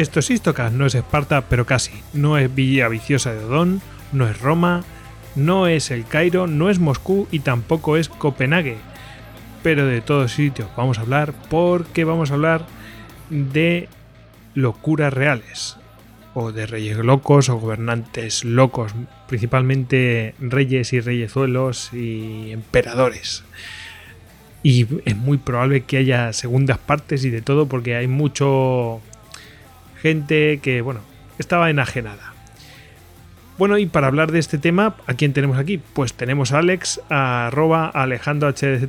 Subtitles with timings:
[0.00, 1.92] Esto es Istocas, no es Esparta, pero casi.
[2.14, 4.82] No es Villa Viciosa de Odón, no es Roma,
[5.36, 8.78] no es el Cairo, no es Moscú y tampoco es Copenhague.
[9.62, 12.64] Pero de todos sitios vamos a hablar porque vamos a hablar
[13.28, 13.90] de
[14.54, 15.76] locuras reales.
[16.32, 18.94] O de reyes locos o gobernantes locos,
[19.28, 23.44] principalmente reyes y reyezuelos y emperadores.
[24.62, 29.02] Y es muy probable que haya segundas partes y de todo porque hay mucho
[30.00, 31.00] gente que, bueno,
[31.38, 32.34] estaba enajenada.
[33.58, 35.78] Bueno, y para hablar de este tema, ¿a quién tenemos aquí?
[35.78, 38.88] Pues tenemos a Alex, a arroba Alejandro HDZ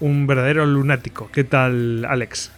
[0.00, 1.28] un verdadero lunático.
[1.32, 2.50] ¿Qué tal, Alex?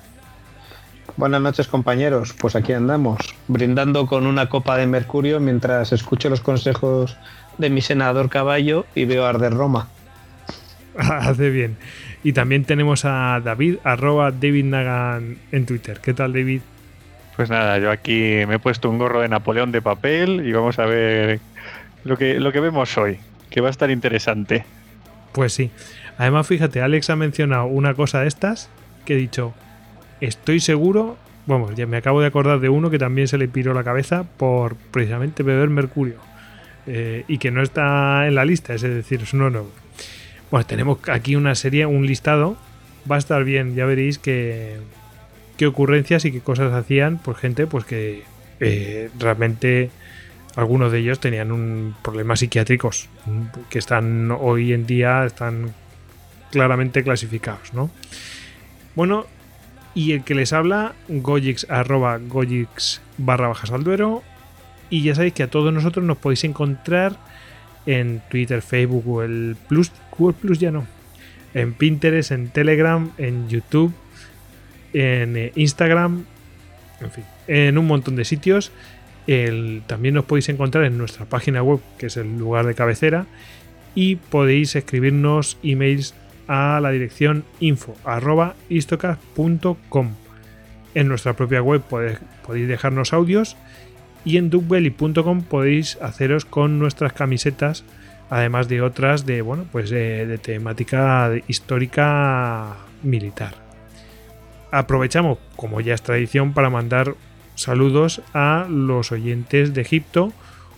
[1.16, 2.32] Buenas noches, compañeros.
[2.32, 7.16] Pues aquí andamos, brindando con una copa de mercurio mientras escucho los consejos
[7.58, 9.88] de mi senador caballo y veo arder Roma.
[10.96, 11.76] Hace bien.
[12.22, 16.00] Y también tenemos a David, arroba David Nagan en Twitter.
[16.00, 16.62] ¿Qué tal, David?
[17.36, 20.78] Pues nada, yo aquí me he puesto un gorro de Napoleón de papel y vamos
[20.78, 21.40] a ver
[22.04, 23.18] lo que, lo que vemos hoy,
[23.50, 24.64] que va a estar interesante.
[25.32, 25.70] Pues sí.
[26.16, 28.70] Además, fíjate, Alex ha mencionado una cosa de estas
[29.04, 29.52] que he dicho,
[30.20, 31.16] estoy seguro,
[31.46, 34.24] vamos, ya me acabo de acordar de uno que también se le piró la cabeza
[34.36, 36.16] por precisamente beber mercurio
[36.86, 39.70] eh, y que no está en la lista, es decir, es uno nuevo.
[40.50, 42.56] Bueno, tenemos aquí una serie, un listado,
[43.10, 44.76] va a estar bien, ya veréis que
[45.56, 48.22] qué ocurrencias y qué cosas hacían pues gente pues que
[48.60, 49.90] eh, realmente
[50.56, 53.08] algunos de ellos tenían un problemas psiquiátricos
[53.70, 55.72] que están hoy en día están
[56.50, 57.90] claramente clasificados ¿no?
[58.94, 59.26] bueno
[59.94, 62.20] y el que les habla gojix arroba
[63.18, 64.22] barra bajas al duero
[64.90, 67.16] y ya sabéis que a todos nosotros nos podéis encontrar
[67.86, 70.86] en Twitter, Facebook, el Plus, Google Plus ya no,
[71.52, 73.92] en Pinterest, en Telegram, en YouTube
[74.94, 76.24] en eh, Instagram,
[77.00, 78.72] en fin, en un montón de sitios.
[79.86, 83.26] también nos podéis encontrar en nuestra página web, que es el lugar de cabecera,
[83.94, 86.14] y podéis escribirnos emails
[86.46, 90.14] a la dirección info.istocast.com.
[90.94, 92.20] En nuestra propia web podéis,
[92.68, 93.56] dejarnos audios
[94.24, 97.82] y en duckbelly.com podéis haceros con nuestras camisetas,
[98.30, 103.63] además de otras de, bueno, pues de temática histórica militar
[104.74, 107.14] aprovechamos, como ya es tradición, para mandar
[107.54, 110.32] saludos a los oyentes de Egipto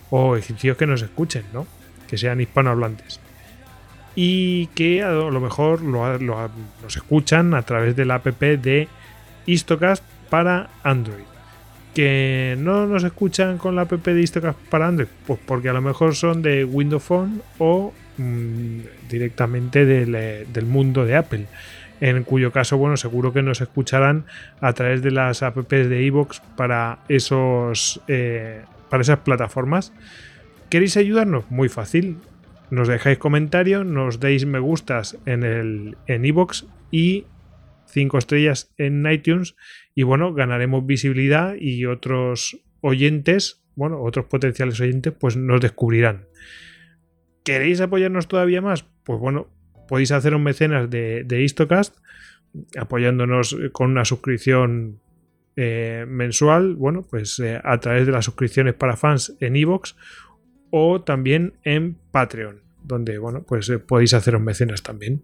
[0.09, 1.67] o egipcios que nos escuchen, ¿no?
[2.07, 3.19] Que sean hispanohablantes.
[4.15, 8.87] Y que a lo mejor nos escuchan a través de la app de
[9.45, 11.25] Istocast para Android.
[11.93, 15.81] Que no nos escuchan con la app de Istocast para Android, pues porque a lo
[15.81, 18.79] mejor son de Windows Phone o mm,
[19.09, 21.47] directamente del mundo de Apple
[22.01, 24.25] en cuyo caso, bueno, seguro que nos escucharán
[24.61, 29.93] a través de las apps de iVoox para esos eh, para esas plataformas.
[30.69, 31.49] ¿Queréis ayudarnos?
[31.49, 32.17] Muy fácil.
[32.69, 37.25] Nos dejáis comentarios, nos deis me gustas en el en iVoox y
[37.87, 39.55] 5 estrellas en iTunes
[39.95, 46.27] y bueno, ganaremos visibilidad y otros oyentes, bueno, otros potenciales oyentes pues nos descubrirán.
[47.43, 48.85] ¿Queréis apoyarnos todavía más?
[49.03, 49.47] Pues bueno,
[49.87, 51.97] podéis hacer un mecenas de, de Istocast
[52.77, 54.99] apoyándonos con una suscripción
[55.55, 59.95] eh, mensual, bueno, pues eh, a través de las suscripciones para fans en Evox
[60.69, 65.23] o también en Patreon, donde, bueno, pues eh, podéis hacer un mecenas también.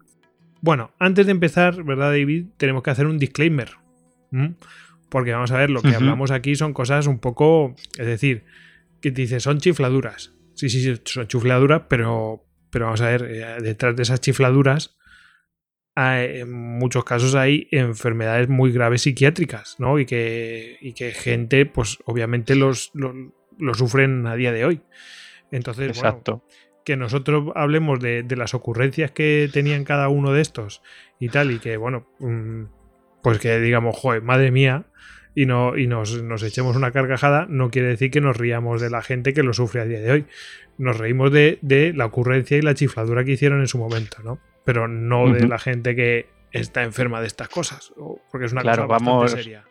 [0.62, 2.45] Bueno, antes de empezar, ¿verdad, David?
[2.57, 3.71] Tenemos que hacer un disclaimer.
[5.10, 8.45] Porque vamos a ver, lo que hablamos aquí son cosas un poco, es decir,
[9.00, 10.33] que te dice, son chifladuras.
[10.56, 14.97] Sí, sí, sí, son chifladuras, pero, pero vamos a ver, eh, detrás de esas chifladuras,
[15.95, 19.99] en muchos casos hay enfermedades muy graves psiquiátricas, ¿no?
[19.99, 24.81] Y que, y que gente, pues obviamente los, lo sufren a día de hoy.
[25.51, 26.43] Entonces, Exacto.
[26.83, 30.81] que nosotros hablemos de, las ocurrencias que tenían cada uno de estos
[31.19, 32.63] y tal, y que, bueno, mm,
[33.21, 34.87] pues que digamos, joder, madre mía,
[35.35, 38.89] y, no, y nos, nos, echemos una carcajada, no quiere decir que nos riamos de
[38.89, 40.25] la gente que lo sufre a día de hoy.
[40.77, 44.39] Nos reímos de, de la ocurrencia y la chifladura que hicieron en su momento, ¿no?
[44.63, 47.94] Pero no de la gente que está enferma de estas cosas,
[48.31, 49.65] porque es una cosa bastante seria.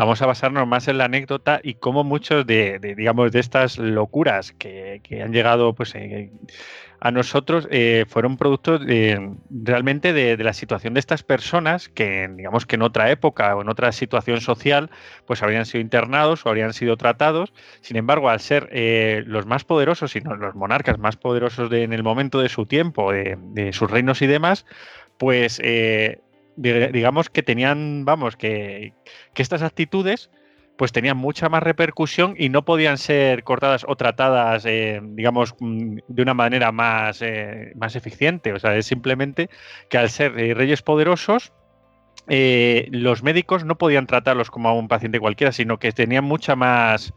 [0.00, 4.52] Vamos a basarnos más en la anécdota y cómo muchos de, digamos, de estas locuras
[4.52, 6.30] que, han llegado pues, eh,
[7.00, 8.80] a nosotros eh, fueron productos
[9.50, 13.68] realmente de, la situación de estas personas que, digamos, que en otra época o en
[13.68, 14.90] otra situación social,
[15.26, 17.52] pues habrían sido internados o habrían sido tratados.
[17.82, 22.02] Sin embargo, al ser eh, los más poderosos, y los monarcas más poderosos en el
[22.02, 24.64] momento de su tiempo, de, sus reinos y demás,
[25.18, 25.60] pues
[26.56, 28.92] digamos que tenían, vamos, que,
[29.34, 30.30] estas actitudes
[30.76, 35.98] pues tenían mucha más repercusión y no podían ser cortadas o tratadas, eh, digamos, mm,
[36.08, 38.54] de una manera más, eh, más eficiente.
[38.54, 39.50] O sea, es simplemente
[39.90, 41.52] que al ser eh, reyes poderosos,
[42.26, 47.12] los médicos no podían tratarlos como a un paciente cualquiera, sino que tenían mucha más,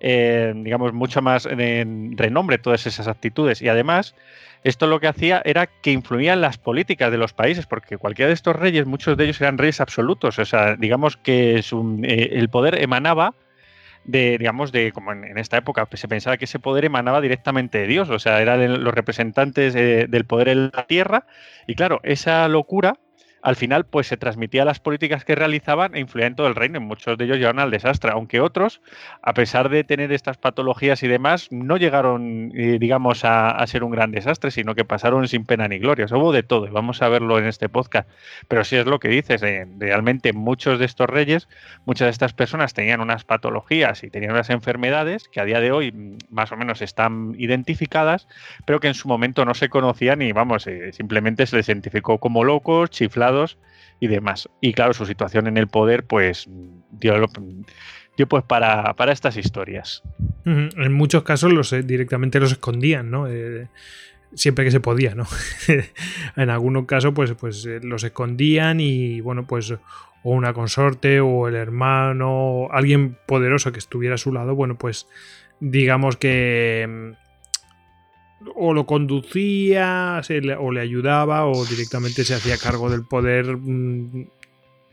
[0.00, 3.62] digamos, mucha más renombre todas esas actitudes.
[3.62, 4.14] Y además,
[4.62, 8.28] esto lo que hacía era que influía en las políticas de los países, porque cualquiera
[8.28, 12.48] de estos reyes, muchos de ellos eran reyes absolutos, o sea, digamos que eh, el
[12.50, 13.34] poder emanaba
[14.04, 17.78] de, digamos, de como en, esta época pues, se pensaba que ese poder emanaba directamente
[17.78, 21.26] de Dios, o sea, eran los representantes eh, del poder en la tierra,
[21.66, 22.94] y claro, esa locura
[23.42, 26.80] al final pues se transmitía las políticas que realizaban e influían en todo el reino.
[26.80, 28.80] Muchos de ellos llegaron al desastre, aunque otros,
[29.22, 33.92] a pesar de tener estas patologías y demás, no llegaron, eh, digamos, a, ser un
[33.92, 36.06] gran desastre, sino que pasaron sin pena ni gloria.
[36.10, 38.08] hubo de todo y vamos a verlo en este podcast.
[38.48, 41.48] Pero sí es lo que dices, eh, realmente muchos de estos reyes,
[41.84, 45.72] muchas de estas personas tenían unas patologías y tenían unas enfermedades que a día de
[45.72, 48.26] hoy mm, más o menos están identificadas,
[48.64, 52.18] pero que en su momento no se conocían y vamos, eh, simplemente se les identificó
[52.18, 53.29] como locos, chiflados
[54.00, 54.48] y demás.
[54.60, 56.48] Y claro, su situación en el poder, pues,
[56.90, 57.14] dio,
[58.28, 60.02] pues para, estas historias.
[60.44, 63.28] En muchos casos los eh, directamente los escondían, ¿no?
[63.28, 63.68] Eh,
[64.34, 65.26] siempre que se podía, ¿no?
[66.36, 69.74] en algunos casos, pues, pues eh, los escondían y, bueno, pues
[70.22, 75.06] o una consorte o el hermano, alguien poderoso que estuviera a su lado, bueno, pues
[75.60, 77.14] digamos que
[78.54, 80.20] o lo conducía
[80.58, 84.28] o le ayudaba o directamente se hacía cargo del poder, mm,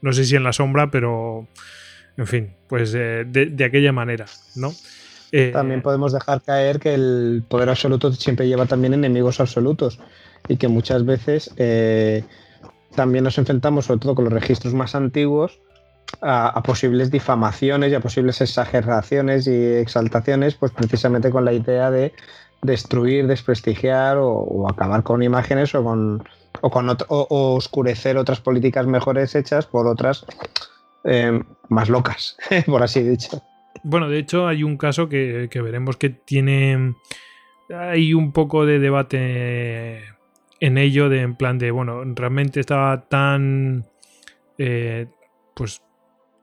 [0.01, 1.47] no sé si en la sombra, pero
[2.17, 4.71] en fin, pues eh, de, aquella manera, ¿no?
[5.31, 9.99] Eh, también podemos dejar caer que el poder absoluto siempre lleva también enemigos absolutos
[10.47, 12.23] y que muchas veces eh,
[12.95, 15.59] también nos enfrentamos, sobre todo con los registros más antiguos,
[16.21, 22.13] a, posibles difamaciones y a posibles exageraciones y exaltaciones, pues precisamente con la idea de
[22.67, 26.23] destruir, desprestigiar o, acabar con imágenes o con,
[26.61, 26.69] o,
[27.07, 30.25] o, oscurecer otras políticas mejores hechas por otras
[31.03, 32.37] eh, más locas,
[32.67, 33.41] por así dicho.
[33.83, 36.95] Bueno, de hecho hay un caso que, veremos que tiene...
[37.69, 40.03] Hay un poco de debate
[40.59, 43.85] en ello, de en plan de, bueno, realmente estaba tan...
[44.57, 45.07] Eh,
[45.53, 45.81] pues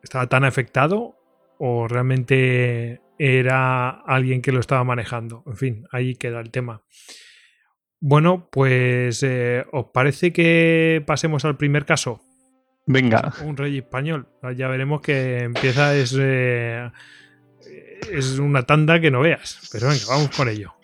[0.02, 1.16] estaba tan afectado
[1.58, 5.42] o realmente era alguien que lo estaba manejando.
[5.46, 6.82] En fin, ahí queda el tema.
[8.00, 12.20] Bueno, pues eh, ¿os parece que pasemos al primer caso?
[12.86, 13.32] Venga.
[13.42, 14.28] Un rey español.
[14.56, 16.90] Ya veremos que empieza es, eh,
[18.12, 19.68] es una tanda que no veas.
[19.72, 20.74] Pero venga, vamos con ello.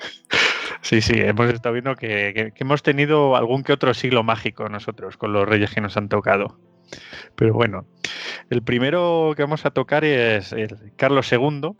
[0.83, 5.33] Sí, sí, hemos estado viendo que, hemos tenido algún que otro siglo mágico nosotros con
[5.33, 6.59] los reyes que nos han tocado.
[7.37, 7.87] Pero bueno,
[8.49, 11.77] el primero que vamos a tocar es el Carlos II,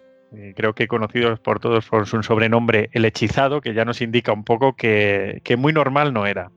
[0.55, 4.45] creo que conocidos por todos por su sobrenombre El Hechizado, que ya nos indica un
[4.45, 6.51] poco que, muy normal no era.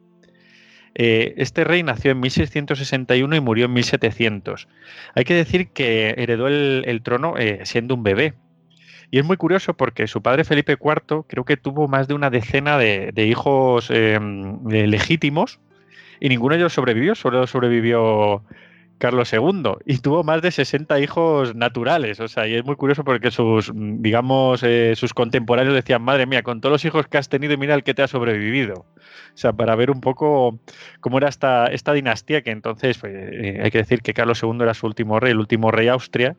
[0.95, 4.67] Eh, este rey nació en 1661 y murió en 1700.
[5.15, 8.35] Hay que decir que heredó el, trono eh, siendo un bebé.
[9.09, 12.29] Y es muy curioso porque su padre Felipe IV creo que tuvo más de una
[12.29, 15.59] decena de, hijos legítimos
[16.19, 18.43] y ninguno de ellos sobrevivió, solo sobrevivió
[19.03, 22.22] Carlos II y tuvo más de 60 hijos naturales.
[22.22, 26.41] O sea, y es muy curioso porque sus, digamos, eh, sus contemporáneos decían, madre mía,
[26.41, 28.86] con todos los hijos que has tenido, mira el que te ha sobrevivido.
[28.86, 30.57] O sea, para ver un poco
[31.01, 34.60] cómo era esta, esta dinastía, que entonces pues, eh, hay que decir que Carlos II
[34.62, 36.38] era su último rey, el último rey Austria,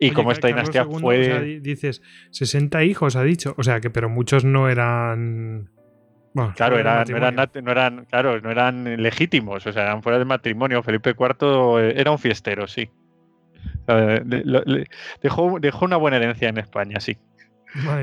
[0.00, 1.60] y cómo esta dinastía fue...
[1.62, 2.02] dices,
[2.32, 3.54] 60 hijos, ha dicho.
[3.56, 5.70] O sea, que pero muchos no eran
[6.54, 10.82] claro, eran, no, eran, claro, no eran legítimos, o sea, eran fuera de matrimonio.
[10.82, 12.90] Felipe IV eh, era un fiestero, sí.
[15.20, 17.18] dejó, dejó una buena herencia en España, sí.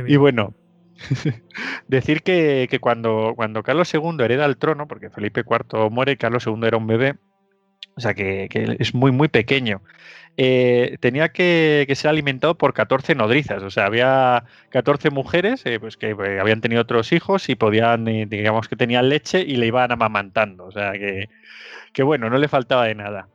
[0.07, 0.53] Y bueno,
[1.88, 6.60] decir que, cuando, cuando Carlos II hereda el trono, porque Felipe IV muere, Carlos II
[6.63, 7.15] era un bebé,
[7.98, 8.48] o sea que,
[8.80, 9.82] es muy, muy pequeño.
[10.38, 15.98] Eh, tenía que, ser alimentado por 14 nodrizas, o sea, había 14 mujeres eh, pues
[15.98, 19.92] que eh, habían tenido otros hijos y podían, digamos que tenían leche y le iban
[19.92, 21.27] amamantando, o sea que,
[21.92, 23.30] que bueno, no le faltaba de nada.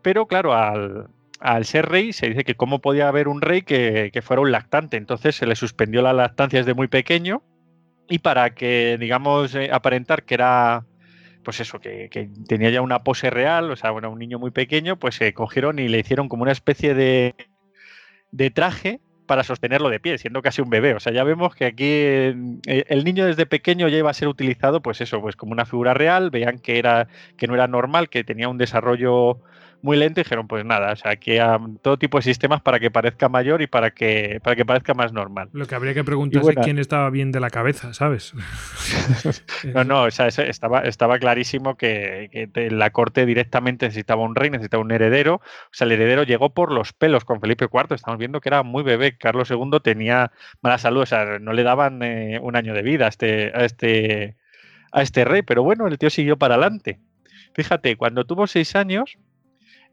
[0.00, 1.08] Pero claro, al,
[1.42, 4.96] al ser rey, se dice que cómo podía haber un rey que, fuera un lactante.
[4.96, 7.42] Entonces se le suspendió la lactancia desde muy pequeño
[8.08, 10.84] y para que, digamos, aparentar que era,
[11.44, 12.08] pues eso, que,
[12.48, 15.78] tenía ya una pose real, o sea, bueno, un niño muy pequeño, pues se cogieron
[15.78, 17.34] y le hicieron como una especie de,
[18.30, 20.94] de traje para sostenerlo de pie, siendo casi un bebé.
[20.94, 22.34] O sea, ya vemos que aquí eh,
[22.66, 25.94] el niño desde pequeño ya iba a ser utilizado, pues eso, pues como una figura
[25.94, 29.40] real, veían que era, que no era normal, que tenía un desarrollo
[29.82, 31.44] muy lento y dijeron, pues nada, o sea, que
[31.82, 35.12] todo tipo de sistemas para que parezca mayor y para que, para que parezca más
[35.12, 35.48] normal.
[35.52, 38.32] Lo que habría que preguntarse es quién estaba bien de la cabeza, ¿sabes?
[39.74, 44.82] no, no, o sea, estaba, estaba clarísimo que, la corte directamente necesitaba un rey, necesitaba
[44.82, 45.36] un heredero.
[45.36, 47.94] O sea, el heredero llegó por los pelos con Felipe IV.
[47.94, 49.16] Estamos viendo que era muy bebé.
[49.16, 53.06] Carlos II tenía mala salud, o sea, no le daban eh, un año de vida
[53.06, 54.36] a este, a este,
[54.92, 57.00] a este rey, pero bueno, el tío siguió para adelante.
[57.54, 59.18] Fíjate, cuando tuvo seis años,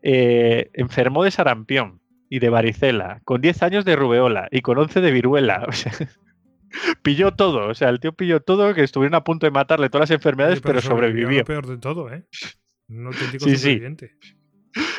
[0.02, 5.02] eh, enfermó de sarampión y de varicela, con 10 años de rubeola y con 11
[5.02, 5.68] de viruela.
[7.02, 10.10] pilló todo, o sea, el tío pilló todo, que estuvieron a punto de matarle todas
[10.10, 11.44] las enfermedades, pero, sobrevivió.
[11.44, 12.24] peor de todo, ¿eh?
[13.40, 13.82] sí, Sí.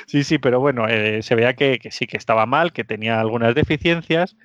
[0.06, 3.54] sí, sí, pero bueno, eh, se veía que, sí, que estaba mal, que tenía algunas
[3.54, 4.36] deficiencias.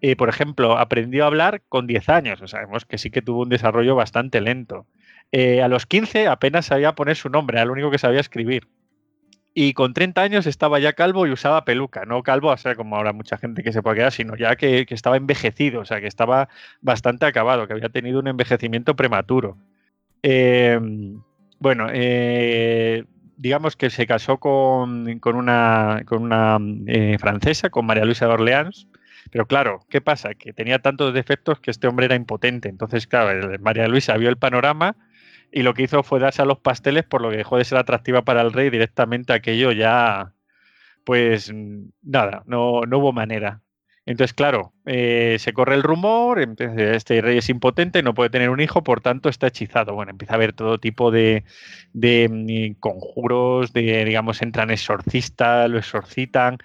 [0.00, 3.42] y por ejemplo, aprendió a hablar con 10 años, o sabemos que sí que tuvo
[3.42, 4.86] un desarrollo bastante lento.
[5.32, 8.68] Eh, a los 15 apenas sabía poner su nombre, era lo único que sabía escribir.
[9.60, 12.94] Y con 30 años estaba ya calvo y usaba peluca, no calvo, o sea, como
[12.94, 16.06] ahora mucha gente que se puede quedar, sino ya que, estaba envejecido, o sea, que
[16.06, 16.48] estaba
[16.80, 19.58] bastante acabado, que había tenido un envejecimiento prematuro.
[20.22, 21.20] Em,
[21.58, 23.04] bueno, eh,
[23.36, 26.04] digamos que se casó con, una,
[26.86, 28.86] eh, francesa, con María Luisa de Orleans,
[29.32, 30.34] pero claro, ¿qué pasa?
[30.34, 32.68] Que tenía tantos defectos que este hombre era impotente.
[32.68, 34.94] Entonces, claro, María Luisa vio el panorama
[35.52, 37.78] y lo que hizo fue darse a los pasteles por lo que dejó de ser
[37.78, 40.34] atractiva para el rey directamente aquello ya
[41.04, 41.52] pues
[42.02, 43.62] nada, no, no hubo manera.
[44.08, 48.60] Entonces, claro, eh, se corre el rumor, este rey es impotente, no puede tener un
[48.60, 49.92] hijo, por tanto está hechizado.
[49.94, 51.44] Bueno, empieza a haber todo tipo de,
[51.92, 56.56] de mm, conjuros, de, digamos, entran exorcistas, lo exorcitan,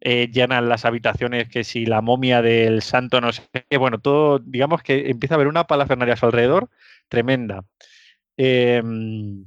[0.00, 4.38] eh, llenan las habitaciones que si la momia del santo no sé qué, bueno, todo,
[4.40, 6.70] digamos que empieza a haber una palafernaria a su alrededor
[7.08, 7.64] tremenda.
[8.36, 9.44] Em,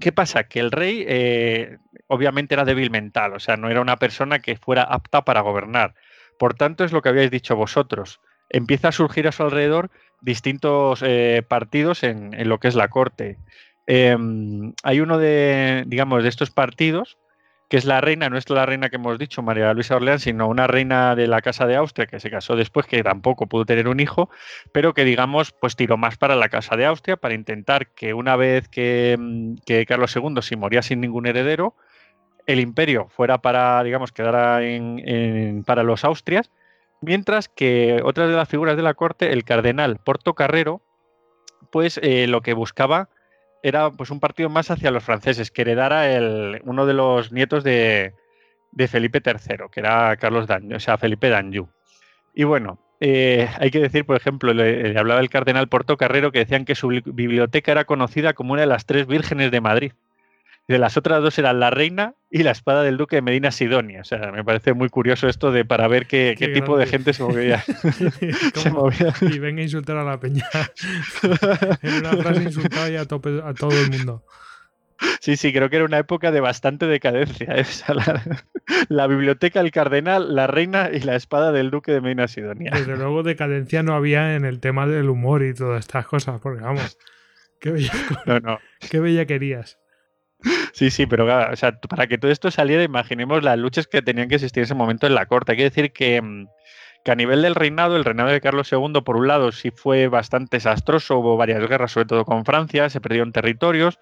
[0.00, 0.44] ¿Qué pasa?
[0.44, 4.56] Que el rey eh, obviamente era débil mental, o sea, no era una persona que
[4.56, 5.94] fuera apta para gobernar.
[6.38, 8.20] Por tanto, es lo que habíais dicho vosotros.
[8.48, 13.38] Empieza a surgir a su alrededor distintos eh, partidos en, lo que es la corte.
[13.86, 17.18] Em, hay uno de, digamos, de estos partidos
[17.72, 20.46] que es la reina, no es la reina que hemos dicho, María Luisa Orleans, sino
[20.46, 23.88] una reina de la Casa de Austria que se casó después, que tampoco pudo tener
[23.88, 24.28] un hijo,
[24.72, 28.36] pero que digamos, pues tiró más para la Casa de Austria para intentar que una
[28.36, 29.54] vez que, mm,
[29.88, 31.74] Carlos II se moría sin ningún heredero,
[32.44, 36.50] el imperio fuera para, digamos, quedara en, para los Austrias,
[37.00, 40.82] mientras que otras de las figuras de la corte, el cardenal Portocarrero,
[41.70, 43.08] pues eh, lo que buscaba
[43.62, 47.64] era pues un partido más hacia los franceses, que heredara el, uno de los nietos
[47.64, 48.14] de,
[48.88, 51.68] Felipe III, que era Carlos Danjou, o sea, Felipe d'Anjou.
[52.34, 56.64] Y bueno, eh, hay que decir, por ejemplo, le, hablaba el cardenal Portocarrero que decían
[56.64, 59.92] que su biblioteca era conocida como una de las tres vírgenes de Madrid
[60.68, 64.00] de las otras dos eran la reina y la espada del duque de Medina Sidonia.
[64.00, 67.22] O sea, me parece muy curioso esto de para ver qué, tipo de gente se
[67.22, 67.62] movía.
[69.20, 70.46] Y venga a insultar a la peña.
[71.82, 74.24] en una frase insultaba ya a, todo el mundo.
[75.20, 77.54] Sí, sí, creo que era una época de bastante decadencia.
[77.54, 77.94] Esa,
[78.88, 82.70] la, biblioteca del cardenal, la reina y la espada del duque de Medina Sidonia.
[82.72, 86.62] Desde luego decadencia no había en el tema del humor y todas estas cosas, porque
[86.62, 86.98] vamos,
[87.60, 87.92] qué bella,
[88.26, 88.58] no, no.
[88.90, 89.81] qué bella querías.
[90.72, 91.26] Sí, sí, pero
[91.88, 95.06] para que todo esto saliera, imaginemos las luchas que tenían que existir en ese momento
[95.06, 95.52] en la corte.
[95.52, 96.46] Hay que decir que, mm,
[97.06, 100.56] a nivel del reinado, el reinado de Carlos II, por un lado, sí fue bastante
[100.56, 103.98] desastroso, hubo varias guerras, sobre todo con Francia, se perdieron territorios,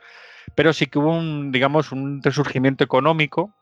[0.55, 3.55] pero sí que hubo un, digamos, un resurgimiento económico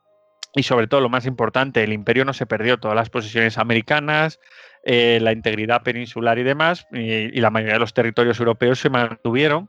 [0.54, 4.40] y sobre todo lo más importante, el imperio no se perdió, todas las posesiones americanas,
[4.84, 9.68] eh, la integridad peninsular y demás, y, la mayoría de los territorios europeos se mantuvieron.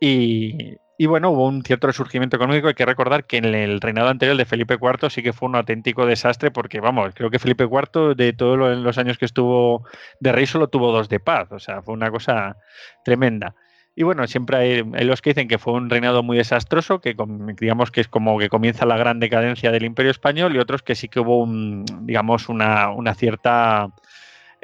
[0.00, 2.68] Y, y bueno, hubo un cierto resurgimiento económico.
[2.68, 5.56] Hay que recordar que en el reinado anterior de Felipe IV sí que fue un
[5.56, 9.84] auténtico desastre, porque vamos, creo que Felipe IV, de todos los años que estuvo
[10.20, 11.52] de rey, solo tuvo dos de paz.
[11.52, 12.56] O sea, fue una cosa
[13.04, 13.54] tremenda.
[13.94, 17.16] Y bueno, siempre hay, los que dicen que fue un reinado muy desastroso, que
[17.58, 20.94] digamos que es como que comienza la gran decadencia del Imperio Español, y otros que
[20.94, 23.88] sí que hubo un, digamos, una, una cierta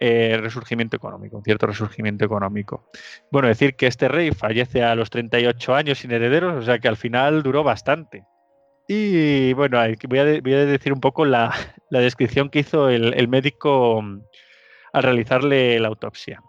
[0.05, 2.91] eh, resurgimiento económico, un cierto resurgimiento económico.
[3.31, 6.89] Bueno, decir que este rey fallece a los 38 años sin herederos, o sea que
[6.89, 8.25] al final duró bastante.
[8.89, 9.79] Y bueno,
[10.09, 11.55] voy a, decir un poco la,
[11.89, 14.23] descripción que hizo el, médico mm,
[14.93, 16.43] al realizarle la autopsia.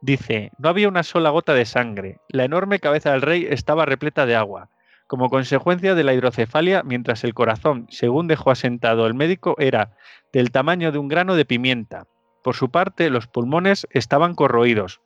[0.00, 4.24] Dice, no había una sola gota de sangre, la enorme cabeza del rey estaba repleta
[4.24, 4.70] de agua,
[5.06, 9.98] como consecuencia de la hidrocefalia, mientras el corazón, según dejó asentado el médico, era
[10.32, 12.06] del tamaño de un grano de pimienta,
[12.46, 15.00] por su parte, los pulmones estaban corroídos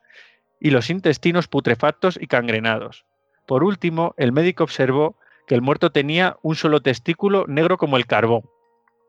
[0.59, 3.03] y los intestinos putrefactos y cangrenados.
[3.47, 5.17] Por último, el médico observó
[5.47, 8.43] que el muerto tenía un solo testículo negro como el carbón.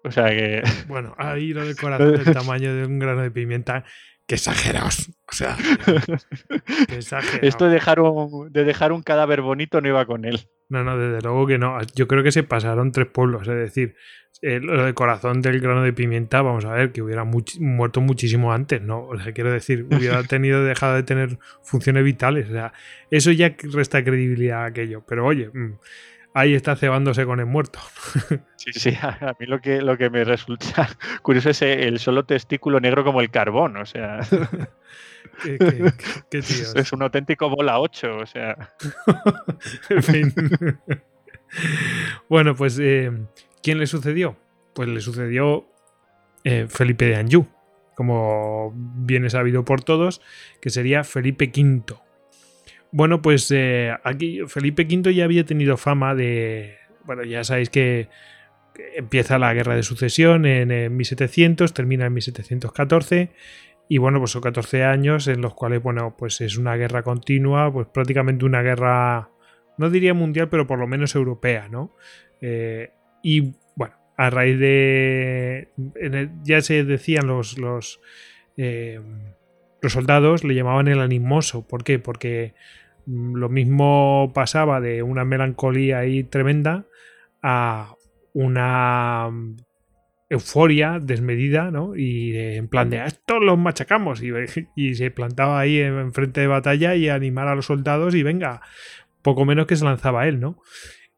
[0.02, 0.62] O sea que.
[0.88, 3.84] Bueno, ahí lo del corazón del tamaño de un grano de pimienta.
[4.26, 5.10] ¡Qué exagerados!
[5.30, 5.54] O sea,
[6.88, 7.42] qué exagerados.
[7.42, 10.48] Esto de dejar, un, de dejar un cadáver bonito no iba con él.
[10.72, 11.78] No, no, desde luego que no.
[11.94, 13.46] Yo creo que se pasaron tres pueblos.
[13.46, 13.94] Es decir,
[14.40, 19.06] el, corazón del grano de pimienta, vamos a ver, que hubiera muerto muchísimo antes, ¿no?
[19.06, 22.48] O sea, quiero decir, hubiera tenido, dejado de tener funciones vitales.
[22.48, 22.72] O sea,
[23.10, 25.04] eso ya resta credibilidad a aquello.
[25.06, 25.74] Pero oye, mm,
[26.32, 27.78] ahí está cebándose con el muerto.
[28.62, 30.88] Sí, sí, a mí lo que, lo que me resulta
[31.22, 34.20] curioso es el solo testículo negro como el carbón, o sea.
[36.30, 38.70] ¿Qué, Es un auténtico bola 8, o sea.
[39.90, 40.34] en fin.
[42.28, 43.10] bueno, pues eh,
[43.62, 44.36] ¿Quién le sucedió?
[44.74, 45.66] Pues le sucedió
[46.44, 47.46] eh, Felipe de Anjou,
[47.94, 50.20] como viene sabido por todos,
[50.60, 51.94] que sería Felipe V.
[52.90, 56.76] Bueno, pues eh, aquí Felipe V ya había tenido fama de.
[57.04, 58.08] Bueno, ya sabéis que
[58.96, 63.30] empieza la guerra de sucesión en, 1700, termina en 1714.
[63.88, 67.72] Y bueno, pues son 14 años en los cuales, bueno, pues es una guerra continua,
[67.72, 69.30] pues prácticamente una guerra,
[69.76, 71.94] no diría mundial, pero por lo menos europea, ¿no?
[72.40, 72.90] Eh,
[73.22, 75.68] y bueno, a raíz de.
[76.42, 77.58] ya se decían los.
[77.58, 78.00] los,
[78.56, 79.00] eh,
[79.80, 81.66] los soldados le llamaban el animoso.
[81.66, 81.98] ¿Por qué?
[81.98, 82.54] Porque
[83.06, 86.86] mm, lo mismo pasaba de una melancolía ahí tremenda
[87.42, 87.96] a
[88.32, 89.30] una
[90.32, 91.94] euforia desmedida, ¿no?
[91.94, 94.30] Y en plan de esto los machacamos y,
[94.76, 98.62] y, se plantaba ahí en frente de batalla y animar a los soldados y venga,
[99.22, 100.60] poco menos que se lanzaba él, ¿no?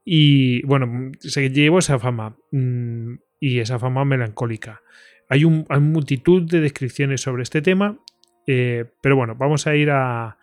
[0.05, 4.83] Y bueno, se llevó esa fama mm, y esa fama melancólica.
[5.29, 7.99] Hay, un, multitud de descripciones sobre este tema,
[8.47, 10.37] eh, pero bueno, vamos a ir a,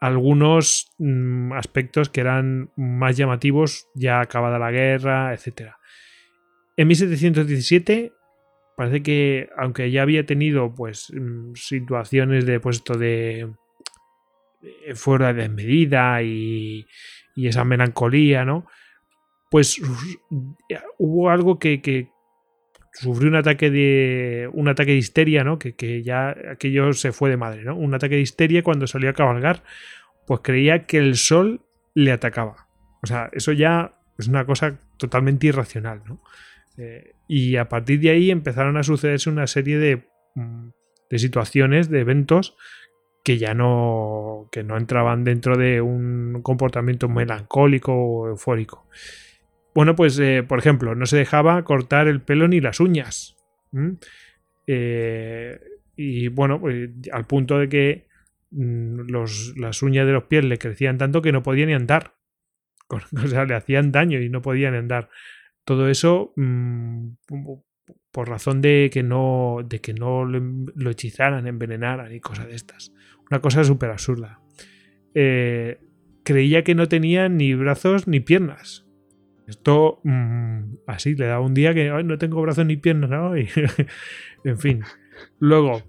[0.00, 5.76] algunos mm, aspectos que eran más llamativos ya acabada la guerra, etc.
[6.76, 8.12] En 1717
[8.76, 13.52] parece que aunque ya había tenido pues mm, situaciones de puesto de,
[14.94, 16.86] fuera de medida y,
[17.36, 18.66] esa melancolía, ¿no?
[19.54, 19.80] pues
[20.98, 22.08] hubo algo que,
[22.92, 25.60] sufrió un ataque de un ataque de histeria, ¿no?
[25.60, 27.76] Que, ya aquello se fue de madre, ¿no?
[27.76, 29.62] Un ataque de histeria cuando salió a cabalgar,
[30.26, 31.60] pues creía que el sol
[31.94, 32.66] le atacaba.
[33.00, 36.20] O sea, eso ya es una cosa totalmente irracional, ¿no?
[36.76, 40.02] Eh, y a partir de ahí empezaron a sucederse una serie de,
[40.34, 40.68] mm,
[41.10, 42.56] de situaciones, de eventos
[43.24, 48.86] que ya no, que no entraban dentro de un comportamiento melancólico o eufórico.
[49.74, 53.36] Bueno, pues, eh, por ejemplo, no se dejaba cortar el pelo ni las uñas.
[54.66, 55.58] Eh,
[55.96, 58.06] y bueno, pues, al punto de que
[58.50, 59.10] mm,
[59.56, 62.14] las uñas de los pies le crecían tanto que no podía ni andar.
[63.24, 65.08] O sea, le hacían daño y no podían andar.
[65.64, 67.08] Todo eso mm,
[68.10, 72.92] por razón de que no, de que no lo hechizaran, envenenaran y cosas de estas.
[73.30, 74.40] Una cosa súper absurda.
[75.14, 75.78] Eh,
[76.22, 78.86] creía que no tenía ni brazos ni piernas.
[79.46, 83.34] Esto mm, así le da un día que no tengo brazos ni piernas, ¿no?
[84.44, 84.82] en fin.
[85.38, 85.82] Luego,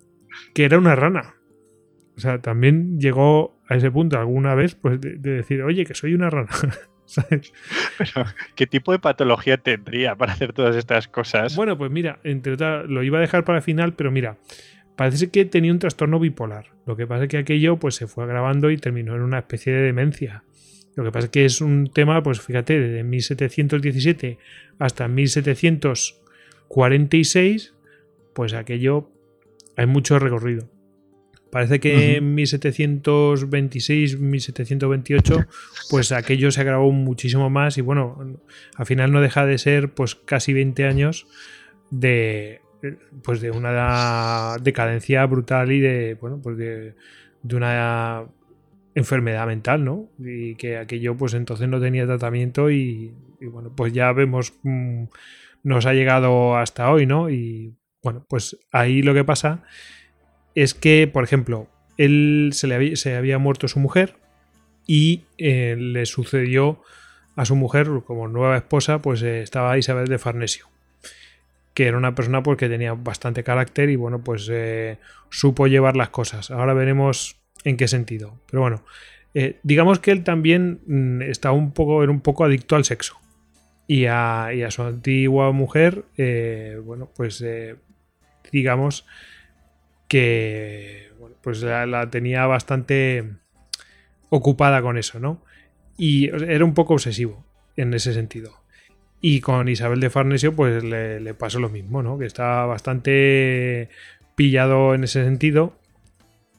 [0.53, 1.35] que era una rana.
[2.17, 6.13] O sea, también llegó a ese punto alguna vez pues, de, decir, oye, que soy
[6.13, 6.49] una rana.
[7.05, 7.53] ¿Sabes?
[7.97, 11.55] Pero, ¿qué tipo de patología tendría para hacer todas estas cosas?
[11.55, 14.37] Bueno, pues mira, entre otras, lo iba a dejar para el final, pero mira,
[14.95, 16.71] parece que tenía un trastorno bipolar.
[16.85, 19.73] Lo que pasa es que aquello pues, se fue agravando y terminó en una especie
[19.73, 20.43] de demencia.
[20.95, 24.39] Lo que pasa es que es un tema, pues fíjate, desde 1717
[24.79, 27.73] hasta 1746,
[28.33, 29.09] pues aquello
[29.75, 30.69] hay mucho recorrido.
[31.55, 35.45] Parece que en 1726, 1728,
[35.89, 38.41] pues aquello se agravó muchísimo más y bueno,
[38.75, 41.27] al final no deja de ser pues casi 20 años
[41.91, 42.59] de
[43.23, 46.95] pues de una decadencia brutal y de bueno, pues de,
[47.41, 48.25] de una
[48.93, 50.09] enfermedad mental, ¿no?
[50.19, 55.05] Y que aquello pues entonces no tenía tratamiento y, bueno, pues ya vemos, mm,
[55.63, 57.29] nos ha llegado hasta hoy, ¿no?
[57.29, 59.63] Y bueno, pues ahí lo que pasa
[60.55, 64.15] es que, por ejemplo, él se, le había, se había muerto su mujer
[64.87, 66.81] y eh, le sucedió
[67.35, 70.67] a su mujer como nueva esposa, pues eh, estaba Isabel de Farnesio,
[71.73, 74.97] que era una persona porque tenía bastante carácter y bueno, pues eh,
[75.29, 76.51] supo llevar las cosas.
[76.51, 78.39] Ahora veremos en qué sentido.
[78.49, 78.83] Pero bueno,
[79.63, 83.19] digamos que él también mm, un poco, era un poco adicto al sexo.
[83.87, 86.05] Y a, su antigua mujer,
[86.83, 87.45] bueno, pues
[88.51, 89.05] digamos
[90.07, 93.23] que pues la, tenía bastante
[94.29, 95.43] ocupada con eso, ¿no?
[95.97, 98.61] Y era un poco obsesivo en ese sentido.
[99.21, 102.17] Y con Isabel de Farnesio, pues le, pasó lo mismo, ¿no?
[102.17, 103.89] Que estaba bastante
[104.35, 105.77] pillado en ese sentido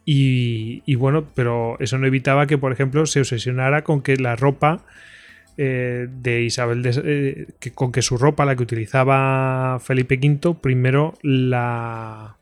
[0.08, 4.84] y, bueno, pero eso no evitaba que, por ejemplo, se obsesionara con que la ropa
[5.56, 11.14] eh, de Isabel, eh, que, con que su ropa, la que utilizaba Felipe V, primero
[11.22, 12.36] la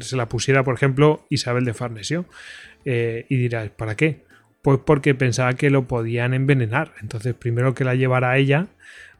[0.00, 2.26] se la pusiera, por ejemplo, Isabel de Farnesio.
[2.84, 4.24] y dirás, ¿para qué?
[4.62, 6.94] Pues porque pensaba que lo podían envenenar.
[7.00, 8.68] Entonces, primero que la llevara a ella,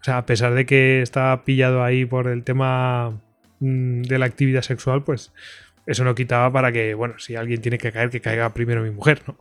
[0.01, 3.21] o sea, a pesar de que estaba pillado ahí por el tema
[3.61, 5.33] mm, de la actividad sexual, pues
[5.87, 8.91] eso no quitaba para que, bueno, si alguien tiene que caer, que caiga primero mi
[8.91, 9.37] mujer, ¿no?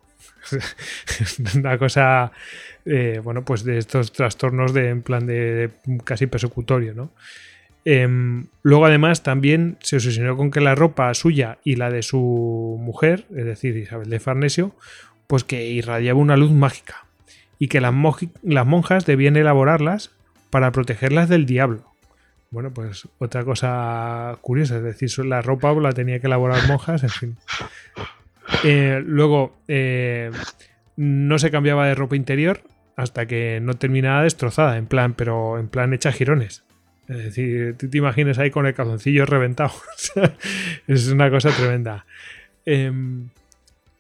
[1.55, 2.31] Una cosa,
[2.85, 5.71] eh, bueno, pues de estos trastornos de, en plan de,
[6.03, 7.11] casi persecutorio, ¿no?
[7.89, 12.77] Em, luego además también se obsesionó con que la ropa suya y la de su
[12.81, 14.75] mujer, es decir, Isabel de Farnesio,
[15.25, 17.05] pues que irradiaba una luz mágica
[17.59, 20.11] y que las, monjas debían elaborarlas
[20.49, 21.85] para protegerlas del diablo.
[22.51, 27.09] Bueno, pues otra cosa curiosa, es decir, la ropa la tenía que elaborar monjas, en
[27.09, 27.37] fin.
[28.65, 30.31] Eh, luego, eh,
[30.97, 32.63] no se cambiaba de ropa interior
[32.97, 36.66] hasta que no terminaba destrozada, en plan, pero en plan hecha girones.
[37.07, 39.71] Es decir, tú te imaginas ahí con el calzoncillo reventado.
[40.87, 42.05] es una cosa tremenda.
[42.65, 43.29] Em,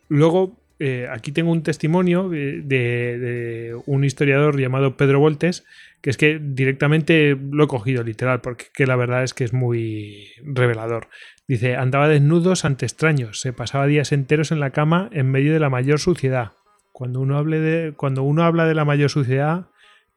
[0.09, 5.65] luego, eh, aquí tengo un testimonio de, un historiador llamado Pedro Voltes,
[6.01, 10.27] que es que directamente lo he cogido literal, porque la verdad es que es muy
[10.43, 11.07] revelador.
[11.47, 15.59] Dice, andaba desnudos ante extraños, se pasaba días enteros en la cama en medio de
[15.59, 16.51] la mayor suciedad.
[16.91, 19.67] Cuando uno, de, cuando uno habla de la mayor suciedad,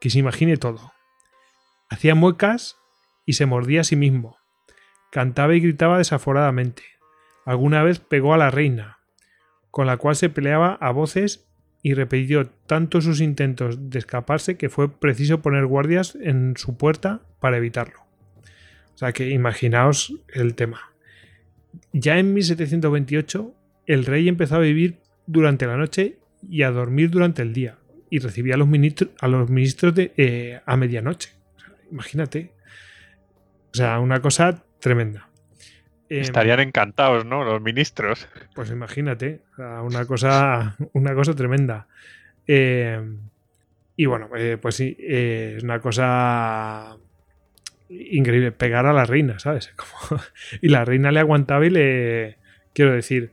[0.01, 0.93] que se imagine todo.
[1.89, 2.80] Hacía muecas
[3.25, 4.37] y se mordía a sí mismo.
[5.11, 6.83] Cantaba y gritaba desaforadamente.
[7.45, 8.99] Alguna vez pegó a la reina,
[9.71, 11.49] con la cual se peleaba a voces
[11.83, 17.23] y repitió tanto sus intentos de escaparse que fue preciso poner guardias en su puerta
[17.41, 18.01] para evitarlo.
[18.95, 20.93] O sea que imaginaos el tema.
[21.93, 23.55] Ya en 1728
[23.87, 27.79] el rey empezó a vivir durante la noche y a dormir durante el día
[28.11, 31.31] y recibía a los ministros, a, de, eh, a medianoche.
[31.91, 32.53] imagínate.
[33.73, 35.29] O sea, una cosa tremenda.
[36.09, 37.45] Em, Estarían encantados, ¿no?
[37.45, 38.29] Los ministros.
[38.55, 41.87] Pues imagínate, una cosa, una cosa tremenda.
[42.47, 43.19] Em,
[43.97, 46.97] y bueno, eh, pues sí, eh, es una cosa
[47.89, 48.53] increíble.
[48.53, 49.73] Pegar a la reina, ¿sabes?
[50.61, 52.39] y la reina le aguantaba y le.
[52.73, 53.33] Quiero decir,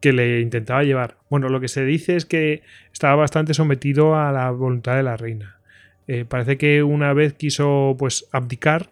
[0.00, 1.16] que le intentaba llevar.
[1.30, 5.16] Bueno, lo que se dice es que estaba bastante sometido a la voluntad de la
[5.16, 5.58] reina.
[6.06, 8.90] Eh, parece que una vez quiso pues abdicar,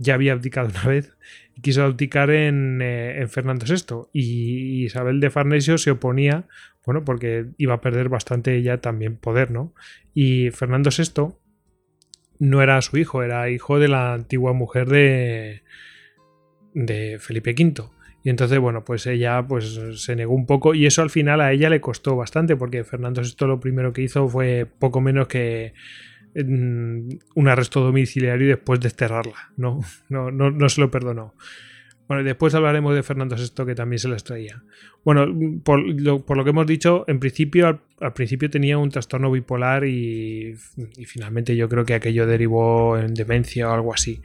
[0.00, 1.16] ya había abdicado una vez,
[1.60, 6.48] quiso abdicar en, eh, Fernando VI y Isabel de Farnesio se oponía,
[6.84, 9.74] bueno, porque iba a perder bastante ella también poder, ¿no?
[10.14, 11.34] Y Fernando VI
[12.38, 15.62] no era su hijo, era hijo de la antigua mujer de,
[16.72, 17.84] de Felipe V.
[18.22, 21.52] Y entonces, bueno, pues ella pues se negó un poco y eso al final a
[21.52, 25.74] ella le costó bastante porque Fernando VI lo primero que hizo fue poco menos que
[26.34, 29.52] un arresto domiciliario y después desterrarla.
[29.56, 31.34] No, no, no, no se lo perdonó.
[32.10, 34.64] Bueno, después hablaremos de Fernando VI, que también se las traía.
[35.04, 35.28] Bueno,
[35.62, 40.56] por lo, que hemos dicho, en principio, al, principio tenía un trastorno bipolar y,
[41.06, 44.22] finalmente yo creo que aquello derivó en demencia o algo así.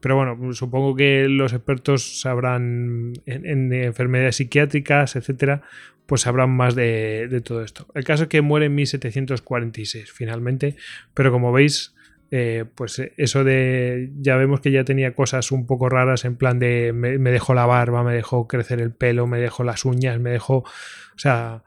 [0.00, 5.60] Pero bueno, supongo que los expertos sabrán en, enfermedades psiquiátricas, etcétera,
[6.06, 7.86] pues sabrán más de, de todo esto.
[7.94, 10.76] El caso es que muere en 1746, finalmente,
[11.12, 11.94] pero como veis,
[12.30, 16.58] eh, pues eso de ya vemos que ya tenía cosas un poco raras en plan
[16.58, 20.30] de me, dejó la barba, me dejó crecer el pelo, me dejó las uñas, me
[20.30, 21.62] dejó, o sea,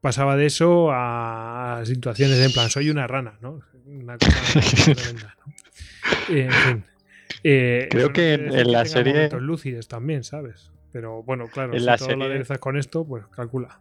[0.00, 3.60] pasaba de eso a situaciones de en plan soy una rana, ¿no?
[3.86, 4.60] Una cosa
[4.94, 6.34] tremenda, ¿no?
[6.34, 6.84] en fin.
[7.44, 9.28] Eh, Creo que en, la serie.
[9.38, 10.72] lúcidos también, ¿sabes?
[10.92, 12.44] Pero bueno, claro, en si la todo serie...
[12.44, 13.80] lo con esto, pues calcula.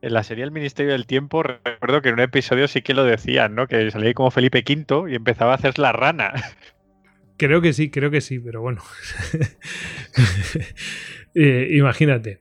[0.00, 3.04] En la serie El Ministerio del Tiempo, recuerdo que en un episodio sí que lo
[3.04, 3.66] decían, ¿no?
[3.66, 6.32] Que salía como Felipe V y empezaba a hacer la rana.
[7.36, 8.82] Creo que sí, creo que sí, pero bueno.
[11.34, 12.40] Eh, imagínate.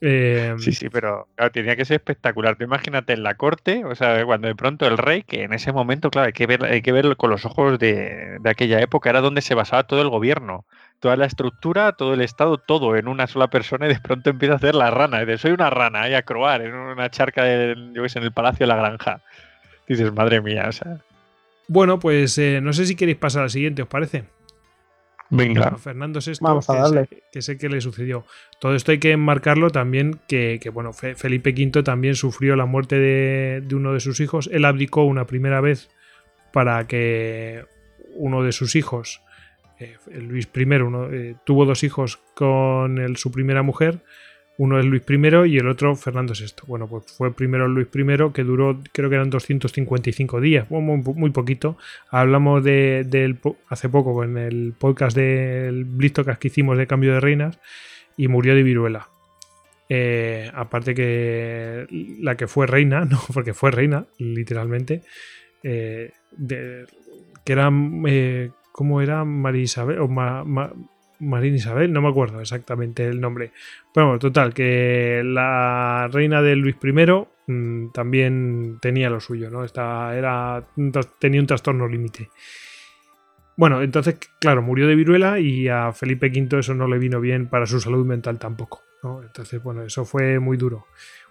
[0.00, 2.56] Eh, sí, sí, pero tenía que ser espectacular.
[2.56, 5.72] Tú imagínate en la corte, o sea, cuando de pronto el rey, que en ese
[5.72, 9.20] momento, claro, hay que, ver, hay que verlo con los ojos de, aquella época, era
[9.20, 10.64] donde se basaba todo el gobierno,
[11.00, 14.54] toda la estructura, todo el Estado, todo en una sola persona y de pronto empieza
[14.54, 15.22] a hacer la rana.
[15.22, 18.66] Y soy una rana, ahí a croar en una charca, de, yo en el Palacio
[18.66, 19.20] de la Granja.
[19.88, 20.98] dices, madre mía, o sea.
[21.66, 24.24] Bueno, pues eh, no sé si queréis pasar al siguiente, ¿os parece?
[25.30, 25.76] Venga.
[25.76, 27.06] Fernando VI, Vamos a que, darle.
[27.06, 28.24] Sé, que, sé, que le sucedió.
[28.60, 33.62] Todo esto hay que enmarcarlo también, que, bueno, Felipe V también sufrió la muerte de,
[33.74, 34.48] uno de sus hijos.
[34.52, 35.90] Él abdicó una primera vez
[36.52, 37.64] para que
[38.14, 39.22] uno de sus hijos,
[39.78, 44.02] eh, Luis I, eh, tuvo dos hijos con su primera mujer
[44.58, 46.66] uno es Luis I y el otro Fernando VI.
[46.66, 51.78] Bueno, pues fue primero Luis I, que duró, creo que eran 255 días, muy, poquito.
[52.10, 53.36] Hablamos de,
[53.68, 57.60] hace poco en el podcast del Blistocast que hicimos de cambio de reinas
[58.16, 59.08] y murió de viruela.
[59.88, 61.86] Eh, aparte que
[62.20, 65.02] la que fue reina, no, porque fue reina, literalmente,
[65.62, 66.10] eh,
[67.44, 67.70] que era,
[68.08, 69.24] eh, ¿cómo era?
[69.24, 70.08] María Isabel, o
[71.20, 73.52] Marín Isabel, no me acuerdo exactamente el nombre.
[73.92, 79.64] Pero bueno, total, que la reina de Luis I mm, también tenía lo suyo, ¿no?
[79.64, 80.64] Esta era,
[81.18, 82.30] tenía un trastorno límite.
[83.56, 87.48] Bueno, entonces, claro, murió de viruela y a Felipe V eso no le vino bien
[87.48, 88.82] para su salud mental tampoco.
[89.02, 89.22] ¿no?
[89.22, 90.86] Entonces, bueno, eso fue muy duro.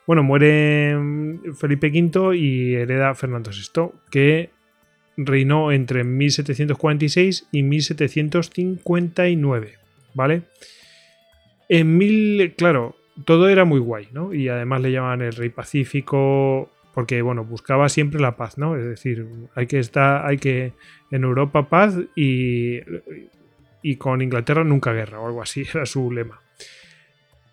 [0.05, 4.56] Bueno, muere mm, Felipe V y hereda Fernando VI, que
[5.17, 9.73] reinó entre 1746 y 1759,
[10.13, 10.43] ¿vale?
[11.67, 14.31] En mil, claro, todo era muy guay, ¿no?
[14.33, 18.77] Y además le llamaban el rey pacífico porque, bueno, buscaba siempre la paz, ¿no?
[18.77, 20.71] Es decir, hay que estar, hay que,
[21.11, 22.79] en Europa paz y,
[23.81, 26.39] y con Inglaterra nunca guerra o algo así, era su lema.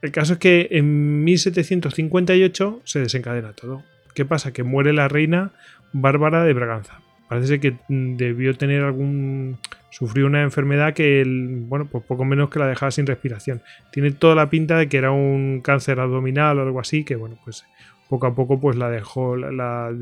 [0.03, 3.83] El caso es que en 1758 se desencadena todo.
[4.15, 4.53] ¿Qué pasa?
[4.53, 5.53] Que muere la reina
[5.93, 9.59] Bárbara de Braganza parece que mm, debió tener algún
[9.91, 11.23] sufrió una enfermedad que
[11.69, 13.63] bueno pues poco menos que la dejaba sin respiración.
[13.93, 17.39] Tiene toda la pinta de que era un cáncer abdominal o algo así que bueno
[17.45, 17.65] pues
[18.09, 19.93] poco a poco pues la dejó la,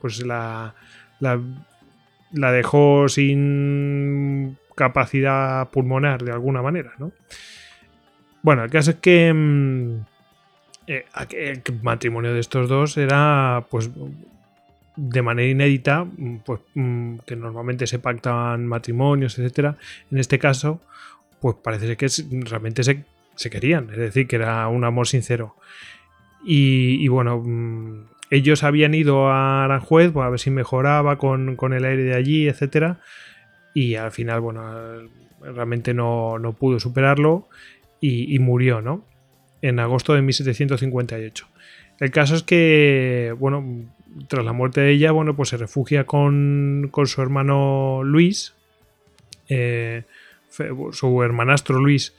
[0.00, 0.74] pues la,
[1.20, 7.12] la, dejó sin capacidad pulmonar de alguna manera no
[8.42, 10.00] bueno el caso es que mm,
[10.86, 13.90] eh, el matrimonio de estos dos era pues
[14.96, 19.76] de manera inédita, mm, pues mm, que normalmente se pactan matrimonios, etcétera.
[20.10, 20.80] En este caso,
[21.40, 22.08] pues parece que
[22.48, 25.56] realmente se, querían, es decir, que era un amor sincero.
[26.48, 31.84] Y, bueno, mm, ellos habían ido a Aranjuez pues, a ver si mejoraba con, el
[31.84, 33.00] aire de allí, etcétera.
[33.74, 34.62] Y al final, bueno,
[35.40, 37.48] realmente no, pudo superarlo
[38.00, 39.04] y, y murió, ¿no?
[39.60, 41.48] En agosto de 1758.
[41.98, 43.86] El caso es que, bueno,
[44.28, 48.54] tras la muerte de ella, bueno, pues se refugia con, su hermano Luis,
[49.48, 50.04] eh,
[50.92, 52.14] su hermanastro Luis,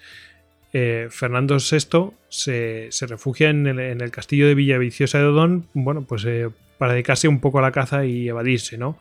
[0.73, 6.49] eh, Fernando VI, se, refugia en el, castillo de Villaviciosa de Odón, bueno, pues eh,
[6.77, 8.99] para dedicarse un poco a la caza y evadirse, ¿no?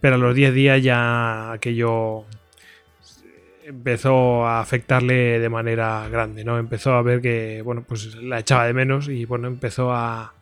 [0.00, 2.24] Pero a los 10 días ya aquello
[3.66, 6.56] empezó a afectarle de manera grande, ¿no?
[6.58, 10.34] Empezó a ver que, bueno, pues la echaba de menos y, bueno, empezó a,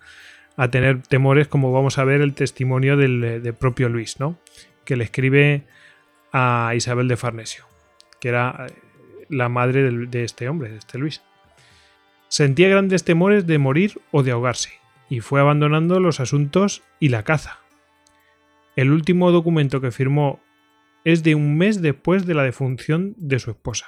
[0.56, 4.38] a tener temores, como vamos a ver el testimonio del, propio Luis, ¿no?
[4.84, 5.62] Que le escribe
[6.32, 7.64] a Isabel de Farnesio,
[8.20, 8.72] que era eh,
[9.30, 11.22] la madre de este hombre, de este Luis.
[12.28, 14.70] Sentía grandes temores de morir o de ahogarse,
[15.08, 17.60] y fue abandonando los asuntos y la caza.
[18.76, 20.40] El último documento que firmó
[21.04, 23.86] es de un mes después de la defunción de su esposa,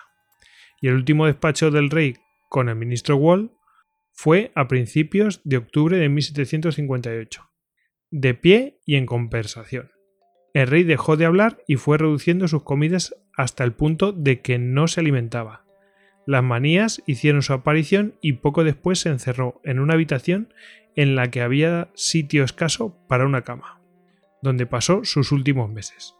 [0.81, 2.17] y el último despacho del rey
[2.49, 3.53] con el ministro Wall
[4.13, 7.51] fue a principios de octubre de 1758,
[8.11, 9.91] de pie y en conversación.
[10.55, 14.59] El rey dejó de hablar y fue reduciendo sus comidas hasta el punto de que
[14.59, 15.67] no se alimentaba.
[16.27, 20.53] Las manías hicieron su aparición y poco después se encerró en una habitación
[20.97, 23.83] en la que había sitio escaso para una cama,
[24.43, 26.15] donde pasó sus últimos meses.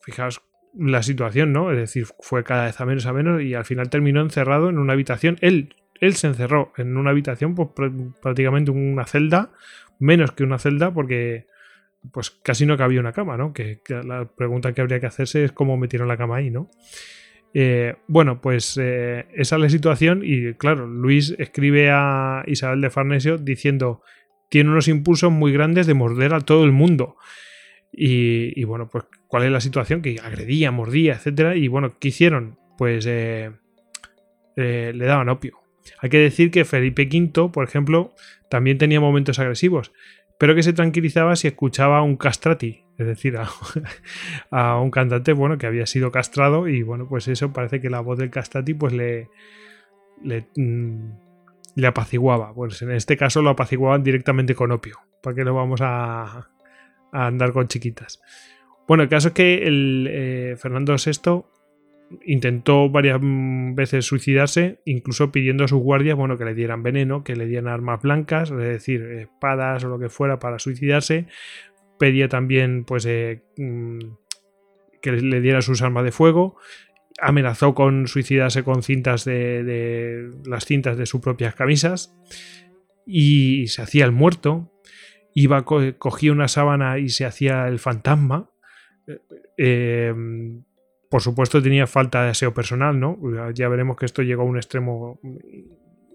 [0.00, 0.42] Fijaos
[0.76, 1.70] la situación, ¿no?
[1.70, 4.78] Es decir, fue cada vez a menos a menos y al final terminó encerrado en
[4.78, 5.36] una habitación.
[5.40, 7.70] Él, él se encerró en una habitación, pues
[8.22, 9.50] prácticamente una celda,
[9.98, 11.46] menos que una celda, porque
[12.12, 13.52] pues casi no cabía una cama, ¿no?
[13.52, 16.70] Que, la pregunta que habría que hacerse es cómo metieron la cama ahí, ¿no?
[17.52, 22.90] Eh, bueno, pues eh, esa es la situación y claro, Luis escribe a Isabel de
[22.90, 24.02] Farnesio diciendo
[24.50, 27.16] tiene unos impulsos muy grandes de morder a todo el mundo.
[27.92, 31.56] Y, bueno, pues cuál es la situación que agredía, mordía, etcétera.
[31.56, 32.58] Y bueno, ¿qué hicieron?
[32.76, 33.50] Pues eh,
[34.56, 35.60] le daban opio.
[36.00, 38.14] Hay que decir que Felipe V, por ejemplo,
[38.50, 39.92] también tenía momentos agresivos
[40.40, 43.36] pero que se tranquilizaba si escuchaba a un castrati, es decir,
[44.50, 48.00] a, un cantante bueno que había sido castrado y bueno, pues eso parece que la
[48.00, 49.28] voz del castrati pues le,
[50.22, 52.54] le, mm, apaciguaba.
[52.54, 56.48] Pues en este caso lo apaciguaban directamente con opio, para que no vamos a,
[57.12, 58.22] andar con chiquitas.
[58.90, 61.44] Bueno, el caso es que eh, Fernando VI
[62.26, 67.22] intentó varias mm, veces suicidarse, incluso pidiendo a sus guardias bueno, que le dieran veneno,
[67.22, 71.28] que le dieran armas blancas, es decir, espadas o lo que fuera para suicidarse.
[72.00, 73.98] Pedía también pues, eh, mm,
[75.00, 76.56] que le diera sus armas de fuego.
[77.20, 82.12] Amenazó con suicidarse con cintas de, las cintas de sus propias camisas.
[83.06, 84.72] Y se hacía el muerto.
[85.32, 88.50] Iba, cogía una sábana y se hacía el fantasma.
[89.56, 90.14] Eh,
[91.10, 93.18] por supuesto tenía falta de aseo personal, ¿no?
[93.52, 95.20] Ya veremos que esto llegó a un extremo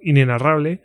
[0.01, 0.81] inenarrable.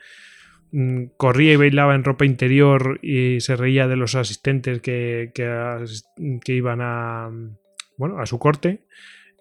[0.73, 6.55] Mm, corría y bailaba en ropa interior y se reía de los asistentes que, que,
[6.55, 7.31] iban a,
[7.97, 8.85] bueno, a su corte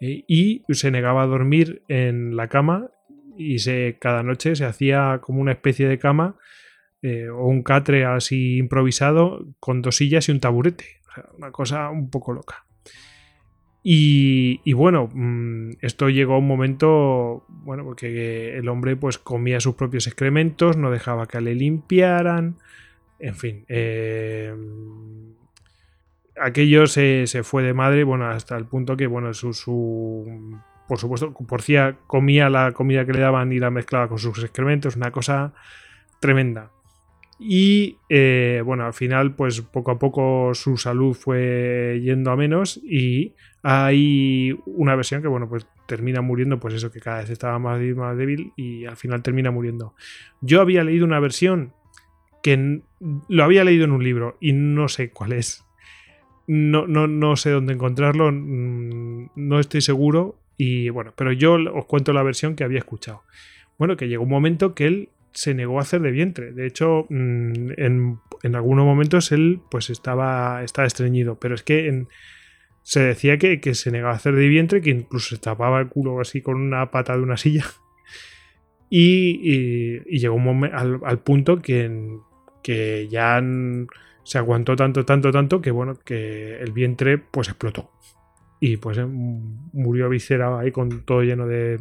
[0.02, 2.90] eh, y se negaba a dormir en la cama
[3.38, 6.36] y se, cada noche se hacía como una especie de cama
[7.02, 10.99] eh, o un catre así improvisado con dos sillas y un taburete.
[11.38, 12.66] Una cosa un poco loca.
[13.82, 19.76] Y, bueno, mm, esto llegó a un momento, bueno, porque el hombre pues comía sus
[19.76, 22.58] propios excrementos, no dejaba que le limpiaran,
[23.20, 23.66] en fin.
[23.70, 24.54] Eh,
[26.40, 29.54] aquello se, fue de madre, bueno, hasta el punto que, bueno, su
[30.90, 34.96] por supuesto, porcía comía la comida que le daban y la mezclaba con sus excrementos,
[34.96, 35.54] una cosa
[36.20, 36.72] tremenda.
[37.40, 42.78] Y eh, bueno, al final, pues poco a poco su salud fue yendo a menos
[42.84, 47.58] y hay una versión que, bueno, pues termina muriendo, pues eso, que cada vez estaba
[47.58, 49.96] más, más débil y al final termina muriendo.
[50.42, 51.74] Yo había leído una versión
[52.44, 52.82] que
[53.28, 55.66] lo había leído en un libro y no sé cuál es.
[56.46, 62.12] No, no, no sé dónde encontrarlo, no estoy seguro y bueno, pero yo os cuento
[62.12, 63.24] la versión que había escuchado.
[63.78, 66.52] Bueno, que llegó un momento que él se negó a hacer de vientre.
[66.52, 72.06] De hecho, mm, en, en algunos momentos él pues estaba, estreñido, pero es que
[72.82, 76.20] se decía que, se negaba a hacer de vientre, que incluso se tapaba el culo
[76.20, 77.66] así con una pata de una silla.
[78.92, 82.18] Y, llegó un momento al, punto que,
[82.64, 83.40] que ya
[84.24, 87.92] se aguantó tanto, tanto, tanto que bueno, que el vientre pues explotó.
[88.60, 91.80] Y pues eh, murió viscerado ahí con todo lleno de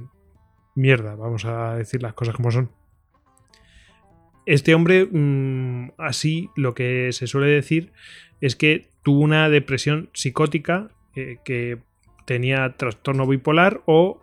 [0.74, 2.70] mierda, vamos a decir las cosas como son.
[4.48, 7.92] Este hombre, mm, así, lo que se suele decir
[8.40, 10.88] es que tuvo una depresión psicótica
[11.44, 11.78] que
[12.24, 14.22] tenía trastorno bipolar o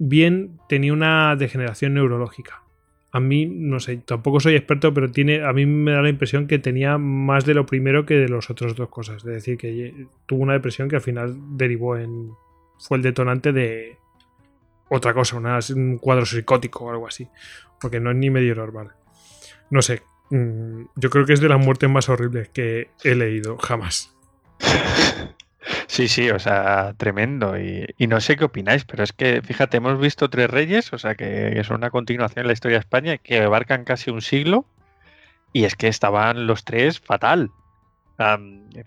[0.00, 2.64] bien tenía una degeneración neurológica.
[3.12, 6.48] A mí, no sé, tampoco soy experto, pero tiene, a mí me da la impresión
[6.48, 9.18] que tenía más de lo primero que de las otras dos cosas.
[9.18, 12.30] Es decir, que tuvo una depresión que al final derivó en.
[12.80, 13.98] fue el detonante de
[14.88, 17.28] otra cosa, un cuadro psicótico o algo así.
[17.80, 18.92] Porque no es ni medio normal.
[19.72, 23.56] No sé, mm, yo creo que es de las muertes más horribles que he leído
[23.56, 24.14] jamás.
[25.86, 27.58] Sí, sí, o sea, tremendo.
[27.58, 31.14] Y, no sé qué opináis, pero es que, fíjate, hemos visto Tres Reyes, o sea,
[31.14, 34.66] que, son una continuación de la historia de España, que abarcan casi un siglo,
[35.52, 37.50] y es que estaban los tres fatal.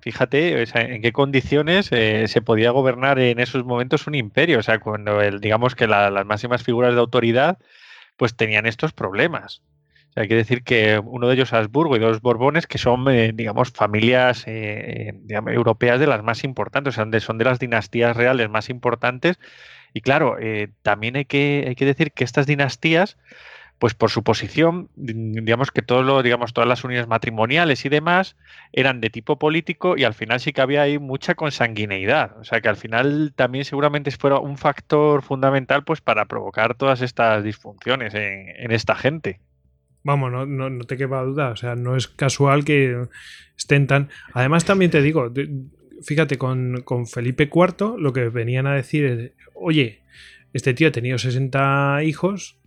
[0.01, 4.79] fíjate en qué condiciones eh, se podía gobernar en esos momentos un imperio, o sea,
[4.79, 7.57] cuando el, digamos que las máximas figuras de autoridad
[8.17, 9.61] pues tenían estos problemas
[10.15, 13.71] hay que decir que uno de ellos Habsburgo y dos Borbones, que son, eh, digamos,
[13.71, 18.69] familias eh, europeas de las más importantes, o sea, son de las dinastías reales más
[18.69, 19.39] importantes.
[19.93, 23.17] Y claro, eh, también hay que, hay que decir que estas dinastías,
[23.79, 28.37] pues por su posición, digamos que todo lo, digamos, todas las uniones matrimoniales y demás
[28.71, 32.37] eran de tipo político y al final sí que había ahí mucha consanguineidad.
[32.39, 37.01] O sea que al final también seguramente fuera un factor fundamental pues para provocar todas
[37.01, 39.41] estas disfunciones en esta gente.
[40.05, 41.49] Vamos, no, no, te quepa duda.
[41.49, 43.07] O sea, no es casual que
[43.57, 44.09] estén tan.
[44.33, 45.33] Además, también te digo,
[46.03, 50.03] fíjate, con, con, Felipe IV lo que venían a decir es, oye,
[50.53, 52.59] este tío ha tenido 60 hijos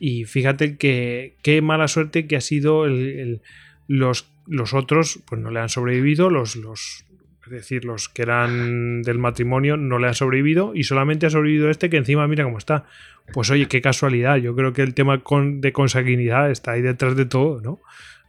[0.00, 3.40] y fíjate que qué mala suerte que ha sido el,
[3.86, 7.06] los, los otros, pues no le han sobrevivido, los, los,
[7.50, 11.68] es decir, los que eran del matrimonio no le han sobrevivido y solamente ha sobrevivido
[11.68, 12.84] este que encima mira cómo está.
[13.32, 14.36] Pues oye, qué casualidad.
[14.36, 17.80] Yo creo que el tema con, de consanguinidad está ahí detrás de todo, ¿no?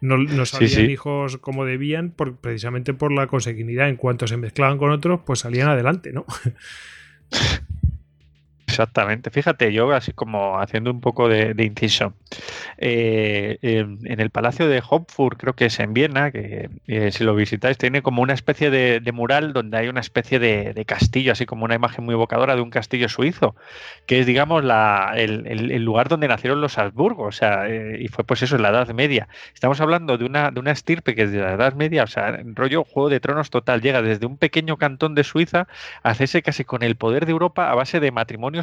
[0.02, 3.90] No, no salían hijos como debían por, precisamente por la consanguinidad.
[3.90, 6.26] En cuanto se mezclaban con otros, pues salían adelante, ¿no?
[8.72, 9.30] Exactamente.
[9.32, 12.14] Fíjate, yo así como haciendo un poco de, inciso.
[12.78, 17.36] Eh, en, el Palacio de Hopfurt, creo que es en Viena, que eh, si lo
[17.36, 21.66] visitáis, tiene como una especie de, mural donde hay una especie de, castillo, así como
[21.66, 23.56] una imagen muy evocadora de un castillo suizo,
[24.06, 28.24] que es, digamos, la, el, lugar donde nacieron los Habsburgo, o sea, eh, y fue
[28.24, 29.28] pues eso, en la Edad Media.
[29.54, 32.30] Estamos hablando de una, de una estirpe que es de la Edad Media, o sea,
[32.30, 35.68] en rollo Juego de Tronos total, llega desde un pequeño cantón de Suiza
[36.04, 38.12] a hacerse casi con el poder de Europa a base de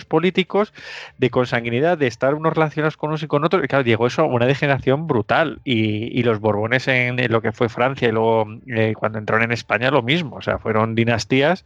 [0.05, 0.73] políticos,
[1.19, 3.65] de consanguinidad, de estar unos relacionados con unos y con otros.
[3.65, 5.61] Y claro, llegó eso a una degeneración brutal.
[5.65, 9.91] Y, los Borbones en, lo que fue Francia y luego eh, cuando entraron en España
[9.91, 10.37] lo mismo.
[10.37, 11.65] O sea, fueron dinastías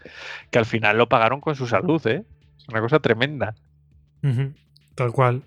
[0.50, 2.06] que al final lo pagaron con su salud.
[2.06, 2.22] ¿eh?
[2.58, 3.54] Es una cosa tremenda.
[4.94, 5.42] Tal cual.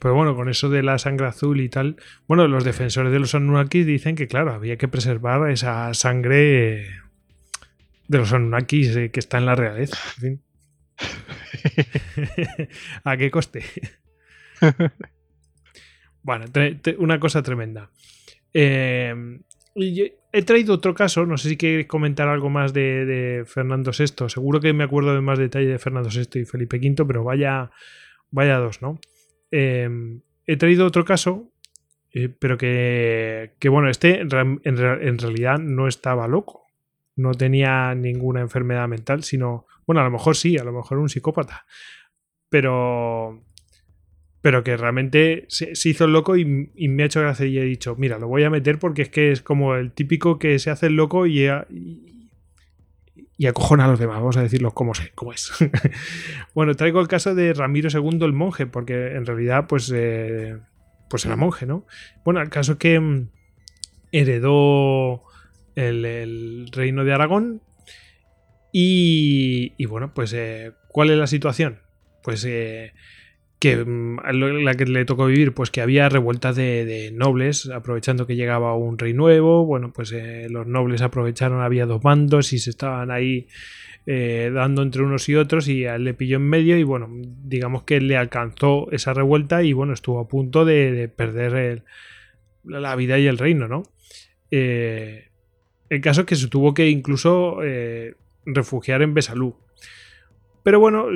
[0.00, 1.96] Pero bueno, con eso de la sangre azul y tal,
[2.26, 6.86] bueno, los defensores de los Anunnakis dicen que, claro, había que preservar esa sangre
[8.08, 9.98] de los Anunnakis eh, que está en la realeza.
[13.04, 13.62] ¿A qué coste?
[16.22, 16.46] bueno,
[16.98, 17.90] una cosa tremenda.
[18.52, 19.40] Eh,
[20.32, 24.28] he traído otro caso, no sé si quieres comentar algo más de, Fernando VI.
[24.28, 27.70] Seguro que me acuerdo de más detalle de Fernando VI y Felipe V, pero vaya,
[28.30, 28.98] vaya dos, ¿no?
[29.50, 29.88] Eh,
[30.46, 31.52] he traído otro caso,
[32.12, 36.70] eh, pero que, bueno, este en realidad no estaba loco
[37.20, 41.08] no tenía ninguna enfermedad mental, sino, bueno, a lo mejor sí, a lo mejor un
[41.08, 41.66] psicópata,
[42.48, 43.42] pero,
[44.40, 47.96] pero que realmente se, hizo el loco y, me ha hecho gracia y he dicho,
[47.98, 50.86] mira, lo voy a meter porque es que es como el típico que se hace
[50.86, 51.48] el loco y,
[53.36, 55.50] y, acojona a los demás, vamos a decirlo como, sé, es.
[56.54, 60.56] bueno, traigo el caso de Ramiro II el monje, porque en realidad pues, eh,
[61.08, 61.84] pues era monje, ¿no?
[62.24, 63.28] Bueno, el caso que mm,
[64.12, 65.24] heredó
[65.74, 67.62] el, reino de Aragón.
[68.72, 71.80] Y, bueno, pues eh, ¿cuál es la situación?
[72.22, 72.92] Pues eh,
[73.58, 74.18] que mm,
[74.62, 78.98] la que le tocó vivir, pues que había revueltas de, nobles, aprovechando que llegaba un
[78.98, 83.48] rey nuevo, bueno, pues eh, los nobles aprovecharon, había dos bandos y se estaban ahí
[84.06, 87.08] dando entre unos y otros y a él le pilló en medio y bueno,
[87.44, 91.84] digamos que le alcanzó esa revuelta y bueno, estuvo a punto de, perder
[92.64, 93.84] la vida y el reino, ¿no?
[94.50, 97.60] El caso es que se tuvo que incluso
[98.44, 99.56] refugiar en Besalú.
[100.62, 101.06] Pero bueno,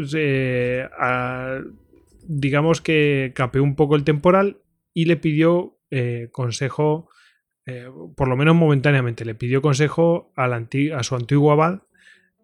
[2.26, 4.58] digamos que capeó un poco el temporal
[4.92, 7.08] y le pidió eh, consejo,
[7.66, 11.82] eh, por lo menos momentáneamente, le pidió consejo a su antiguo abad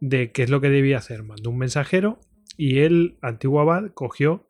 [0.00, 1.22] de qué es lo que debía hacer.
[1.22, 2.20] Mandó un mensajero
[2.56, 4.46] y el antiguo abad cogió,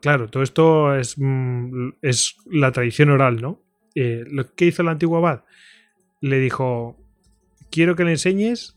[0.00, 3.62] claro, todo esto es, mm, es la tradición oral, ¿no?
[3.98, 5.44] lo que hizo el antiguo abad
[6.20, 6.96] le dijo,
[7.70, 8.75] quiero que le enseñes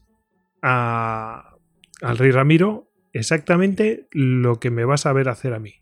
[0.62, 1.56] a,
[2.02, 5.82] al rey Ramiro exactamente lo que me vas a ver hacer a mí.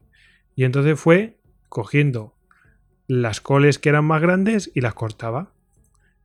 [0.56, 2.36] Y entonces fue cogiendo
[3.08, 5.54] las coles que eran más grandes y las cortaba.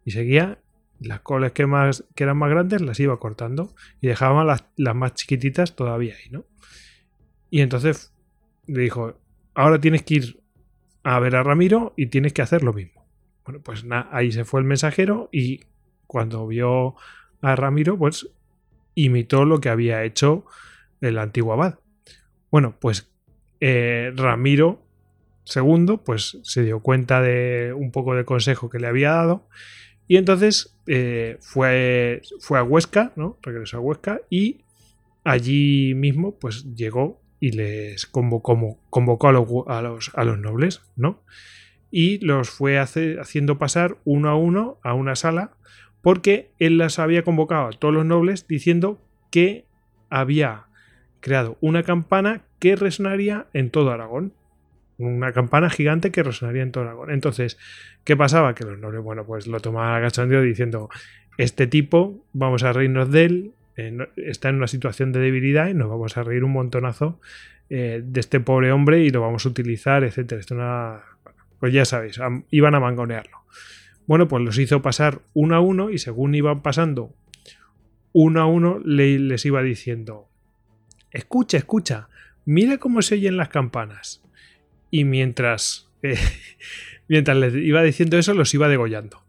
[0.04, 0.58] Y seguía
[1.00, 5.74] las coles que, eran más grandes las iba cortando y dejaba las, las más chiquititas
[5.76, 6.44] todavía ahí, ¿no?
[7.50, 8.14] Y entonces
[8.66, 9.20] le dijo,
[9.54, 10.42] ahora tienes que ir
[11.02, 13.06] a ver a Ramiro y tienes que hacer lo mismo.
[13.44, 15.60] Bueno, pues ahí se fue el mensajero y
[16.06, 16.94] cuando vio
[17.40, 18.28] a Ramiro, pues
[18.94, 20.44] imitó lo que había hecho
[21.00, 21.78] el antiguo abad.
[22.50, 23.10] Bueno, pues
[23.60, 24.82] eh, Ramiro
[25.54, 29.48] II, pues se dio cuenta de un poco de consejo que le había dado
[30.06, 33.38] y entonces eh, fue, fue a Huesca, ¿no?
[33.42, 34.62] Regresó a Huesca y
[35.24, 40.82] allí mismo, pues llegó y les convocó, convocó a, los, a, los, a los nobles,
[40.96, 41.22] ¿no?
[41.92, 45.52] y los fue haciendo pasar uno a uno a una sala
[46.02, 49.00] porque él las había convocado a todos los nobles diciendo
[49.30, 49.64] que
[50.10, 50.64] había
[51.20, 54.32] creado una campana que resonaría en todo Aragón.
[54.98, 57.10] Una campana gigante que resonaría en todo Aragón.
[57.10, 57.58] Entonces,
[58.04, 58.54] ¿qué pasaba?
[58.54, 60.90] Que los nobles, bueno, pues lo tomaban a cachondeo diciendo,
[61.38, 65.74] este tipo, vamos a reírnos de él, eh, está en una situación de debilidad y
[65.74, 67.18] nos vamos a reír un montonazo
[67.70, 70.40] eh, de este pobre hombre y lo vamos a utilizar, etcétera.
[70.40, 71.02] Esto es una
[71.62, 72.18] pues ya sabéis,
[72.50, 73.38] iban a mangonearlo.
[74.06, 77.14] Bueno, pues los hizo pasar uno a uno y según iban pasando
[78.12, 80.28] uno a uno les iba diciendo,
[81.10, 82.08] escucha, escucha,
[82.44, 84.22] mira cómo se oyen las campanas.
[84.90, 86.18] Y mientras, eh,
[87.08, 89.22] mientras les iba diciendo eso, los iba degollando,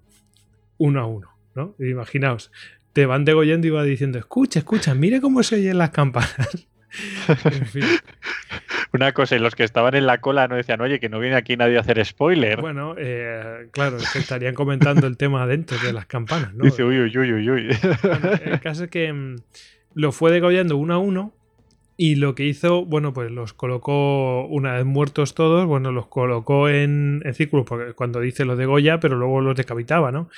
[0.78, 1.76] uno a uno, ¿no?
[1.80, 2.52] Imaginaos,
[2.92, 6.68] te van degollando y va diciendo, escucha, escucha, mira cómo se oyen las campanas.
[7.46, 7.84] en fin.
[8.94, 11.36] Una cosa, y los que estaban en la cola no decían, oye, que no viene
[11.36, 12.62] aquí nadie a hacer spoiler.
[12.62, 16.64] Bueno, eh, claro, estarían comentando el tema dentro de las campanas, ¿no?
[16.64, 17.70] Dice, uy, uy, uy, uy,
[18.46, 19.38] el caso es que mm,
[19.96, 21.34] lo fue degollando uno a uno
[21.98, 26.70] y lo que hizo, bueno, pues los colocó, una vez muertos todos, bueno, los colocó
[26.70, 30.30] en, en círculos, porque cuando dice los de Goya, pero luego los decapitaba, ¿no?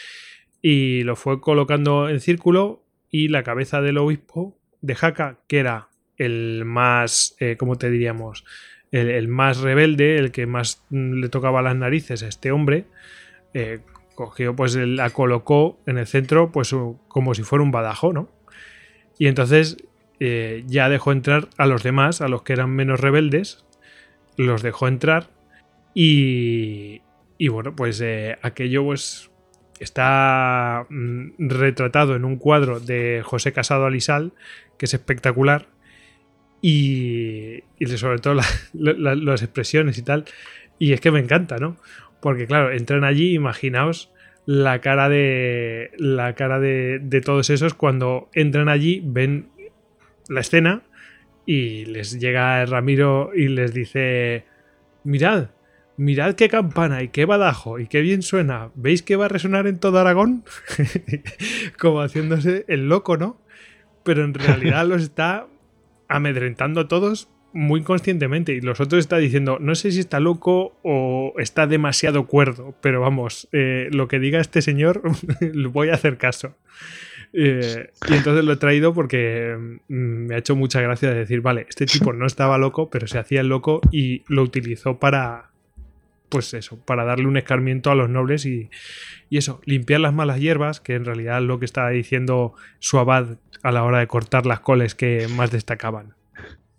[0.61, 5.89] Y los fue colocando en círculo y la cabeza del obispo de Jaca, que era
[6.17, 8.45] el más, eh, ¿cómo te diríamos?
[8.91, 12.85] El, más rebelde, el que más mm, le tocaba las narices a este hombre,
[13.53, 13.79] eh,
[14.15, 16.73] cogió, pues la colocó en el centro, pues
[17.07, 18.29] como si fuera un badajo, ¿no?
[19.17, 19.77] Y entonces
[20.19, 23.65] eh, ya dejó entrar a los demás, a los que eran menos rebeldes,
[24.37, 25.29] los dejó entrar
[25.93, 27.01] y,
[27.37, 28.03] y bueno, pues
[28.41, 29.31] aquello pues
[29.79, 34.33] está mm, retratado en un cuadro de José Casado Alisal,
[34.77, 35.67] que es espectacular,
[36.61, 37.63] y,
[37.97, 38.35] sobre todo
[38.73, 40.25] las expresiones y tal.
[40.79, 41.77] Y es que me encanta, ¿no?
[42.21, 44.11] Porque claro, entran allí, imaginaos
[44.45, 49.49] la cara de la cara de, de todos esos cuando entran allí, ven
[50.29, 50.83] la escena
[51.45, 54.45] y les llega Ramiro y les dice,
[55.03, 55.49] mirad,
[55.97, 58.71] mirad qué campana y qué badajo y qué bien suena.
[58.75, 60.43] ¿Veis que va a resonar en todo Aragón?
[61.79, 63.39] Como haciéndose el loco, ¿no?
[64.03, 65.47] Pero en realidad los está
[66.07, 68.53] amedrentando a todos muy conscientemente.
[68.53, 73.01] Y los otros está diciendo no sé si está loco o está demasiado cuerdo pero
[73.01, 75.01] vamos eh, lo que diga este señor
[75.71, 76.55] voy a hacer caso.
[77.33, 79.55] Eh, y entonces lo he traído porque
[79.87, 83.07] mm, me ha hecho mucha gracia de decir vale este tipo no estaba loco pero
[83.07, 85.49] se hacía loco y lo utilizó para
[86.29, 88.69] pues eso para darle un escarmiento a los nobles y,
[89.31, 93.37] eso limpiar las malas hierbas que en realidad es lo que estaba diciendo su abad
[93.63, 96.13] a la hora de cortar las coles que más destacaban.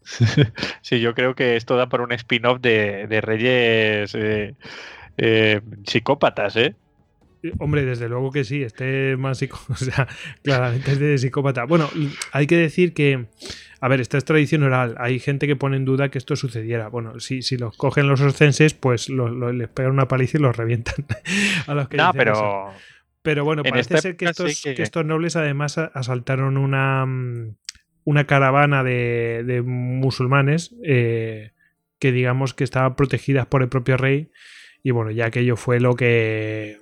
[0.83, 4.55] Sí, yo creo que esto da por un spin-off de, Reyes eh,
[5.19, 6.77] eh, psicópatas, ¿eh?
[7.59, 10.09] Hombre, desde luego que sí, este más psicópata, o sea,
[10.43, 11.65] claramente es de psicópata.
[11.65, 11.89] Bueno,
[12.33, 13.27] hay que decir que,
[13.81, 16.89] a ver, esta es tradición oral, hay gente que pone en duda que esto sucediera.
[16.89, 21.07] Bueno, si, si los cogen los orcenses, pues les pegan una paliza y los revientan
[21.67, 22.71] a los que No, pero...
[23.27, 27.57] Pero bueno, parece ser que estos, nobles además asaltaron una, mm,
[28.05, 31.51] una caravana de, musulmanes eh,
[31.99, 34.31] que digamos que estaban protegidas por el propio rey.
[34.85, 36.79] Y bueno, ya aquello fue lo que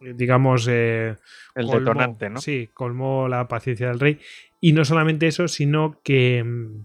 [0.00, 1.16] digamos eh,
[1.54, 2.40] el detonante, ¿no?
[2.40, 4.20] Sí, colmó la paciencia del rey.
[4.60, 6.84] Y no solamente eso, sino que mm,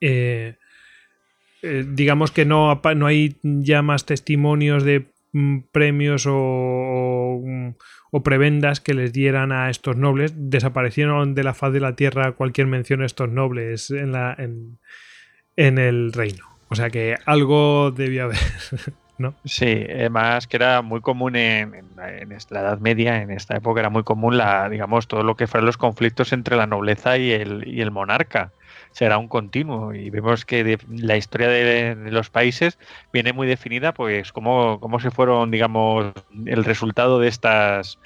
[0.00, 0.56] eh,
[1.62, 5.06] digamos que no, no hay ya más testimonios de
[5.38, 7.42] Mm, premios o,
[8.10, 10.32] o, prebendas que les dieran a estos nobles.
[10.34, 14.78] Desaparecieron de la faz de la tierra cualquier mención a estos nobles en, la, en,
[15.56, 16.58] en el reino.
[16.68, 18.38] O sea que algo debía haber.
[19.18, 19.34] ¿No?
[19.44, 23.88] Sí, además que era muy común en, en, la Edad Media, en esta época era
[23.88, 27.66] muy común la, digamos, todo lo que fueron los conflictos entre la nobleza y el,
[27.66, 28.52] y el monarca
[28.96, 32.78] será un continuo y vemos que la historia de, los países
[33.12, 36.12] viene muy definida pues cómo, cómo se fueron digamos
[36.46, 37.98] el resultado de estas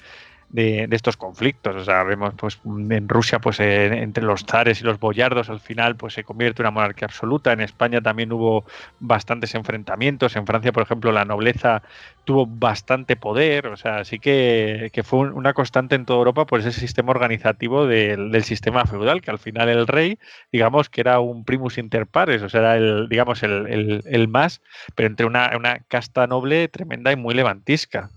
[0.51, 1.75] de, estos conflictos.
[1.75, 5.95] O sea, vemos pues en Rusia, pues entre los zares y los boyardos, al final,
[5.95, 7.53] pues se convierte en una monarquía absoluta.
[7.53, 8.65] En España también hubo
[8.99, 10.35] bastantes enfrentamientos.
[10.35, 11.81] En Francia, por ejemplo, la nobleza
[12.25, 13.67] tuvo bastante poder.
[13.67, 18.43] O sea, sí que, fue una constante en toda Europa, por ese sistema organizativo del,
[18.43, 20.19] sistema feudal, que al final el rey,
[20.51, 24.61] digamos que era un primus inter pares, o sea, era el, digamos, el, el más,
[24.95, 28.09] pero entre una, una casta noble tremenda y muy levantisca.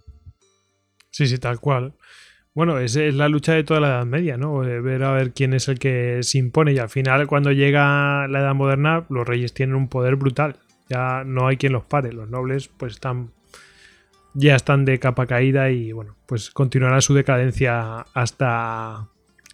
[1.11, 1.95] Sí, sí, tal cual.
[2.55, 4.63] Bueno, es, la lucha de toda la Edad Media, ¿no?
[4.63, 8.29] De ver a ver quién es el que se impone y al final cuando llega
[8.29, 10.57] la Edad Moderna los reyes tienen un poder brutal.
[10.89, 12.13] Ya no hay quien los pare.
[12.13, 13.31] Los nobles pues están
[14.35, 19.09] ya están de capa caída y bueno, pues continuará su decadencia hasta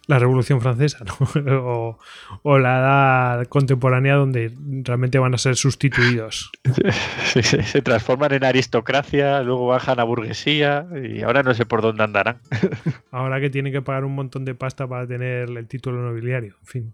[0.07, 1.97] la Revolución Francesa ¿no?
[2.43, 4.51] o, la edad contemporánea donde
[4.83, 6.51] realmente van a ser sustituidos.
[7.23, 12.39] se transforman en aristocracia, luego bajan a burguesía y ahora no sé por dónde andarán.
[13.11, 16.67] ahora que tienen que pagar un montón de pasta para tener el título nobiliario, en
[16.67, 16.93] fin.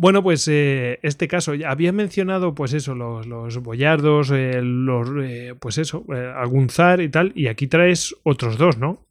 [0.00, 5.10] Bueno, pues eh, este caso, ya había mencionado, pues eso, los, los boyardos, eh, los,
[5.22, 6.06] eh, pues eso,
[6.36, 9.04] algún zar y tal, y aquí traes otros dos, ¿no?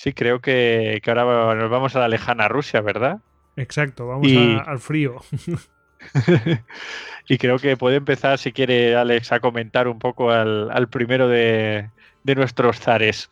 [0.00, 3.18] Sí, creo que, ahora nos vamos a la lejana Rusia, ¿verdad?
[3.56, 4.32] Exacto, vamos
[4.66, 5.16] al frío.
[7.28, 11.90] y creo que puede empezar, si quiere, Alex, a comentar un poco al, primero de,
[12.22, 13.28] de nuestros zares.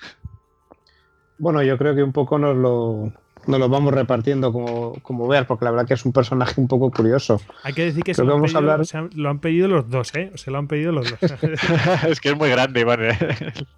[1.39, 3.15] Bueno, yo creo que un poco nos lo,
[3.49, 6.69] nos lo vamos repartiendo como, como veas, porque la verdad que es un personaje un
[6.69, 7.41] poco curioso.
[7.63, 8.81] Hay que decir que, se lo, han pedido, hablar...
[9.15, 10.31] lo, han pedido, los dos, ¿eh?
[10.35, 11.19] Se lo han pedido los dos.
[12.09, 13.17] es que es muy grande, vale.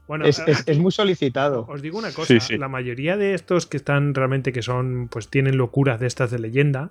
[0.09, 1.67] Bueno, es, es, muy solicitado.
[1.69, 5.57] Os digo una cosa, la mayoría de estos que están realmente, que son, pues tienen
[5.57, 6.91] locuras de estas de leyenda,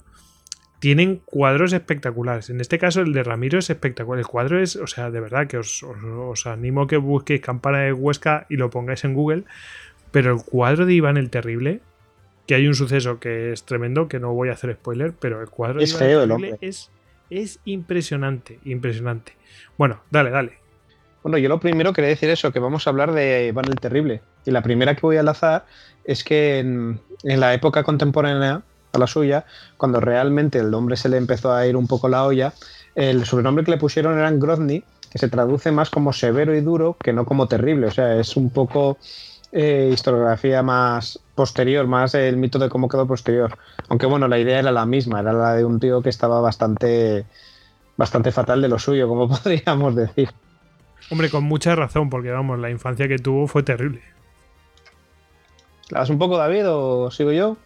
[0.80, 2.50] tienen cuadros espectaculares.
[2.50, 4.20] En este caso, el de Ramiro es espectacular.
[4.20, 7.42] El cuadro es, o sea, de verdad que os, os, os animo a que busquéis
[7.42, 9.44] Campana de Huesca y lo pongáis en Google.
[10.12, 11.82] Pero el cuadro de Iván el Terrible
[12.50, 15.50] que hay un suceso que es tremendo, que no voy a hacer spoiler, pero el
[15.50, 16.26] cuadro es feo
[16.62, 16.90] Es,
[17.30, 19.34] es impresionante, impresionante.
[19.78, 20.54] Bueno, dale, dale.
[21.22, 24.24] Bueno, yo lo primero quería decir eso, que vamos a hablar de Iván el Terrible.
[24.48, 25.68] Y la primera que voy a enlazar
[26.06, 29.46] es que en, la época contemporánea a la suya,
[29.78, 32.54] cuando realmente el nombre se le empezó a ir un poco la olla,
[32.96, 36.98] el sobrenombre que le pusieron era Grozny, que se traduce más como severo y duro
[37.00, 37.86] que no como terrible.
[37.86, 38.98] O sea, es un poco
[39.52, 43.58] eh, historiografía más posterior, más el mito de cómo quedó posterior.
[43.88, 47.26] Aunque bueno, la idea era la misma, era la de un tío que estaba bastante,
[47.98, 50.30] bastante fatal de lo suyo, como podríamos decir.
[51.10, 54.02] Hombre, con mucha razón, porque vamos, la infancia que tuvo fue terrible.
[55.90, 57.58] ¿La das un poco, David, o sigo yo?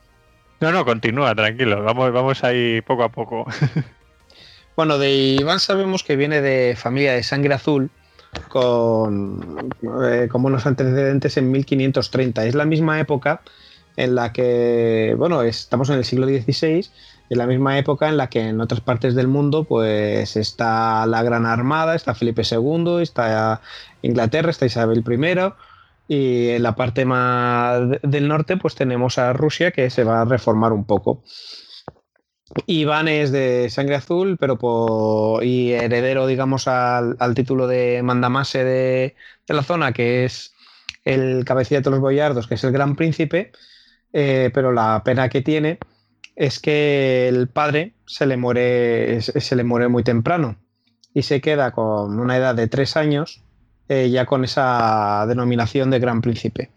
[0.62, 1.84] No, no, continúa, tranquilo.
[1.84, 3.46] Vamos, vamos ahí poco a poco.
[4.78, 7.92] bueno, de Iván sabemos que viene de familia de sangre azul
[8.50, 9.72] con,
[10.04, 12.46] eh, unos antecedentes en 1530.
[12.46, 13.42] Es la misma época
[13.96, 16.88] en la que, bueno, estamos en el siglo XVI,
[17.30, 21.24] en la misma época en la que en otras partes del mundo pues está la
[21.24, 23.62] Gran Armada, está Felipe II, está
[24.02, 25.54] Inglaterra, está Isabel I
[26.08, 30.26] y en la parte más del norte pues tenemos a Rusia que se va a
[30.26, 31.24] reformar un poco.
[32.66, 39.16] Iván es de sangre azul, pero por, y heredero, digamos, al, título de mandamase de,
[39.48, 40.54] la zona, que es
[41.04, 43.52] el cabecilla de los boyardos, que es el gran príncipe,
[44.14, 45.80] eh, pero la pena que tiene
[46.36, 50.58] es que el padre se le muere, se le muere muy temprano
[51.14, 53.44] y se queda con una edad de tres años
[53.90, 56.72] eh, ya con esa denominación de gran príncipe.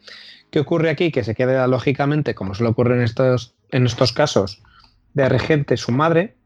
[0.51, 1.13] ¿Qué ocurre aquí?
[1.13, 4.63] Que se queda lógicamente, como se le ocurre en estos, en estos casos,
[5.17, 6.37] de regente su madre,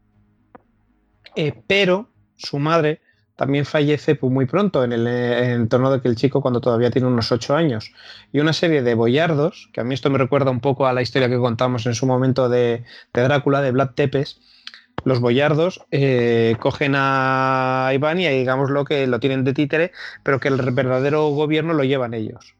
[1.35, 3.01] eh, pero su madre
[3.35, 7.07] también fallece pues, muy pronto, en el, entorno de que el chico cuando todavía tiene
[7.07, 7.91] unos ocho años.
[8.31, 11.01] Y una serie de boyardos, que a mí esto me recuerda un poco a la
[11.01, 14.39] historia que contamos en su momento de, Drácula, de Vlad Tepes,
[15.03, 19.91] los boyardos eh, cogen a Iván y digamos lo que lo tienen de títere,
[20.23, 22.55] pero que el verdadero gobierno lo llevan ellos.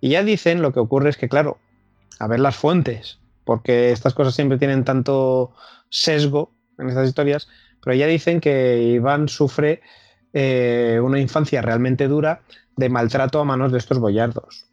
[0.00, 1.58] Y ya dicen, lo que ocurre es que, claro,
[2.18, 5.52] a ver las fuentes, porque estas cosas siempre tienen tanto
[5.88, 7.48] sesgo en estas historias,
[7.82, 9.82] pero ya dicen que Iván sufre
[10.32, 12.40] eh, una infancia realmente dura
[12.76, 14.66] de maltrato a manos de estos boyardos.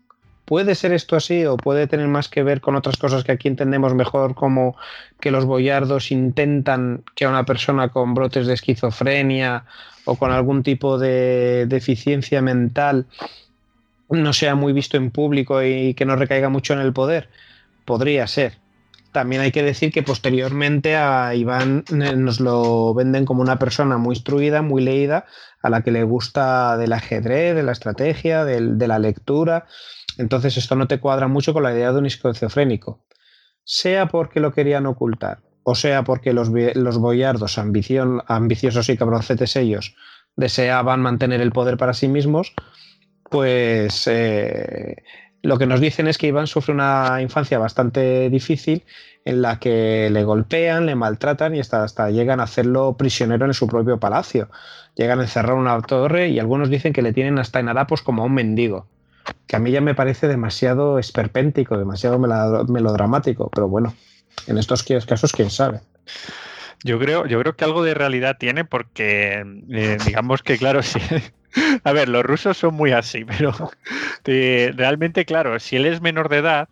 [0.45, 3.47] ¿Puede ser esto así o puede tener más que ver con otras cosas que aquí
[3.47, 4.75] entendemos mejor, como
[5.19, 9.65] que los boyardos intentan que a una persona con brotes de esquizofrenia
[10.03, 13.05] o con algún tipo de deficiencia mental
[14.09, 17.29] no sea muy visto en público y que no recaiga mucho en el poder?
[17.85, 18.60] Podría ser.
[19.11, 23.97] También hay que decir que posteriormente a Iván eh, nos lo venden como una persona
[23.97, 25.25] muy instruida, muy leída,
[25.61, 29.67] a la que le gusta del ajedrez, de la estrategia, de la lectura.
[30.17, 33.05] Entonces esto no te cuadra mucho con la idea de un esquizofrénico.
[33.63, 39.95] Sea porque lo querían ocultar, o sea porque los, los boyardos, ambiciosos y cabroncetes ellos,
[40.35, 42.53] deseaban mantener el poder para sí mismos,
[43.29, 44.95] pues eh,
[45.43, 48.83] lo que nos dicen es que Iván sufre una infancia bastante difícil
[49.25, 53.53] en la que le golpean, le maltratan y hasta, hasta llegan a hacerlo prisionero en
[53.53, 54.49] su propio palacio.
[54.95, 58.21] Llegan a encerrar una torre y algunos dicen que le tienen hasta en harapos como
[58.21, 58.87] a un mendigo.
[59.47, 63.95] Que a mí ya me parece demasiado esperpéntico, demasiado melodramático, pero bueno,
[64.47, 65.81] en estos casos quién sabe.
[66.83, 70.99] Yo creo, yo creo que algo de realidad tiene porque, eh, digamos que claro, sí,
[71.83, 73.53] a ver, los rusos son muy así, pero
[74.23, 76.69] realmente, claro, si él es menor de edad,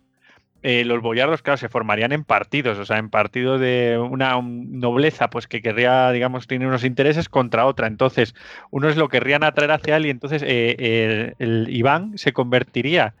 [0.62, 5.30] eh, los boyardos, claro, se formarían en partidos, o sea, en partido de una nobleza,
[5.30, 7.86] pues que querría, digamos, tiene unos intereses contra otra.
[7.86, 8.34] Entonces,
[8.70, 13.14] unos lo querrían atraer hacia él y entonces eh, el, Iván se convertiría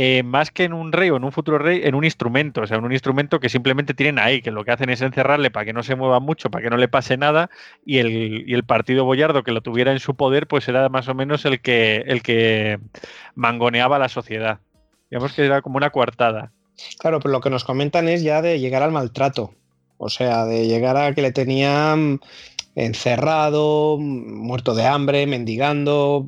[0.00, 2.66] eh, más que en un rey o en un futuro rey, en un instrumento, o
[2.68, 5.64] sea, en un instrumento que simplemente tienen ahí, que lo que hacen es encerrarle para
[5.64, 7.50] que no se mueva mucho, para que no le pase nada,
[7.84, 11.44] y el, partido boyardo que lo tuviera en su poder, pues era más o menos
[11.46, 12.78] el que, el que
[13.34, 14.60] mangoneaba la sociedad.
[15.10, 16.52] Digamos que era como una coartada.
[17.00, 19.52] Claro, pero lo que nos comentan es ya de llegar al maltrato.
[19.96, 22.20] O sea, de llegar a que le tenían
[22.78, 26.26] encerrado, muerto de hambre, mendigando,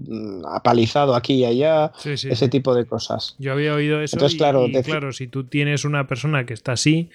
[0.51, 3.37] apalizado aquí y allá, ese tipo de cosas.
[3.39, 4.17] Yo había oído eso.
[4.17, 7.11] Entonces, claro, claro, si tú tienes una persona que está así,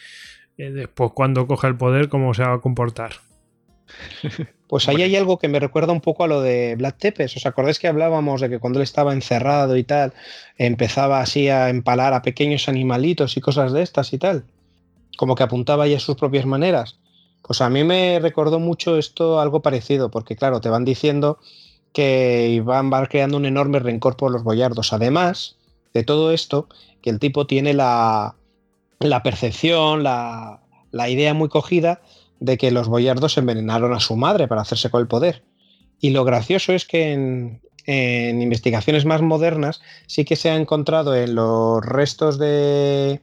[0.57, 3.13] eh, después cuando coja el poder, ¿cómo se va a comportar?
[4.67, 7.37] Pues ahí hay algo que me recuerda un poco a lo de Black Tepes.
[7.37, 10.11] ¿Os acordáis que hablábamos de que cuando él estaba encerrado y tal,
[10.57, 14.43] empezaba así a empalar a pequeños animalitos y cosas de estas y tal?
[15.17, 16.97] Como que apuntaba ahí a sus propias maneras.
[17.45, 21.37] Pues a mí me recordó mucho esto algo parecido, porque claro, te van diciendo
[21.93, 24.93] que van, van creando un enorme rencor por los boyardos.
[24.93, 25.57] Además
[25.93, 26.67] de todo esto,
[27.01, 28.35] que el tipo tiene la,
[28.99, 32.01] la percepción, la, la idea muy cogida
[32.39, 35.43] de que los boyardos envenenaron a su madre para hacerse con el poder.
[35.99, 37.61] Y lo gracioso es que en,
[38.41, 43.21] investigaciones más modernas sí que se ha encontrado en los restos de,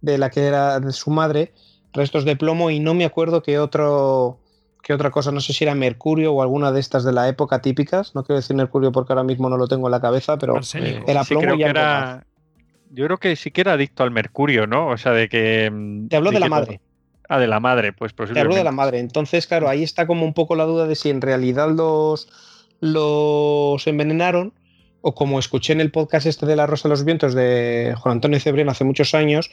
[0.00, 1.52] de la que era de su madre,
[1.94, 4.38] restos de plomo y no me acuerdo qué otro
[4.84, 7.62] qué otra cosa, no sé si era mercurio o alguna de estas de la época
[7.62, 10.60] típicas, no quiero decir mercurio porque ahora mismo no lo tengo en la cabeza, pero
[11.06, 12.26] era plomo y era,
[12.90, 14.88] Yo creo que sí que era adicto al mercurio, ¿no?
[14.88, 15.70] O sea, de que...
[15.72, 16.80] Mm, Te hablo de, la madre.
[17.30, 18.34] Ah, de la madre, pues posiblemente.
[18.34, 18.98] Te hablo de la madre.
[18.98, 22.28] Entonces, claro, ahí está como un poco la duda de si en realidad los,
[22.80, 24.52] los envenenaron
[25.00, 28.14] o como escuché en el podcast este de La Rosa de los Vientos de Juan
[28.14, 29.50] Antonio Cebrián hace muchos años,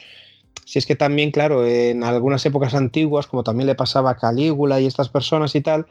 [0.64, 4.80] si es que también, claro, en algunas épocas antiguas, como también le pasaba a Calígula
[4.80, 5.86] y estas personas y tal,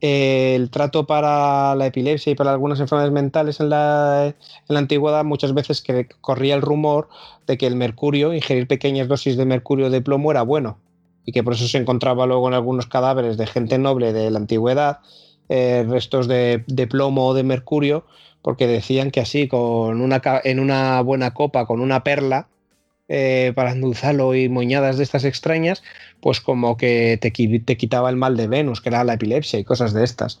[0.00, 4.34] el trato para la epilepsia y para algunas enfermedades mentales en la, en
[4.66, 7.08] la, antigüedad muchas veces que corría el rumor
[7.46, 10.78] de que el mercurio, ingerir pequeñas dosis de mercurio de plomo era bueno
[11.24, 14.38] y que por eso se encontraba luego en algunos cadáveres de gente noble de la
[14.38, 14.98] antigüedad
[15.48, 18.06] eh, restos de, plomo o de mercurio,
[18.40, 22.48] porque decían que así, con una, en una buena copa, con una perla,
[23.08, 25.82] eh, para endulzarlo y moñadas de estas extrañas,
[26.20, 29.64] pues como que te, te, quitaba el mal de Venus, que era la epilepsia y
[29.64, 30.40] cosas de estas.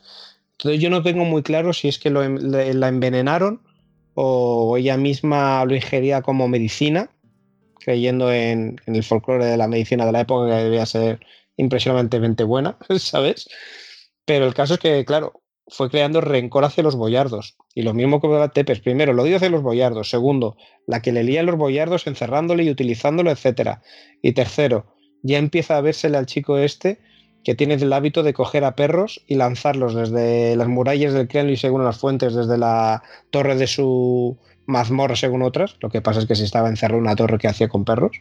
[0.52, 3.60] Entonces yo no tengo muy claro si es que lo, la envenenaron
[4.14, 7.10] o ella misma lo ingería como medicina,
[7.80, 11.20] creyendo en, el folclore de la medicina de la época que debía ser
[11.56, 13.48] impresionantemente buena, ¿sabes?
[14.24, 15.41] Pero el caso es que, claro,
[15.72, 17.56] fue creando rencor hacia los boyardos.
[17.74, 18.80] Y lo mismo que Tepes.
[18.80, 20.10] Primero, lo odio hacia los boyardos.
[20.10, 20.56] Segundo,
[20.86, 23.78] la que le lía a los boyardos encerrándole y utilizándolo, etc.
[24.20, 24.86] Y tercero,
[25.22, 26.98] ya empieza a vérsele al chico este
[27.44, 31.56] que tiene el hábito de coger a perros y lanzarlos desde las murallas del Kremlin,
[31.56, 36.26] según las fuentes, desde la torre de su mazmorra según otras, lo que pasa es
[36.26, 38.12] que si estaba encerrado en una torre que hacía con perros,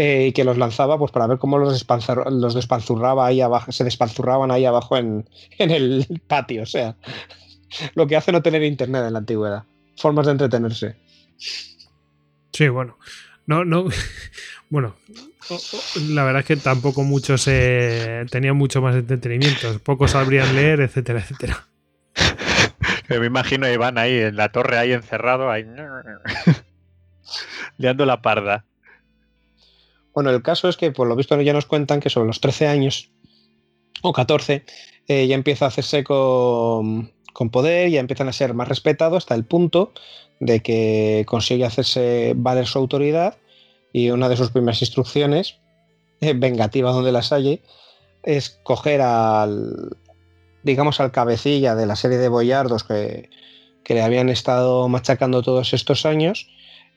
[0.00, 1.86] eh, y que los lanzaba pues para ver cómo los,
[2.30, 5.26] los despanzurraba ahí abajo, se despanzurraban ahí abajo en,
[5.58, 6.96] el patio, o sea,
[7.94, 9.64] lo que hace no tener internet en la antigüedad,
[9.98, 10.96] formas de entretenerse.
[12.50, 12.96] Sí, bueno,
[13.44, 13.88] no, no,
[14.70, 14.96] bueno,
[16.08, 21.20] la verdad es que tampoco muchos eh, tenían mucho más entretenimiento, pocos sabrían leer, etcétera,
[21.20, 21.66] etcétera.
[23.10, 25.66] Me imagino a Iván ahí en la torre, ahí encerrado, ahí.
[27.76, 28.64] liando la parda.
[30.20, 32.66] Bueno, el caso es que, por lo visto, ya nos cuentan que sobre los 13
[32.66, 33.10] años
[34.02, 34.66] o 14
[35.08, 37.10] eh, ya empieza a hacerse con,
[37.50, 39.94] poder, ya empiezan a ser más respetados hasta el punto
[40.38, 43.38] de que consigue hacerse valer su autoridad
[43.94, 45.56] y una de sus primeras instrucciones,
[46.20, 47.62] eh, vengativa donde las hay,
[48.22, 49.96] es coger al,
[50.64, 53.30] digamos, al cabecilla de la serie de boyardos que,
[53.88, 56.46] le habían estado machacando todos estos años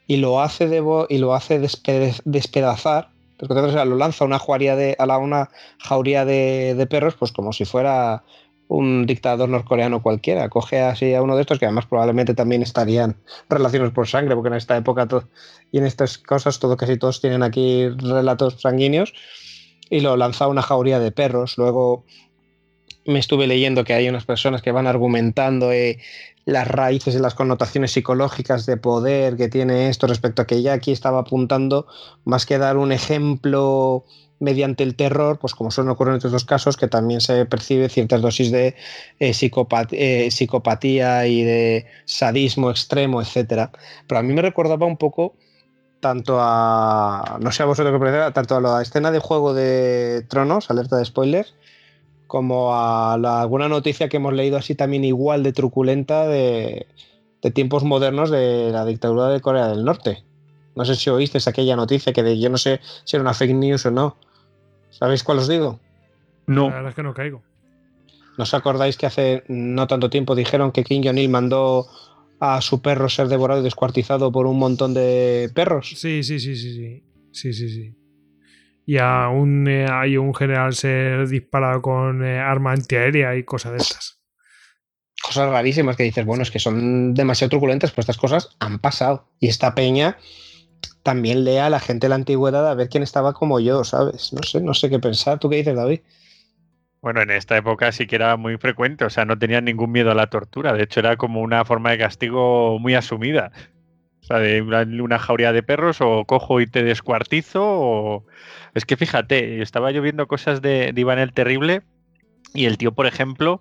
[0.07, 1.57] y lo hace, de y lo hace
[2.25, 3.12] despedazar,
[3.49, 4.39] lo lanza a una,
[4.75, 8.23] de, a una jauría de, perros, pues como si fuera
[8.67, 10.49] un dictador norcoreano cualquiera.
[10.49, 13.17] Coge así a uno de estos que además probablemente también estarían
[13.49, 15.07] relaciones por sangre, porque en esta época
[15.71, 19.13] y en estas cosas todo casi todos tienen aquí relatos sanguíneos
[19.89, 21.57] y lo lanza a una jauría de perros.
[21.57, 22.05] Luego
[23.05, 25.99] me estuve leyendo que hay unas personas que van argumentando eh,
[26.45, 30.73] las raíces y las connotaciones psicológicas de poder que tiene esto respecto a que ya
[30.73, 31.87] aquí estaba apuntando,
[32.25, 34.05] más que dar un ejemplo
[34.39, 37.87] mediante el terror, pues como suelen ocurrir en estos dos casos, que también se percibe
[37.87, 38.75] ciertas dosis de
[39.19, 43.71] eh, eh, psicopatía y de sadismo extremo, etcétera.
[44.07, 45.35] Pero a mí me recordaba un poco
[46.01, 50.69] tanto a, no sé a vosotros qué tanto a la escena de Juego de Tronos,
[50.69, 51.55] alerta de spoilers,
[52.33, 56.87] como a alguna noticia que hemos leído así también igual de truculenta de,
[57.53, 60.23] tiempos modernos de la dictadura de Corea del Norte.
[60.75, 63.53] No sé si oíste aquella noticia que de, yo no sé si era una fake
[63.53, 64.17] news o no.
[64.89, 65.79] ¿Sabéis cuál os digo?
[66.47, 66.69] No.
[66.69, 67.43] La verdad es que no caigo.
[68.35, 71.85] ¿No os acordáis que hace no tanto tiempo dijeron que Kim Jong-il mandó
[72.39, 75.93] a su perro ser devorado y descuartizado por un montón de perros.
[75.95, 77.03] Sí, sí, sí, sí, sí.
[77.31, 78.02] Sí, sí, sí.
[78.85, 83.77] Y aún eh, hay un general ser disparado con eh, arma antiaérea y cosas de
[83.77, 84.19] estas.
[85.21, 89.29] Cosas rarísimas que dices, bueno, es que son demasiado truculentas, pero estas cosas han pasado.
[89.39, 90.17] Y esta peña
[91.01, 94.33] también lea a la gente de la antigüedad a ver quién estaba como yo, ¿sabes?
[94.33, 95.39] No sé, no sé qué pensar.
[95.39, 96.01] ¿Tú qué dices, David?
[97.03, 100.11] Bueno, en esta época sí que era muy frecuente, o sea, no tenían ningún miedo
[100.11, 103.51] a la tortura, de hecho era como una forma de castigo muy asumida.
[104.23, 108.25] O sea, de una, jauría de perros o cojo y te descuartizo o...
[108.73, 111.81] Es que fíjate, estaba yo viendo cosas de, Iván el Terrible
[112.53, 113.59] y el tío, por ejemplo,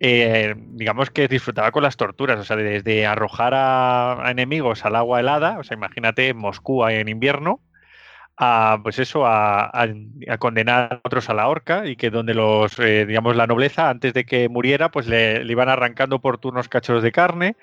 [0.00, 5.20] eh, digamos que disfrutaba con las torturas, o sea, desde arrojar a, enemigos al agua
[5.20, 7.60] helada, o sea, imagínate Moscú en invierno,
[8.36, 9.70] a pues eso, a,
[10.38, 14.12] condenar a otros a la horca y que donde los, eh, digamos, la nobleza, antes
[14.12, 17.56] de que muriera, pues le, iban arrancando por turnos cachos de carne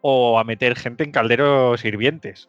[0.00, 2.48] o a meter gente en calderos hirvientes.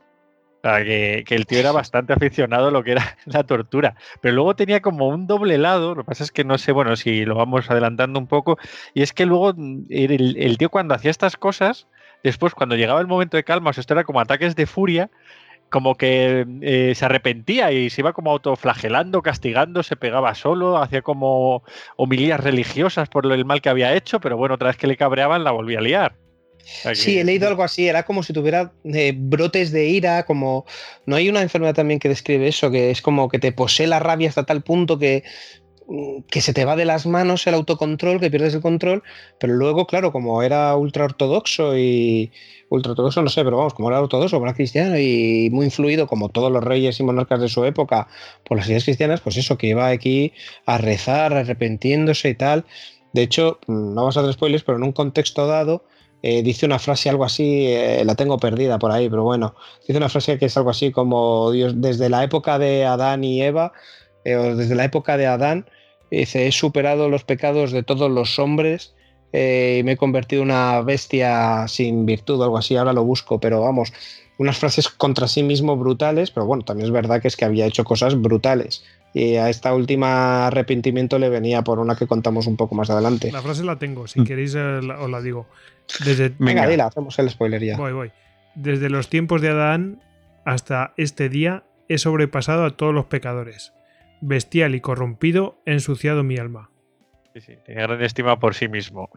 [0.64, 3.96] O sea, que, el tío era bastante aficionado a lo que era la tortura.
[4.22, 6.96] Pero luego tenía como un doble lado, lo que pasa es que no sé, bueno,
[6.96, 8.58] si lo vamos adelantando un poco,
[8.94, 11.88] y es que luego mm, el, tío cuando hacía estas cosas,
[12.24, 15.10] después cuando llegaba el momento de calma, o sea, esto era como ataques de furia,
[15.72, 21.02] como que eh, se arrepentía y se iba como autoflagelando, castigando, se pegaba solo, hacía
[21.02, 21.64] como
[21.96, 25.44] homilías religiosas por el mal que había hecho, pero bueno, otra vez que le cabreaban
[25.44, 26.16] la volvía a liar.
[26.94, 30.66] Sí, he leído algo así, era como si tuviera eh, brotes de ira, como...
[31.06, 34.00] No hay una enfermedad también que describe eso, que es como que te posee la
[34.00, 35.24] rabia hasta tal punto que
[35.88, 39.04] mm, que se te va de las manos el autocontrol, que pierdes el control,
[39.40, 42.32] pero luego, claro, como era ultra ortodoxo y,
[42.72, 46.52] ultraortodoxo, no sé, pero vamos, como era ortodoxo, era cristiano y muy influido, como todos
[46.52, 48.08] los reyes y monarcas de su época,
[48.46, 50.32] por las ideas cristianas, pues eso, que iba aquí
[50.66, 52.66] a rezar, arrepentiéndose y tal.
[53.12, 55.84] De hecho, no vamos a hacer spoilers, pero en un contexto dado,
[56.24, 59.56] eh, dice una frase algo así, eh, la tengo perdida por ahí, pero bueno,
[59.88, 63.42] dice una frase que es algo así como Dios, desde la época de Adán y
[63.42, 63.74] Eva,
[64.24, 65.68] eh, o desde la época de Adán,
[66.12, 68.94] dice, he superado los pecados de todos los hombres
[69.34, 73.40] y me he convertido en una bestia sin virtud o algo así, ahora lo busco,
[73.40, 73.94] pero vamos,
[74.38, 77.66] unas frases contra sí mismo brutales, pero bueno, también es verdad que es que había
[77.66, 78.84] hecho cosas brutales.
[79.14, 83.32] Y a esta última arrepentimiento le venía por una que contamos un poco más adelante.
[83.32, 84.24] La frase la tengo, si mm.
[84.24, 85.48] queréis eh, os la digo.
[86.06, 87.78] Desde, venga, dila, hacemos el spoiler ya.
[87.78, 88.12] Voy, voy.
[88.56, 90.02] Desde los tiempos de Adán
[90.46, 93.74] hasta este día he sobrepasado a todos los pecadores.
[94.22, 96.70] Bestial y corrompido he ensuciado mi alma.
[97.34, 99.10] Sí, sí, tenía gran estima por sí mismo.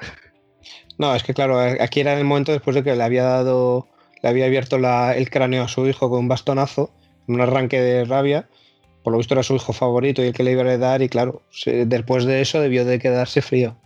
[0.99, 3.89] No, es que claro, aquí era el momento después de que le había dado,
[4.23, 6.91] le había abierto el cráneo a su hijo con un bastonazo,
[7.27, 8.49] un arranque de rabia.
[9.05, 11.09] Por lo visto era su hijo favorito y el que le iba a dar y
[11.09, 13.77] claro, después de eso debió de quedarse frío.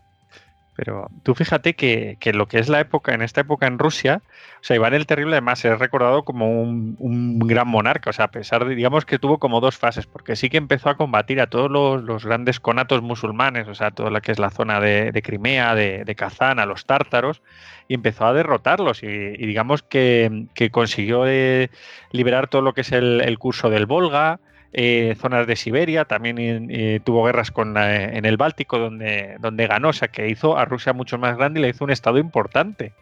[0.78, 4.22] Pero tú fíjate que, lo que es la época, en esta época en Rusia,
[4.60, 8.30] o sea, Iván el Terrible además es recordado como un, gran monarca, o sea, a
[8.30, 11.48] pesar de, digamos que tuvo como dos fases, porque sí que empezó a combatir a
[11.48, 15.74] todos los, grandes conatos musulmanes, o sea, toda la que es la zona de, Crimea,
[15.74, 17.42] de, Kazán, a los tártaros,
[17.88, 21.70] y empezó a derrotarlos, y, digamos que, consiguió eh,
[22.12, 24.38] liberar todo lo que es el curso del Volga,
[24.72, 29.88] eh, zonas de Siberia, también eh, tuvo guerras con, en el Báltico donde, donde ganó,
[29.88, 32.92] o sea que hizo a Rusia mucho más grande y le hizo un estado importante.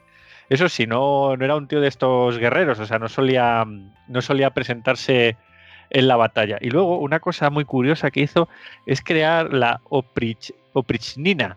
[0.48, 3.64] Eso sí, no, no era un tío de estos guerreros, o sea, no solía,
[4.06, 5.36] no solía presentarse
[5.90, 6.58] en la batalla.
[6.60, 8.48] Y luego una cosa muy curiosa que hizo
[8.86, 11.56] es crear la Oprich, Oprichnina,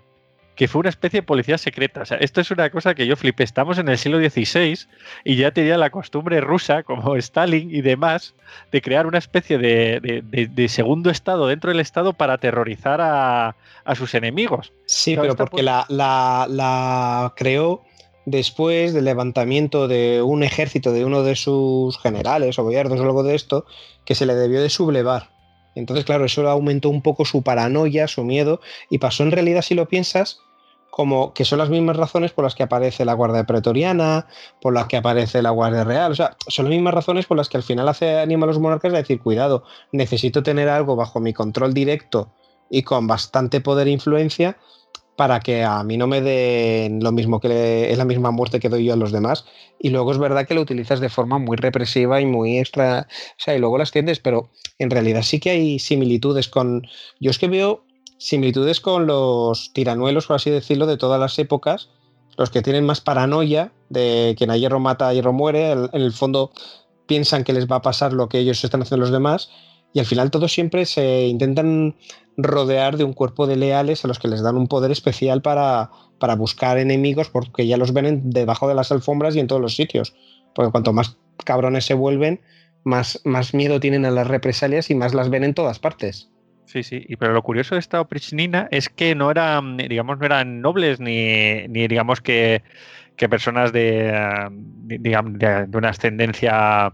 [0.59, 2.01] que fue una especie de policía secreta.
[2.01, 3.45] O sea, esto es una cosa que yo flipé.
[3.45, 4.77] Estamos en el siglo XVI
[5.23, 8.35] y ya tenía la costumbre rusa, como Stalin y demás,
[8.69, 13.55] de crear una especie de, segundo estado dentro del estado para aterrorizar a,
[13.95, 14.73] sus enemigos.
[14.85, 17.85] Sí, pero porque la, la, creó
[18.25, 23.23] después del levantamiento de un ejército de uno de sus generales o gobiernos o algo
[23.23, 23.65] de esto,
[24.03, 25.29] que se le debió de sublevar.
[25.75, 29.73] Entonces, claro, eso aumentó un poco su paranoia, su miedo, y pasó en realidad, si
[29.73, 30.41] lo piensas,
[30.89, 34.27] como que son las mismas razones por las que aparece la Guardia Pretoriana,
[34.61, 36.11] por las que aparece la Guardia Real.
[36.11, 38.59] O sea, son las mismas razones por las que al final hace anima a los
[38.59, 42.31] monarcas a decir, cuidado, necesito tener algo bajo mi control directo
[42.69, 44.57] y con bastante poder e influencia
[45.19, 48.69] para que a mí no me den lo mismo que es la misma muerte que
[48.69, 49.43] doy yo a los demás.
[49.77, 53.33] Y luego es verdad que lo utilizas de forma muy represiva y muy extra, o
[53.35, 56.87] sea, y luego las tiendes, pero en realidad sí que hay similitudes con...
[57.19, 57.83] Yo es que veo
[58.19, 61.89] similitudes con los tiranuelos, por así decirlo, de todas las épocas,
[62.37, 66.13] los que tienen más paranoia de quien a hierro mata, a hierro muere, en el
[66.13, 66.51] fondo
[67.07, 69.49] piensan que les va a pasar lo que ellos están haciendo los demás,
[69.93, 71.95] y al final todos siempre se intentan
[72.37, 75.89] rodear de un cuerpo de leales a los que les dan un poder especial para,
[76.19, 79.75] para buscar enemigos porque ya los ven debajo de las alfombras y en todos los
[79.75, 80.13] sitios.
[80.53, 82.41] Porque cuanto más cabrones se vuelven,
[82.83, 86.29] más, más miedo tienen a las represalias y más las ven en todas partes.
[86.69, 90.25] Sí, sí, y pero lo curioso de esta oprichnina es que no eran, digamos, no
[90.27, 92.61] eran nobles ni, ni digamos que,
[93.15, 94.13] que personas de,
[94.83, 96.93] digamos, de, una ascendencia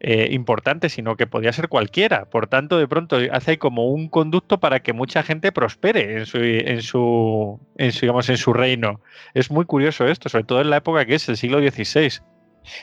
[0.00, 2.30] eh, importante, sino que podía ser cualquiera.
[2.30, 6.38] Por tanto, de pronto hace como un conducto para que mucha gente prospere en su,
[6.38, 9.02] en su, en su, digamos, en su reino.
[9.34, 12.22] Es muy curioso esto, sobre todo en la época que es el siglo XVI.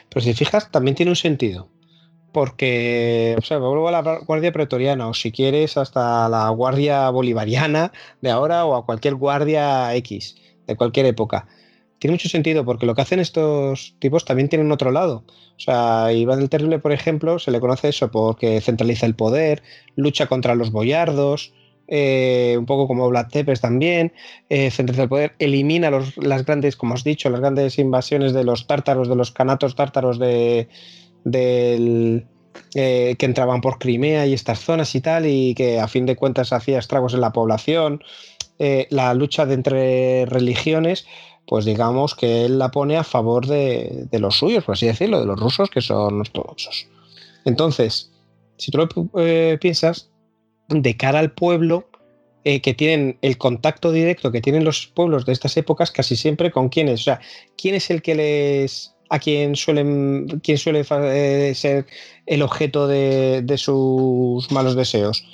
[0.09, 1.71] Pero si fijas, también tiene un sentido
[2.37, 7.91] porque, o sea, vuelvo a la Guardia Pretoriana o si quieres hasta la Guardia Bolivariana
[8.21, 10.35] de ahora o a cualquier Guardia X
[10.67, 11.47] de cualquier época.
[11.97, 15.23] Tiene mucho sentido porque lo que hacen estos tipos también tienen otro lado.
[15.27, 19.63] O sea, Iván el Terrible, por ejemplo, se le conoce eso porque centraliza el poder,
[19.95, 21.53] lucha contra los boyardos,
[21.87, 24.13] eh, un poco como Black Tepes también,
[24.49, 28.43] eh, centraliza el poder, elimina los, las grandes, como has dicho, las grandes invasiones de
[28.43, 30.67] los tártaros, de los canatos tártaros de,
[31.31, 32.25] del,
[32.73, 36.15] eh, que entraban por Crimea y estas zonas y tal, y que a fin de
[36.15, 38.03] cuentas hacía estragos en la población.
[38.59, 41.05] Eh, la lucha de entre religiones,
[41.45, 45.25] pues digamos que él la pone a favor de, los suyos, por así decirlo, de
[45.25, 46.87] los rusos que son ortodoxos.
[47.45, 48.11] Entonces,
[48.57, 48.87] si tú lo
[49.21, 50.09] eh, piensas,
[50.69, 51.89] de cara al pueblo,
[52.43, 56.69] que tienen el contacto directo que tienen los pueblos de estas épocas casi siempre con
[56.69, 57.01] quiénes.
[57.01, 57.19] O sea,
[57.57, 61.85] ¿quién es el que les a quien, suelen, quien suele eh, ser
[62.25, 65.25] el objeto de, sus malos deseos.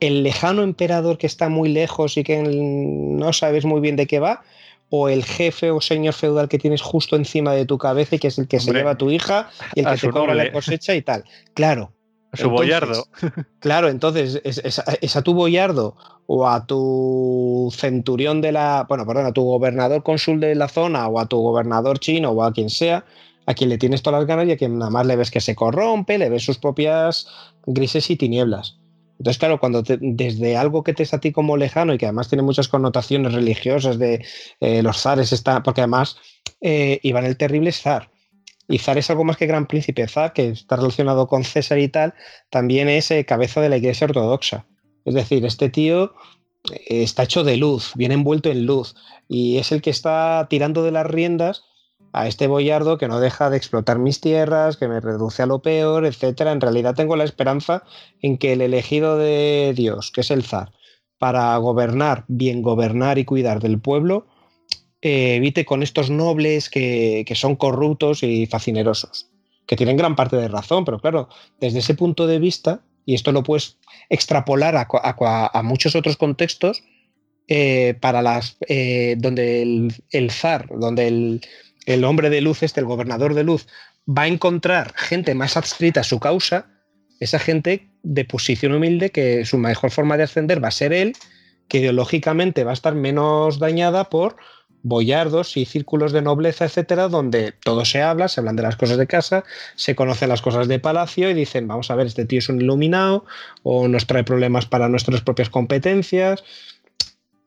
[0.00, 4.18] El lejano emperador que está muy lejos y que no sabes muy bien de qué
[4.18, 4.42] va,
[4.90, 8.28] o el jefe o señor feudal que tienes justo encima de tu cabeza y que
[8.28, 10.94] es el que se lleva a tu hija y el que te cobra la cosecha
[10.94, 11.24] y tal.
[11.54, 11.92] Claro.
[12.36, 13.06] Su boyardo.
[13.60, 19.32] Claro, entonces es, a tu boyardo o a tu centurión de la, bueno, perdón, a
[19.32, 23.04] tu gobernador cónsul de la zona o a tu gobernador chino o a quien sea,
[23.46, 25.40] a quien le tienes todas las ganas y a quien nada más le ves que
[25.40, 27.26] se corrompe, le ves sus propias
[27.66, 28.78] grises y tinieblas.
[29.18, 32.28] Entonces, claro, cuando desde algo que te es a ti como lejano y que además
[32.28, 34.24] tiene muchas connotaciones religiosas de
[34.60, 36.18] eh, los zares, está, porque además
[36.60, 38.10] eh, Iván el Terrible es zar.
[38.68, 40.08] Y zar es algo más que gran príncipe.
[40.08, 42.14] Zar, que está relacionado con César y tal,
[42.50, 44.66] también es eh, cabeza de la iglesia ortodoxa.
[45.04, 46.14] Es decir, este tío
[46.72, 48.94] eh, está hecho de luz, viene envuelto en luz
[49.28, 51.62] y es el que está tirando de las riendas
[52.12, 55.60] a este boyardo que no deja de explotar mis tierras, que me reduce a lo
[55.60, 56.52] peor, etcétera.
[56.52, 57.82] En realidad tengo la esperanza
[58.22, 60.72] en que el elegido de Dios, que es el zar,
[61.18, 64.26] para gobernar, bien gobernar y cuidar del pueblo,
[65.02, 69.28] eh, evite con estos nobles que, que son corruptos y fascinerosos,
[69.66, 71.28] que tienen gran parte de razón, pero claro,
[71.60, 73.78] desde ese punto de vista, y esto lo puedes
[74.10, 76.82] extrapolar a, muchos otros contextos
[77.48, 79.62] eh, para las eh, donde
[80.10, 81.40] el, zar, donde
[81.86, 83.68] el, hombre de luz, este, el gobernador de luz,
[84.06, 86.68] va a encontrar gente más adscrita a su causa,
[87.20, 91.14] esa gente de posición humilde que su mejor forma de ascender va a ser él,
[91.68, 94.36] que ideológicamente va a estar menos dañada por
[94.86, 98.98] boyardos y círculos de nobleza, etcétera, donde todo se habla, se hablan de las cosas
[98.98, 99.42] de casa,
[99.74, 102.60] se conocen las cosas de palacio y dicen, vamos a ver, este tío es un
[102.60, 103.24] iluminado
[103.64, 106.44] o nos trae problemas para nuestras propias competencias.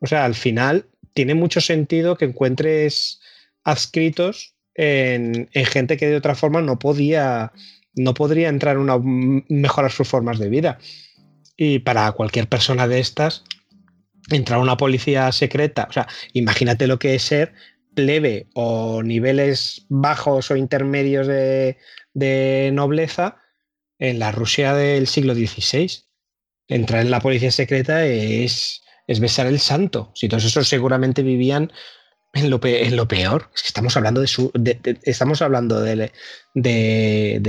[0.02, 3.22] O sea, al final tiene mucho sentido que encuentres
[3.64, 7.54] adscritos en, gente que de otra forma no podía,
[7.94, 10.78] no podría entrar en una mejorar sus formas de vida.
[11.56, 13.46] Y para cualquier persona de estas,
[14.30, 17.54] entrar a una policía secreta, o sea, imagínate lo que es ser
[17.96, 21.78] plebe o niveles bajos o intermedios de,
[22.74, 23.38] nobleza
[23.98, 26.04] en la Rusia del siglo XVI.
[26.68, 30.12] Entrar en la policía secreta es, es besar el santo.
[30.16, 31.72] Si todos esos seguramente vivían
[32.34, 33.50] en lo, peor.
[33.56, 34.52] Es que estamos hablando de su.
[35.04, 36.12] estamos hablando del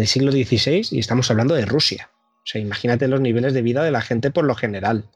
[0.06, 2.10] siglo XVI y estamos hablando de Rusia.
[2.12, 5.10] O sea, imagínate los niveles de vida de la gente por lo general.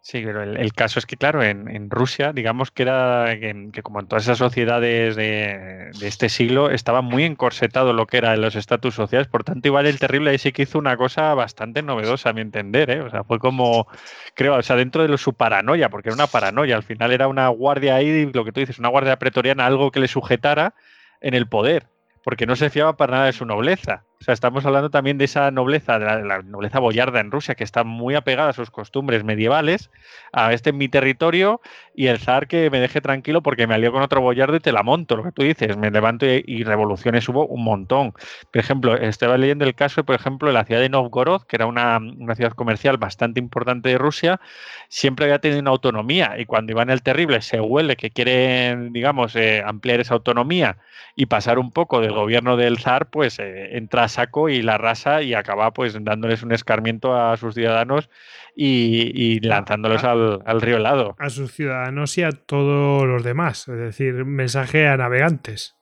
[0.00, 4.06] Sí, pero el, caso es que, claro, en, Rusia, digamos que era que, como en
[4.06, 9.28] todas esas sociedades de, este siglo, estaba muy encorsetado lo que era los estatus sociales.
[9.28, 12.40] Por tanto, igual el terrible ahí sí que hizo una cosa bastante novedosa, a mi
[12.40, 12.90] entender.
[12.90, 13.00] ¿eh?
[13.02, 13.86] O sea, fue como,
[14.34, 16.76] creo, o sea, dentro de su paranoia, porque era una paranoia.
[16.76, 20.00] Al final era una guardia ahí, lo que tú dices, una guardia pretoriana, algo que
[20.00, 20.74] le sujetara
[21.20, 21.86] en el poder,
[22.24, 24.04] porque no se fiaba para nada de su nobleza.
[24.20, 27.62] O sea, estamos hablando también de esa nobleza, de la, nobleza boyarda en Rusia, que
[27.62, 29.90] está muy apegada a sus costumbres medievales,
[30.32, 31.60] a este en mi territorio,
[31.94, 34.72] y el zar que me deje tranquilo porque me alió con otro boyardo y te
[34.72, 38.12] la monto, lo que tú dices, me levanto y, revoluciones hubo un montón.
[38.52, 41.66] Por ejemplo, estaba leyendo el caso, por ejemplo, de la ciudad de Novgorod, que era
[41.66, 42.00] una,
[42.34, 44.40] ciudad comercial bastante importante de Rusia,
[44.88, 49.36] siempre había tenido una autonomía, y cuando iban el terrible se huele que quieren, digamos,
[49.36, 50.76] eh, ampliar esa autonomía
[51.14, 54.78] y pasar un poco del gobierno del zar, pues eh, entra a saco y la
[54.78, 58.08] rasa y acaba pues dándoles un escarmiento a sus ciudadanos
[58.56, 61.14] y, lanzándolos al, río helado.
[61.18, 65.74] A sus ciudadanos y a todos los demás, es decir, mensaje a navegantes.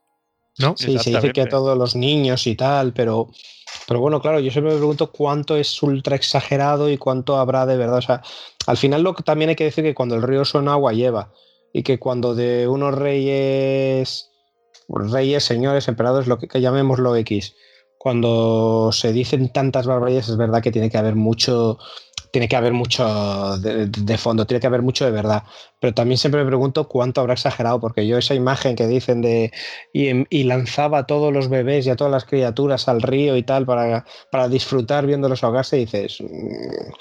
[0.59, 0.75] ¿No?
[0.77, 3.29] Sí, se dice que a todos los niños y tal, pero,
[3.87, 7.77] pero bueno, claro, yo siempre me pregunto cuánto es ultra exagerado y cuánto habrá de
[7.77, 7.99] verdad.
[7.99, 8.23] O sea,
[8.67, 11.31] al final lo que también hay que decir que cuando el río son agua lleva
[11.75, 14.31] y que cuando de unos reyes
[14.89, 17.55] reyes, señores, emperadores, lo que, llamémoslo X.
[17.99, 21.79] Cuando se dicen tantas barbaridades, es verdad que tiene que haber mucho,
[22.31, 25.43] tiene que haber mucho de, fondo, tiene que haber mucho de verdad.
[25.81, 29.53] Pero también siempre me pregunto cuánto habrá exagerado, porque yo esa imagen que dicen de
[29.93, 33.67] y, lanzaba a todos los bebés y a todas las criaturas al río y tal
[33.67, 36.93] para, para disfrutar viéndolos ahogarse, dices, mm,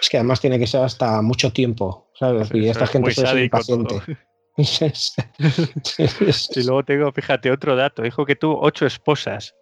[0.00, 2.48] es que además tiene que ser hasta mucho tiempo, ¿sabes?
[2.52, 4.00] y esta gente es impaciente.
[4.56, 8.02] y luego tengo, fíjate, otro dato.
[8.02, 9.54] Dijo que tuvo ocho esposas.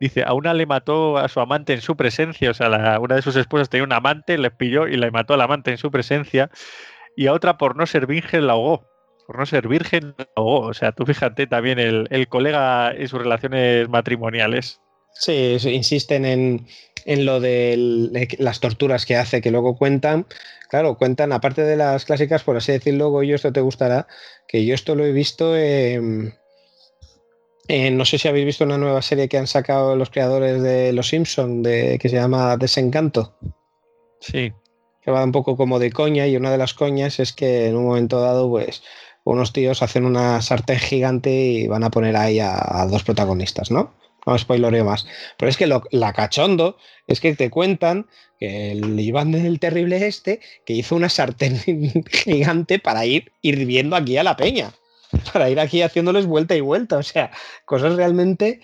[0.00, 3.22] Dice, a una le mató a su amante en su presencia, o sea, una de
[3.22, 6.50] sus esposas tenía un amante, le pilló y le mató al amante en su presencia,
[7.16, 8.86] y a otra por no ser virgen la ahogó.
[9.26, 10.60] Por no ser virgen la ahogó.
[10.60, 14.80] O sea, tú fíjate también el, el colega y sus relaciones matrimoniales.
[15.14, 16.66] Sí, insisten en,
[17.04, 20.26] en lo de las torturas que hace, que luego cuentan,
[20.68, 24.06] claro, cuentan, aparte de las clásicas, por así decirlo, yo esto te gustará,
[24.48, 26.34] que yo esto lo he visto en,
[27.68, 31.08] no sé si habéis visto una nueva serie que han sacado los creadores de Los
[31.08, 33.36] Simpson, de, que se llama Desencanto.
[34.20, 34.52] Sí.
[35.02, 37.76] Que va un poco como de coña, y una de las coñas es que en
[37.76, 38.82] un momento dado, pues,
[39.24, 43.94] unos tíos hacen una sartén gigante y van a poner ahí a dos protagonistas, ¿no?
[44.26, 45.06] no spoilereo más.
[45.36, 48.06] Pero es que lo, la cachondo es que te cuentan
[48.38, 51.58] que el Iván del terrible este que hizo una sartén
[52.10, 54.72] gigante para ir hirviendo aquí a la peña.
[55.32, 56.98] Para ir aquí haciéndoles vuelta y vuelta.
[56.98, 57.30] O sea,
[57.64, 58.60] cosas realmente.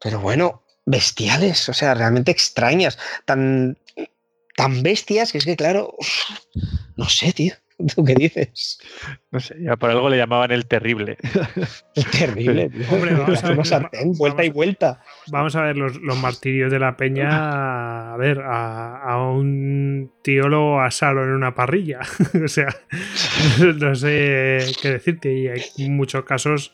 [0.00, 1.68] Pero bueno, bestiales.
[1.68, 2.98] O sea, realmente extrañas.
[3.24, 3.78] Tan,
[4.56, 5.94] tan bestias que es que, claro.
[6.96, 7.54] No sé, tío.
[7.94, 8.78] ¿Tú qué dices?
[9.30, 11.18] No sé, ya por algo le llamaban el terrible.
[11.94, 15.02] El terrible, Hombre, vamos a ver, vuelta y vuelta.
[15.28, 18.14] Vamos a ver los, martirios de la peña.
[18.14, 22.00] A ver, a, un tío lo asaron en una parrilla.
[22.44, 22.68] o sea,
[23.60, 25.34] no sé qué decirte.
[25.34, 26.72] Y hay muchos casos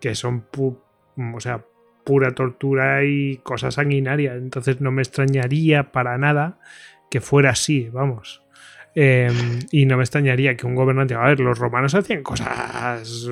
[0.00, 1.64] que son o sea,
[2.04, 4.36] pura tortura y cosas sanguinarias.
[4.36, 6.60] Entonces no me extrañaría para nada
[7.10, 8.45] que fuera así, vamos.
[8.98, 11.14] Em, y no me extrañaría que un gobernante.
[11.14, 13.28] A ver, los romanos hacían cosas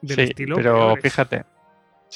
[0.00, 0.56] del estilo.
[0.56, 1.44] Pero fíjate,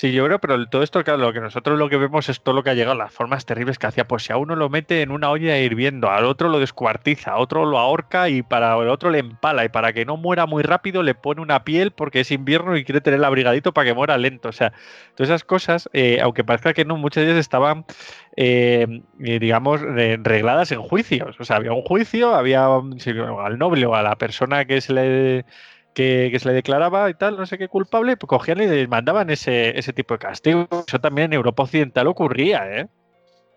[0.01, 2.55] Sí, yo creo, pero todo esto, claro, lo que nosotros lo que vemos es todo
[2.55, 4.07] lo que ha llegado, las formas terribles que hacía.
[4.07, 7.39] Pues si a uno lo mete en una olla hirviendo, al otro lo descuartiza, a
[7.39, 9.65] otro lo ahorca y para el otro le empala.
[9.65, 12.85] Y para que no muera muy rápido le pone una piel porque es invierno y
[12.85, 14.51] quiere tener abrigadito para que muera lento.
[14.51, 14.73] O sea,
[15.17, 17.85] todas esas cosas, eh, aunque parezca que no, muchas de ellas estaban,
[18.37, 21.35] eh, eh, digamos, regladas en juicios.
[21.41, 25.45] O sea, había un juicio, había al noble o a la persona que se le
[25.99, 29.31] que, se le declaraba y tal, no sé qué culpable, pues cogían y les mandaban
[29.31, 30.69] ese, ese tipo de castigo.
[30.87, 32.87] Eso también en Europa Occidental ocurría, ¿eh?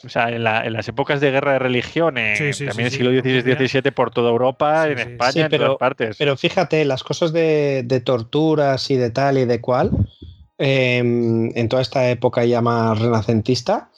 [0.03, 3.91] O sea, en, las épocas de guerra de religiones, también en el siglo XVI, XVII,
[3.91, 6.15] por toda Europa, en España, en todas partes.
[6.17, 9.91] Pero fíjate, las cosas de, torturas y de tal y de cual,
[10.57, 13.91] em, en toda esta época ya más renacentista,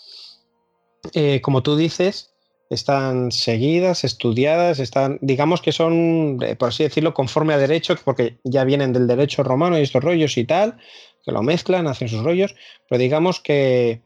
[1.14, 2.33] eh, como tú dices,
[2.74, 8.40] están seguidas, estudiadas, están, digamos que son, eh, por así decirlo, conforme a derecho, porque
[8.44, 10.78] ya vienen del derecho romano y estos rollos y tal,
[11.26, 12.56] que lo mezclan, hacen sus rollos,
[12.90, 14.02] pero digamos que,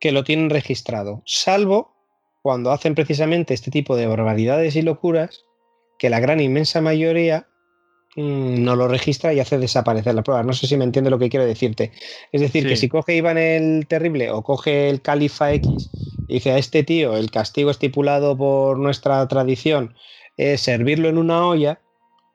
[0.00, 1.94] que lo tienen registrado, salvo
[2.42, 5.44] cuando hacen precisamente este tipo de barbaridades y locuras,
[5.98, 7.48] que la gran inmensa mayoría
[8.16, 10.42] Mm, no lo registra y hace desaparecer la prueba.
[10.42, 11.92] No sé si me entiende lo que quiero decirte.
[12.32, 15.90] Es decir, que si coge Iván el Terrible o coge el Califa X
[16.28, 19.94] dice a este tío, el castigo estipulado por nuestra tradición
[20.36, 21.80] es servirlo en una olla,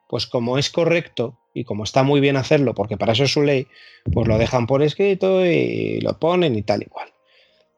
[0.09, 3.41] pues como es correcto y como está muy bien hacerlo, porque para eso es su
[3.41, 3.67] ley,
[4.13, 7.09] pues lo dejan por escrito y lo ponen y tal igual.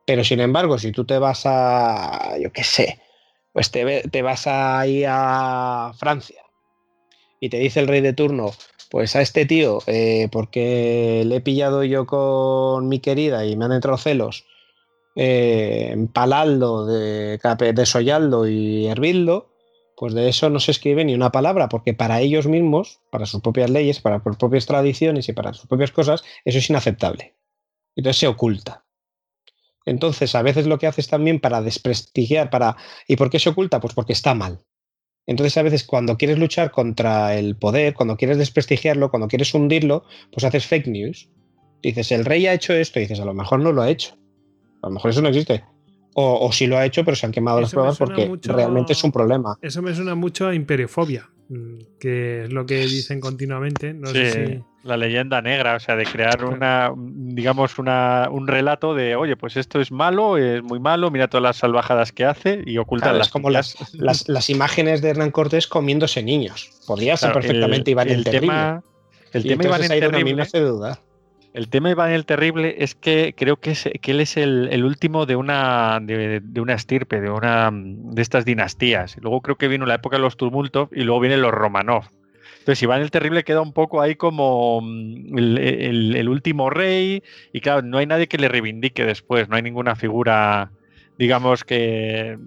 [0.06, 3.00] Pero sin embargo, si tú te vas a, yo qué sé,
[3.52, 6.42] pues te, te vas a ir a Francia
[7.40, 8.52] y te dice el rey de turno,
[8.90, 13.66] pues a este tío, eh, porque le he pillado yo con mi querida y me
[13.66, 14.46] han entrado celos,
[15.16, 17.40] eh, palaldo, de,
[17.74, 19.54] desollaldo y hervidlo,
[19.96, 23.42] pues de eso no se escribe ni una palabra, porque para ellos mismos, para sus
[23.42, 27.36] propias leyes, para sus propias tradiciones y para sus propias cosas, eso es inaceptable.
[27.96, 28.86] Entonces se oculta.
[29.86, 32.78] Entonces, a veces lo que haces también para desprestigiar, para.
[33.08, 33.80] ¿Y por qué se oculta?
[33.80, 34.60] Pues porque está mal.
[35.26, 40.06] Entonces, a veces cuando quieres luchar contra el poder, cuando quieres desprestigiarlo, cuando quieres hundirlo,
[40.32, 41.30] pues haces fake news.
[41.82, 44.18] Dices, el rey ha hecho esto, dices, a lo mejor no lo ha hecho.
[44.84, 45.64] A lo mejor eso no existe.
[46.16, 49.12] O, sí lo ha hecho, pero se han quemado las pruebas porque realmente es un
[49.12, 49.58] problema.
[49.62, 53.94] Eso me suena mucho a imperiofobia, mm, que es lo que dicen continuamente.
[53.96, 54.64] No sé si...
[54.84, 59.56] La leyenda negra, o sea, de crear una, digamos, una, un relato de, oye, pues
[59.56, 63.30] esto es malo, es muy malo, mira todas las salvajadas que hace y oculta las.
[63.30, 66.70] como las, las, imágenes de Hernán Cortés comiéndose niños.
[66.86, 68.42] Podría ser perfectamente Iván el, Terrible.
[68.42, 68.84] Tema,
[69.32, 70.42] el tema Iván el Terrible.
[70.42, 71.00] hace dudar.
[71.54, 75.36] El tema Iván el Terrible es que creo que, es, él es el, último de
[75.36, 79.18] una, de, una estirpe, de una de estas dinastías.
[79.22, 82.06] Luego creo que vino la época de los tumultos y luego vienen los Romanov.
[82.58, 87.22] Entonces Iván el Terrible queda un poco ahí como mm, el, último rey
[87.52, 90.72] y claro, no hay nadie que le reivindique después, no hay ninguna figura
[91.20, 92.40] digamos que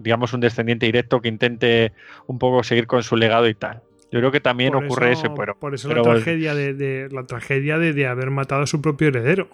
[0.00, 1.92] digamos un descendiente directo que intente
[2.28, 3.82] un poco seguir con su legado y tal.
[4.12, 5.58] Yo creo que también ocurre eso, pero.
[5.58, 9.48] Por eso la tragedia, de, la tragedia de, haber matado a su propio heredero.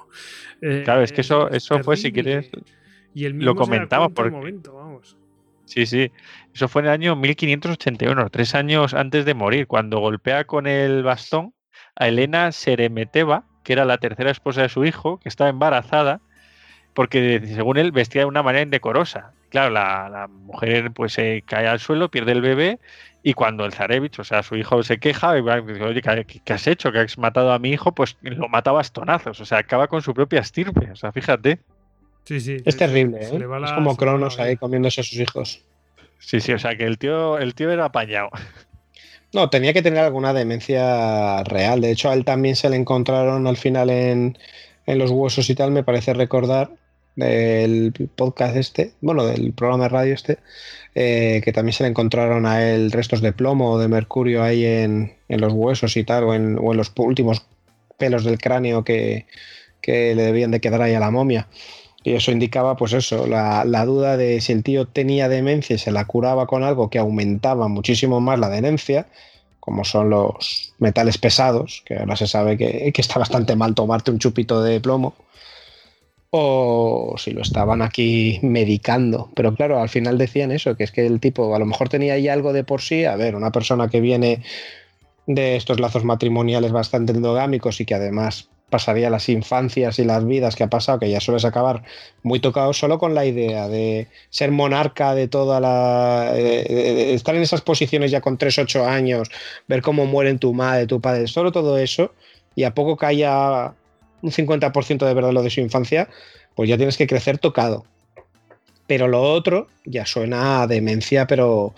[0.61, 2.51] Eh, claro, es que eso, eso fue, si quieres.
[3.15, 5.17] Y el lo comentamos por momento, vamos.
[5.65, 6.13] Sí, sí.
[6.55, 11.03] Eso fue en el año 1581, tres años antes de morir, cuando golpea con el
[11.03, 11.55] bastón
[11.97, 16.21] a Elena Seremeteva, que era la tercera esposa de su hijo, que estaba embarazada,
[16.95, 19.33] porque según él vestía de una manera indecorosa.
[19.53, 22.79] Claro, la, mujer pues se cae al suelo, pierde el bebé
[23.23, 26.67] y cuando el Zarevich, o sea, su hijo se queja y dice, oye, ¿qué, has
[26.67, 26.91] hecho?
[26.91, 27.93] ¿Que has matado a mi hijo?
[27.93, 31.59] Pues lo mata a bastonazos, o sea, acaba con su propia estirpe, o sea, fíjate.
[32.25, 32.57] Sí, sí.
[32.65, 33.47] Es terrible, ¿eh?
[33.63, 35.63] Es como Cronos ahí comiéndose a sus hijos.
[36.19, 38.31] Sí, sí, o sea, que el tío, el tío era apañado.
[39.35, 41.83] No, tenía que tener alguna demencia real.
[41.83, 44.39] De hecho, a él también se le encontraron al final en,
[44.87, 46.71] en los huesos y tal, me parece recordar,
[47.17, 50.39] del podcast este, bueno, del programa de radio este,
[50.95, 54.65] eh, que también se le encontraron a él restos de plomo o de mercurio ahí
[54.65, 57.47] en, los huesos y tal, o en, los últimos
[57.99, 59.27] pelos del cráneo que,
[59.87, 61.49] le debían de quedar ahí a la momia.
[62.05, 65.79] Y eso indicaba, pues eso, la, la, duda de si el tío tenía demencia y
[65.79, 69.07] se la curaba con algo que aumentaba muchísimo más la demencia,
[69.61, 74.11] como son los metales pesados, que ahora se sabe que, que está bastante mal tomarte
[74.11, 75.15] un chupito de plomo
[76.35, 79.31] o si lo estaban aquí medicando.
[79.35, 82.15] Pero claro, al final decían eso, que es que el tipo a lo mejor tenía
[82.15, 83.05] ahí algo de por sí.
[83.05, 84.43] A ver, una persona que viene
[85.27, 90.57] de estos lazos matrimoniales bastante endogámicos y que además pasaría las infancias y las vidas
[90.57, 91.83] que ha pasado, que ya sueles acabar
[92.23, 96.33] muy tocado solo con la idea de ser monarca de toda la...
[96.35, 99.31] estar en esas posiciones ya con 3, 8 años,
[99.69, 102.15] ver cómo mueren tu madre, tu padre, solo todo eso,
[102.55, 103.75] y a poco que haya
[104.23, 106.09] un 50% de verdad lo de su infancia,
[106.55, 107.85] pues ya tienes que crecer tocado.
[108.87, 111.75] Pero lo otro ya suena a demencia, pero,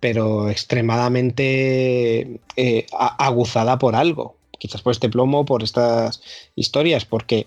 [0.00, 2.86] pero extremadamente eh,
[3.18, 4.36] aguzada por algo.
[4.58, 6.22] Quizás por este plomo, por estas
[6.54, 7.46] historias, porque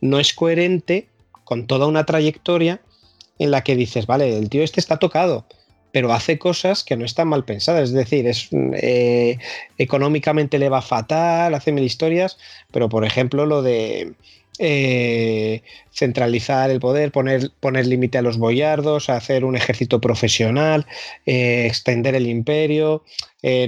[0.00, 1.06] no es coherente
[1.44, 2.80] con toda una trayectoria
[3.38, 5.46] en la que dices, vale, el tío este está tocado,
[5.92, 7.90] pero hace cosas que no están mal pensadas.
[7.90, 9.38] Es decir, es, eh,
[9.78, 12.38] económicamente le va fatal, hace mil historias,
[12.70, 14.14] pero por ejemplo lo de
[14.58, 15.62] eh,
[15.92, 20.86] centralizar el poder, poner, poner límite a los boyardos, hacer un ejército profesional,
[21.26, 23.04] eh, extender el imperio,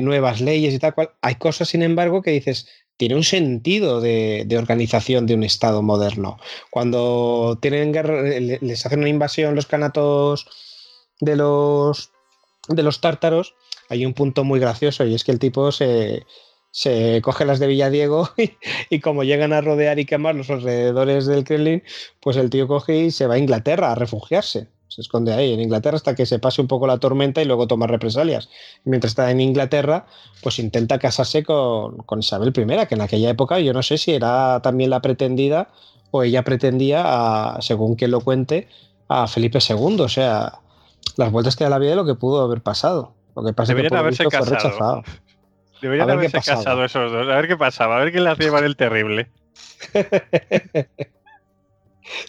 [0.01, 1.11] nuevas leyes y tal cual.
[1.23, 2.69] Hay cosas, sin embargo, que dices,
[2.99, 6.39] tiene un sentido de, de, organización de un Estado moderno.
[6.71, 10.47] Cuando tienen guerra, les hacen una invasión los canatos
[11.23, 12.12] de los,
[12.69, 13.55] de los tártaros,
[13.89, 16.25] hay un punto muy gracioso y es que el tipo se,
[17.23, 18.53] coge las de Villadiego y,
[18.91, 21.83] y, como llegan a rodear y quemar los alrededores del Kremlin,
[22.21, 24.69] pues el tío coge y se va a Inglaterra a refugiarse.
[24.93, 27.67] Se esconde ahí en Inglaterra hasta que se pase un poco la tormenta y luego
[27.67, 28.51] toma represalias.
[28.85, 30.05] mientras está en Inglaterra,
[30.43, 34.13] pues intenta casarse con, con Isabel I, que en aquella época yo no sé si
[34.13, 35.71] era también la pretendida
[36.11, 38.69] o ella pretendía, a, según quien lo cuente,
[39.09, 40.01] a Felipe II.
[40.01, 40.61] O sea,
[41.17, 43.15] las vueltas que da la vida y lo que pudo haber pasado.
[43.35, 45.03] Lo que pasa Deberían haberse casado.
[45.81, 47.29] Deberían haberse casado esos dos.
[47.29, 47.97] A ver qué pasaba.
[47.97, 49.31] A ver quién le hacía el terrible.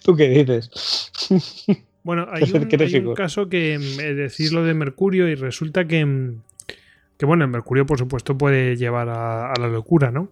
[0.04, 1.12] ¿Tú qué dices?
[2.04, 6.42] Bueno, hay un, caso que mm, decir lo de Mercurio y resulta que, mm,
[7.18, 10.32] que bueno, el Mercurio por supuesto puede llevar a, la locura, ¿no?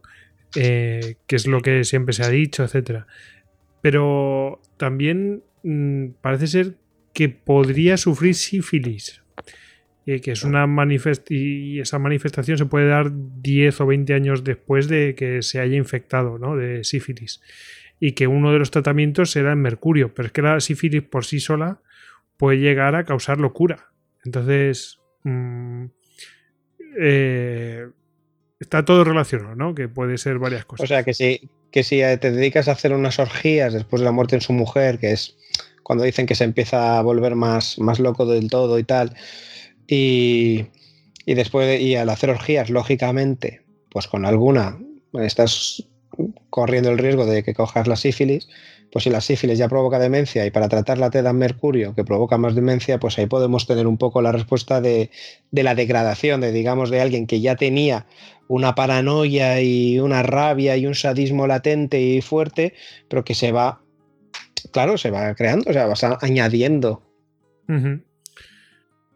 [0.55, 3.07] Eh, que es lo que siempre se ha dicho, etcétera.
[3.81, 6.75] pero también mm, parece ser
[7.13, 9.21] que podría sufrir sífilis.
[10.07, 14.43] Eh, que es una manifestación y esa manifestación se puede dar 10 o 20 años
[14.43, 16.55] después de que se haya infectado ¿no?
[16.55, 17.39] de sífilis
[17.99, 21.23] y que uno de los tratamientos será el mercurio, pero es que la sífilis por
[21.23, 21.81] sí sola
[22.35, 23.91] puede llegar a causar locura.
[24.25, 25.85] Entonces, mm,
[26.99, 27.87] eh,
[28.59, 29.75] está todo relacionado, ¿no?
[29.75, 30.85] Que puede ser varias cosas.
[30.85, 34.11] O sea, que si, que si te dedicas a hacer unas orgías después de la
[34.11, 35.37] muerte en su mujer, que es
[35.91, 39.13] cuando dicen que se empieza a volver más, más loco del todo y tal,
[39.89, 40.67] y,
[41.25, 44.79] y después, y al hacer orgías, lógicamente, pues con alguna
[45.19, 45.83] estás
[46.49, 48.47] corriendo el riesgo de que cojas la sífilis,
[48.89, 52.37] pues si la sífilis ya provoca demencia y para tratarla te dan mercurio que provoca
[52.37, 55.09] más demencia, pues ahí podemos tener un poco la respuesta de,
[55.51, 58.05] la degradación, de digamos, de alguien que ya tenía
[58.47, 62.75] una paranoia y una rabia y un sadismo latente y fuerte,
[63.09, 63.80] pero que se va,
[64.71, 67.03] claro, se va creando, o sea, vas añadiendo.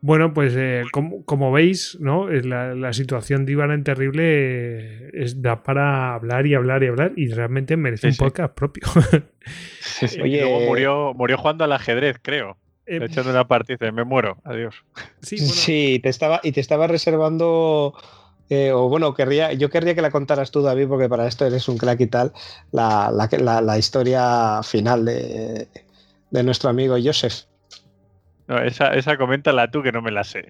[0.01, 2.29] Bueno, pues eh, como, veis, ¿no?
[2.29, 7.13] La, la, situación de Iván en Terrible es, da para hablar y hablar y hablar
[7.15, 8.83] y realmente merece un podcast propio.
[10.21, 12.55] Oye, luego murió, murió jugando al ajedrez, creo.
[12.85, 14.85] Eh, echando una partida, me muero, adiós.
[15.21, 17.95] Sí, te estaba, y te estaba reservando,
[18.49, 21.67] eh, o bueno, querría, yo querría que la contaras tú, David, porque para esto eres
[21.67, 22.33] un crack y tal,
[22.71, 25.67] la, la historia final de,
[26.31, 27.45] de nuestro amigo Joseph.
[28.47, 30.45] No, esa, esa coméntala tú que no me la sé.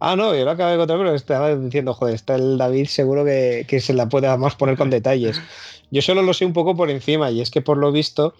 [0.00, 3.24] Ah, no, yo lo acabé de contar, pero estaba diciendo, joder, está el David seguro
[3.24, 5.40] que, se la puede además poner con detalles.
[5.90, 8.34] Yo solo lo sé un poco por encima, y es que por lo visto,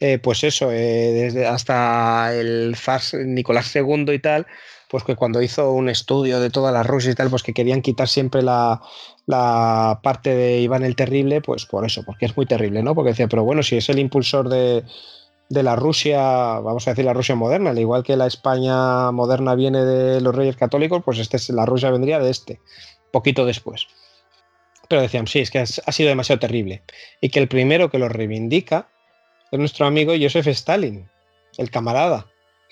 [0.00, 4.46] eh, pues eso, eh, desde hasta el Fars Nicolás II y tal,
[4.94, 7.82] pues que cuando hizo un estudio de todas las Rusia y tal, pues que querían
[7.82, 8.80] quitar siempre la,
[10.04, 12.94] parte de Iván el Terrible, pues por eso, porque es muy terrible, ¿no?
[12.94, 14.84] Porque decía, pero bueno, si es el impulsor de,
[15.48, 16.20] la Rusia,
[16.60, 20.32] vamos a decir la Rusia moderna, al igual que la España moderna viene de los
[20.32, 22.60] reyes católicos, pues este es, la Rusia vendría de este,
[23.10, 23.88] poquito después.
[24.88, 26.84] Pero decían, sí, es que ha sido demasiado terrible.
[27.20, 28.86] Y que el primero que lo reivindica
[29.50, 31.10] es nuestro amigo Joseph Stalin,
[31.58, 32.28] el camarada,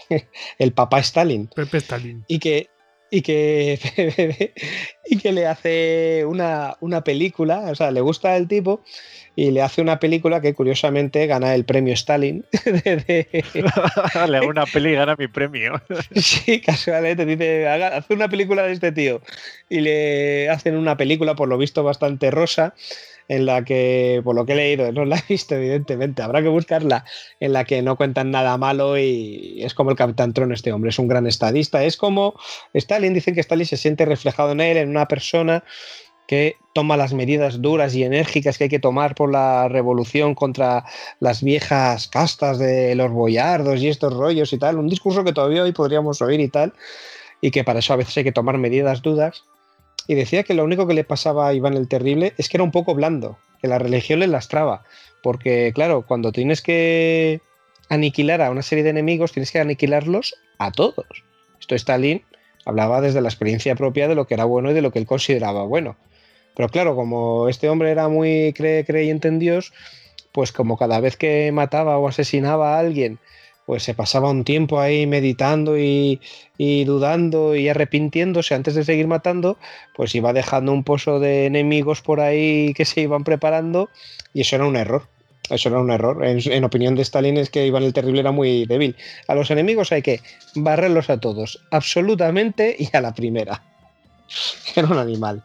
[0.59, 1.49] el papá Stalin.
[1.49, 2.25] Pepe Stalin.
[2.29, 2.69] Y que,
[3.11, 3.79] y que,
[5.07, 8.83] y que le hace una, una película, o sea, le gusta el tipo
[9.35, 12.45] y le hace una película que curiosamente gana el premio Stalin.
[14.29, 15.81] le hago una peli y gana mi premio.
[16.15, 19.23] sí, casualmente dice, hace una película de este tío
[19.69, 22.75] y le hacen una película por lo visto bastante rosa
[23.33, 26.49] en la que, por lo que he leído, no la he visto evidentemente, habrá que
[26.49, 27.05] buscarla,
[27.41, 30.91] en la que no cuentan nada malo y es como el Capitán Tron este hombre,
[30.91, 32.35] es un gran estadista, es como
[32.75, 35.65] Stalin, dicen que Stalin se siente reflejado en él, en una persona
[36.27, 40.85] que toma las medidas duras y enérgicas que hay que tomar por la revolución contra
[41.19, 45.63] las viejas castas de los boyardos y estos rollos y tal, un discurso que todavía
[45.63, 46.75] hoy podríamos oír y tal,
[47.41, 49.45] y que para eso a veces hay que tomar medidas duras.
[50.07, 52.65] Y decía que lo único que le pasaba a Iván el Terrible es que era
[52.65, 54.85] un poco blando, que la religión le lastraba,
[55.23, 57.41] porque claro, cuando tienes que
[57.89, 61.07] aniquilar a una serie de enemigos, tienes que aniquilarlos a todos.
[61.61, 62.23] Esto Stalin
[62.65, 65.07] hablaba desde la experiencia propia de lo que era bueno y de lo que él
[65.07, 65.97] consideraba bueno.
[66.55, 69.73] Pero claro, como este hombre era muy creyente en Dios,
[70.33, 73.19] pues como cada vez que mataba o asesinaba a alguien,
[73.73, 76.21] pues se pasaba un tiempo ahí meditando y,
[76.59, 79.57] dudando y arrepintiéndose antes de seguir matando,
[79.97, 83.89] pues iba dejando un pozo de enemigos por ahí que se iban preparando
[84.35, 85.09] y eso era un error.
[85.49, 86.23] Eso era un error.
[86.23, 88.95] En, en opinión de Stalin es que Iván el Terrible era muy débil.
[89.27, 90.21] A los enemigos hay que
[90.55, 93.63] barrerlos a todos, absolutamente y a la primera.
[94.77, 95.43] Era un animal.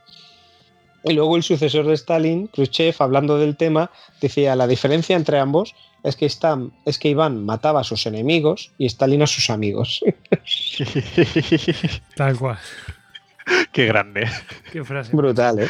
[1.05, 3.89] Y luego el sucesor de Stalin, Khrushchev, hablando del tema,
[4.19, 8.85] decía la diferencia entre ambos es que, es que Iván mataba a sus enemigos y
[8.85, 10.03] Stalin a sus amigos.
[12.15, 12.57] Tal cual.
[13.71, 14.29] Qué grande.
[14.71, 15.15] Qué frase.
[15.15, 15.69] Brutal, ¿eh?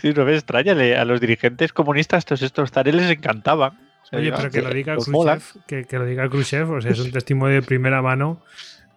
[0.00, 0.72] sí, no me extraña.
[0.72, 3.78] A los dirigentes comunistas todos estos tareas les encantaban.
[4.12, 7.10] Oye, pero que lo diga Khrushchev, que, que, lo diga Khrushchev, o sea, es un
[7.10, 8.40] testimonio de primera mano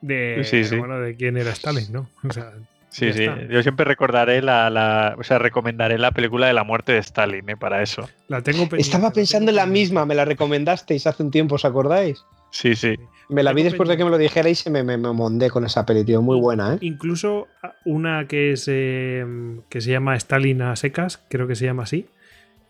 [0.02, 2.10] de, Bueno, de quién era Stalin, ¿no?
[2.24, 2.54] O sea,
[2.90, 3.26] Sí, sí.
[3.50, 7.58] Yo siempre recordaré la, O sea, recomendaré la película de la muerte de Stalin, ¿eh?
[7.58, 8.10] Para eso.
[8.28, 12.26] La tengo Estaba pensando en la misma, me la recomendasteis hace un tiempo, ¿os acordáis?
[12.52, 12.96] Sí, sí.
[13.30, 15.86] Me la vi después de que me lo dijerais y me, me, mondé con esa
[15.86, 16.22] peli, tío.
[16.22, 16.78] Muy buena, ¿eh?
[16.82, 17.48] Incluso
[17.86, 19.24] una que, es, eh,
[19.70, 22.08] que se llama Stalin a secas, creo que se llama así.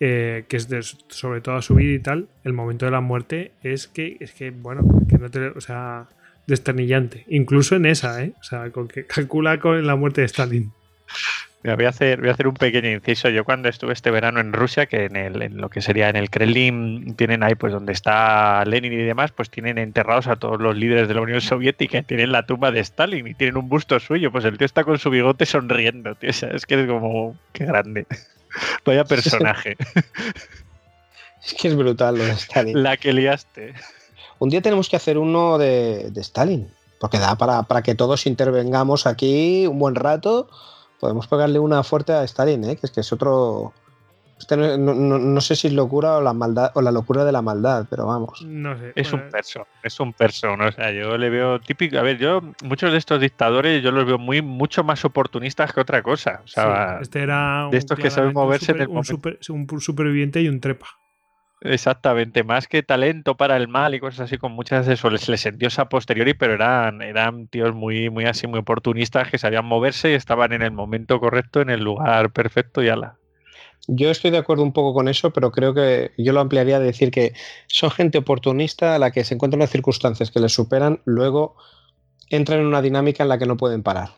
[0.01, 3.01] Eh, que es de, sobre todo a su vida y tal, el momento de la
[3.01, 6.07] muerte es que, es que bueno, que no te, o sea,
[6.49, 7.25] desternillante.
[7.29, 8.33] Incluso en esa, ¿eh?
[8.39, 10.71] O sea, con que calcula con la muerte de Stalin.
[11.63, 13.29] voy, a hacer, voy a hacer un pequeño inciso.
[13.29, 16.15] Yo cuando estuve este verano en Rusia, que en, el, en lo que sería en
[16.15, 20.59] el Kremlin, tienen ahí pues donde está Lenin y demás, pues tienen enterrados a todos
[20.59, 23.99] los líderes de la Unión Soviética, tienen la tumba de Stalin y tienen un busto
[23.99, 24.31] suyo.
[24.31, 26.29] Pues el tío está con su bigote sonriendo, tío.
[26.31, 28.05] es que es como, qué grande.
[28.85, 29.77] Vaya personaje.
[31.43, 32.83] Es que es brutal lo de Stalin.
[32.83, 33.73] La que liaste.
[34.39, 39.05] Un día tenemos que hacer uno de, Stalin, porque da para, para, que todos intervengamos
[39.05, 40.49] aquí un buen rato.
[40.99, 42.77] Podemos pegarle una fuerte a Stalin, ¿eh?
[42.77, 43.73] que es que es otro.
[44.39, 47.87] Este no, sé si es locura o la maldad o la locura de la maldad,
[47.89, 48.41] pero vamos.
[48.45, 48.93] No sé.
[48.95, 51.99] Es un perso, es un perso, O sea, yo le veo típico.
[51.99, 55.81] A ver, yo muchos de estos dictadores yo los veo muy mucho más oportunistas que
[55.81, 56.39] otra cosa.
[56.45, 60.47] O sea, este era de estos que saben moverse en el un, un superviviente y
[60.47, 60.87] un trepa.
[61.61, 65.27] Exactamente, más que talento para el mal y cosas así, con muchas de eso les,
[65.27, 69.65] les sentió a posteriori, pero eran, eran tíos muy, muy así, muy oportunistas que sabían
[69.65, 73.17] moverse y estaban en el momento correcto, en el lugar perfecto y ala.
[73.87, 76.79] Yo estoy de acuerdo un poco con eso, pero creo que yo lo ampliaría a
[76.79, 77.33] decir que
[77.67, 81.57] son gente oportunista a la que se encuentran las circunstancias que les superan, luego
[82.29, 84.11] entran en una dinámica en la que no pueden parar.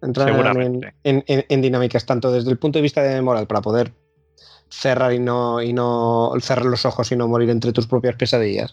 [0.00, 3.92] Entran en, en dinámicas tanto desde el punto de vista de moral para poder
[4.70, 8.72] cerrar y no, y no cerrar los ojos y no morir entre tus propias pesadillas.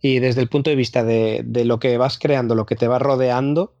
[0.00, 2.98] Y desde el punto de vista de, lo que vas creando, lo que te va
[2.98, 3.74] rodeando,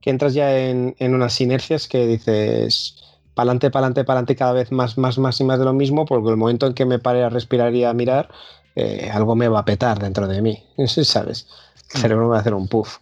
[0.00, 2.96] que entras ya en, unas inercias que dices
[3.34, 6.36] pa'lante, pa'lante, pa'lante, cada vez más, más, más y más de lo mismo, porque el
[6.36, 8.28] momento en que me pare a respirar y a mirar,
[8.74, 11.46] eh, algo me va a petar dentro de mí, ¿sabes?
[11.94, 12.02] El mm.
[12.02, 12.98] cerebro me va a hacer un puff.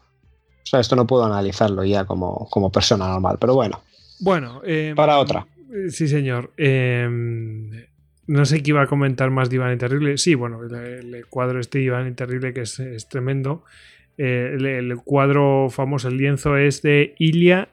[0.62, 3.80] O sea, esto no puedo analizarlo ya como, como persona normal, pero bueno.
[4.20, 5.46] Bueno, em, para otra.
[5.88, 6.52] Sí, señor.
[6.56, 7.70] Em,
[8.30, 10.16] no sé qué iba a comentar más de Iván y Terrible.
[10.16, 13.64] Sí, bueno, el, cuadro este Iván y Terrible que es, tremendo.
[14.18, 17.70] Eh, el, cuadro famoso, el lienzo es de Ilia,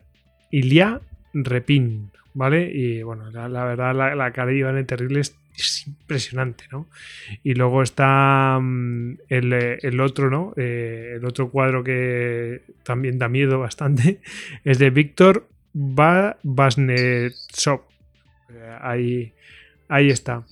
[0.49, 1.01] Ilia
[1.31, 2.71] Repin, ¿vale?
[2.73, 5.35] Y bueno, la, verdad la, cara de Iván y Terrible es,
[5.85, 6.88] impresionante, ¿no?
[7.43, 10.55] Y luego está mm, el, otro, ¿no?
[10.57, 14.21] Eh, el otro cuadro que también da miedo bastante
[14.63, 17.81] es de Víctor Basnetsov.
[18.49, 19.34] Eh, ahí
[19.89, 20.43] Ahí está.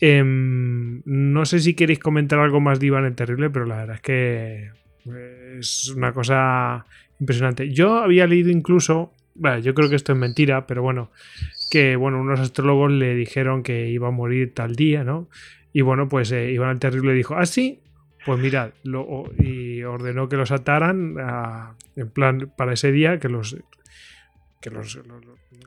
[0.00, 3.96] Em, no sé si queréis comentar algo más de Iván el Terrible, pero la verdad
[3.96, 4.70] es que
[5.06, 6.86] eh, es una cosa
[7.20, 7.72] impresionante.
[7.72, 11.10] Yo había leído incluso, bueno, yo creo que esto es mentira, pero bueno,
[11.70, 15.28] que bueno, unos astrólogos le dijeron que iba a morir tal día, ¿no?
[15.72, 17.80] Y bueno, pues eh, Iván el Terrible dijo, ah, sí,
[18.24, 21.16] pues mirad, lo, y ordenó que los ataran
[21.96, 23.56] en plan para ese día, que los
[24.62, 24.98] que los,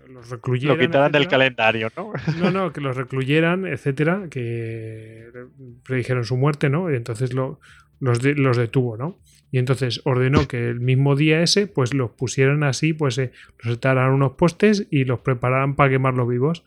[0.07, 0.77] los, recluyeran.
[0.77, 2.13] Lo quitaran del calendario, ¿no?
[2.39, 5.29] No, no, que los recluyeran, etcétera, que
[5.83, 6.91] predijeron su muerte, ¿no?
[6.91, 7.59] Y entonces lo,
[7.99, 9.19] los, los detuvo, ¿no?
[9.51, 13.77] Y entonces ordenó que el mismo día ese, pues los pusieran así, pues eh, los
[13.77, 16.63] ataran unos postes y los prepararan para quemarlos vivos.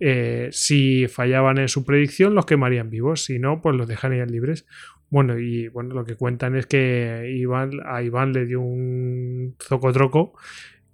[0.00, 3.24] Eh, si fallaban en su predicción, los quemarían vivos.
[3.24, 4.66] Si no, pues los dejarían libres.
[5.10, 10.32] Bueno, y bueno, lo que cuentan es que Iván, a Iván le dio un zocotroco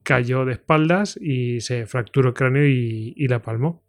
[0.09, 3.85] cayó de espaldas y se fracturó el cráneo y, la palmó.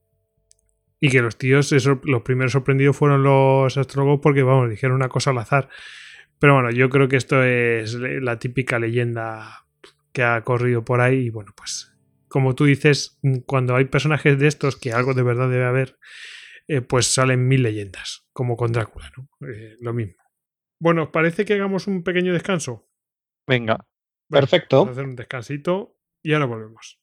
[1.00, 1.72] Y que los tíos,
[2.04, 5.70] los primeros sorprendidos fueron los astrólogos porque, vamos, dijeron una cosa al azar.
[6.38, 9.66] Pero bueno, yo creo que esto es la típica leyenda
[10.12, 11.28] que ha corrido por ahí.
[11.28, 11.98] Y bueno, pues,
[12.28, 16.00] como tú dices, cuando hay personajes de estos, que algo de verdad debe haber,
[16.68, 19.30] eh, pues salen mil leyendas, como con Drácula, ¿no?
[19.48, 20.22] Eh, lo mismo.
[20.82, 22.90] Bueno, parece que hagamos un pequeño descanso?
[23.48, 23.88] Venga.
[24.30, 24.80] Perfecto.
[24.80, 27.00] Vamos a hacer un descansito y ahora volvemos.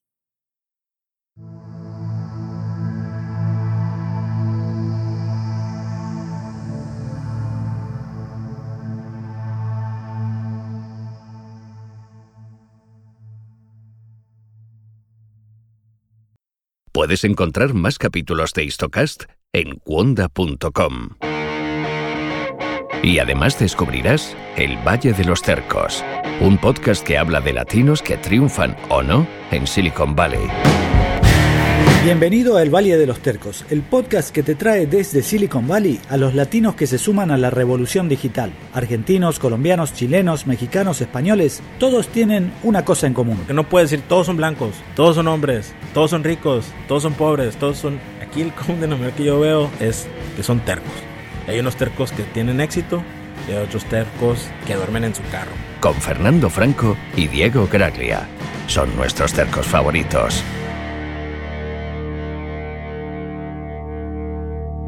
[16.93, 21.11] Puedes encontrar más capítulos de Histocast en cuonda.com.
[23.07, 26.05] Y además descubrirás El Valle de los Cercos,
[26.41, 30.49] un podcast que habla de latinos que triunfan o no en Silicon Valley.
[32.03, 36.01] Bienvenido a El Valle de los Tercos, el podcast que te trae desde Silicon Valley
[36.09, 38.51] a los latinos que se suman a la revolución digital.
[38.75, 43.39] Argentinos, colombianos, chilenos, mexicanos, españoles, todos tienen una cosa en común.
[43.47, 47.15] Que no puedes decir todos son blancos, todos son hombres, todos son ricos, todos son
[47.15, 48.01] pobres, todos son...
[48.21, 51.16] Aquí el común denominador que yo veo es que son tercos.
[51.47, 53.03] Hay unos tercos que tienen éxito
[53.49, 55.53] y hay otros tercos que duermen en su carro.
[55.81, 58.27] Con Fernando Franco y Diego Graglia.
[58.67, 60.43] Son nuestros tercos favoritos.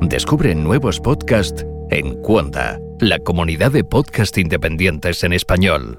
[0.00, 5.98] Descubre nuevos podcasts en Cuonda, la comunidad de podcast independientes en español.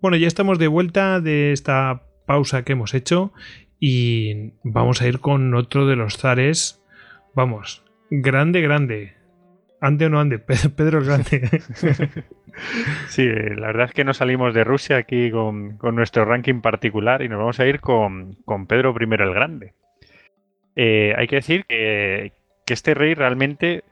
[0.00, 3.32] Bueno, ya estamos de vuelta de esta pausa que hemos hecho
[3.78, 6.82] y vamos a ir con otro de los zares,
[7.34, 9.14] vamos, grande, grande.
[9.80, 10.38] Ande o no ande,
[10.76, 11.62] Pedro el Grande.
[13.08, 17.28] Sí, la verdad es que no salimos de Rusia aquí con, nuestro ranking particular y
[17.28, 18.36] nos vamos a ir con,
[18.68, 19.74] Pedro I el Grande.
[20.74, 22.32] Eh, hay que decir que,
[22.66, 23.84] este rey realmente,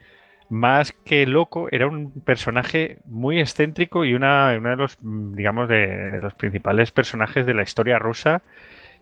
[0.48, 6.20] más que loco, era un personaje muy excéntrico y una, uno de los, digamos, de
[6.22, 8.42] los principales personajes de la historia rusa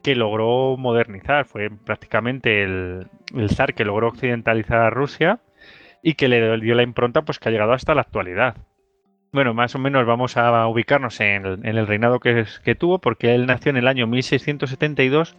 [0.03, 1.47] que logró modernizar.
[1.47, 5.41] Fue prácticamente el, el zar que logró occidentalizar a Rusia
[6.03, 8.57] y que le dio la impronta pues que ha llegado hasta la actualidad.
[9.33, 13.47] Bueno, más o menos vamos a ubicarnos en el, reinado que, que, tuvo, porque él
[13.47, 15.37] nació en el año 1672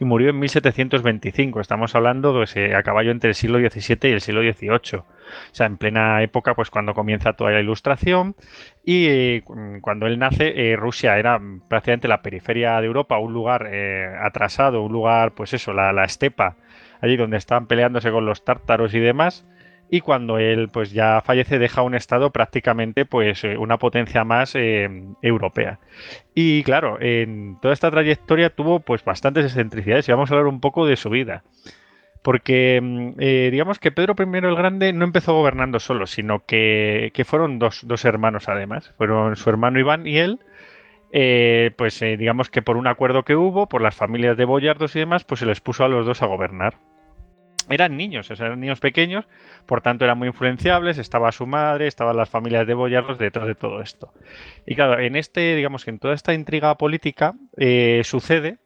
[0.00, 1.60] y murió en 1725.
[1.60, 5.00] Estamos hablando pues, eh, a caballo entre el siglo XVII y el siglo XVIII.
[5.00, 5.04] O
[5.52, 8.34] sea, en plena época, pues cuando comienza toda la ilustración.
[8.82, 9.42] Y eh,
[9.82, 13.70] cuando él nace, eh, Rusia era prácticamente la periferia de Europa, un lugar
[14.22, 16.56] atrasado, un lugar, pues eso, la, la estepa,
[17.02, 19.44] allí donde estaban peleándose con los tártaros y demás
[19.90, 24.54] y cuando él pues ya fallece deja un estado prácticamente pues eh, una potencia más
[24.54, 24.88] eh,
[25.20, 25.80] europea.
[26.34, 30.60] Y claro en toda esta trayectoria tuvo pues bastantes excentricidades y vamos a hablar un
[30.60, 31.42] poco de su vida.
[32.22, 37.10] Porque mm, eh, digamos que Pedro I el Grande no empezó gobernando solo sino que,
[37.26, 38.94] fueron dos, dos, hermanos además.
[38.96, 40.38] Fueron su hermano Iván y él
[41.76, 45.24] pues digamos que por un acuerdo que hubo por las familias de boyardos y demás
[45.24, 46.74] pues se les puso a los dos a gobernar
[47.70, 49.26] eran niños, eran niños pequeños,
[49.66, 53.54] por tanto eran muy influenciables, estaba su madre, estaban las familias de boyardos detrás de
[53.54, 54.12] todo esto.
[54.66, 58.58] Y claro, en este, digamos que en toda esta intriga política eh, sucede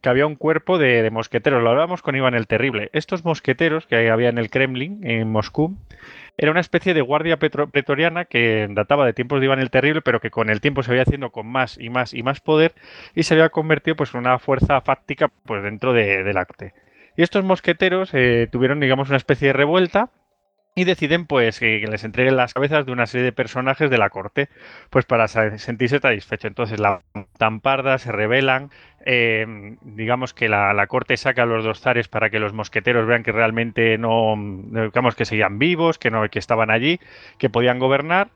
[0.00, 2.90] que había un cuerpo de, mosqueteros, lo hablábamos con Iván el Terrible.
[2.92, 5.76] Estos mosqueteros que había en el Kremlin, en Moscú,
[6.38, 10.20] era una especie de guardia pretoriana que databa de tiempos de Iván el Terrible, pero
[10.20, 12.74] que con el tiempo se había haciendo con más y más y más poder
[13.14, 16.72] y se había convertido pues, en una fuerza fáctica pues, dentro del arte.
[17.20, 20.08] Y estos mosqueteros eh, tuvieron, digamos, una especie de revuelta
[20.74, 24.08] y deciden pues que les entreguen las cabezas de una serie de personajes de la
[24.08, 24.48] corte
[24.88, 26.48] pues para sentirse satisfecho.
[26.48, 27.02] Entonces la
[27.36, 28.70] tamparda se rebelan
[29.04, 33.22] eh, digamos que la, corte saca a los dos zares para que los mosqueteros vean
[33.22, 37.00] que realmente no digamos que seguían vivos que no que estaban allí
[37.36, 38.30] que podían gobernar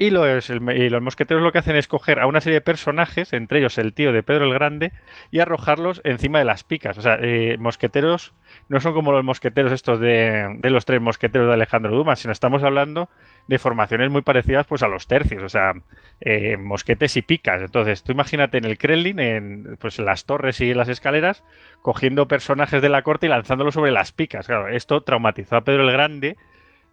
[0.00, 3.78] y los, mosqueteros lo que hacen es coger a una serie de personajes, entre ellos
[3.78, 4.92] el tío de Pedro el Grande,
[5.32, 6.96] y arrojarlos encima de las picas.
[6.98, 8.32] O sea, eh, mosqueteros
[8.68, 12.62] no son como los mosqueteros estos de, los tres mosqueteros de Alejandro Dumas, sino estamos
[12.62, 13.10] hablando
[13.48, 15.72] de formaciones muy parecidas pues a los tercios, o sea,
[16.20, 17.60] eh, mosquetes y picas.
[17.60, 21.42] Entonces, tú imagínate en el Kremlin, en pues, las torres y las escaleras,
[21.82, 24.46] cogiendo personajes de la corte y lanzándolos sobre las picas.
[24.46, 26.36] Claro, esto traumatizó a Pedro el Grande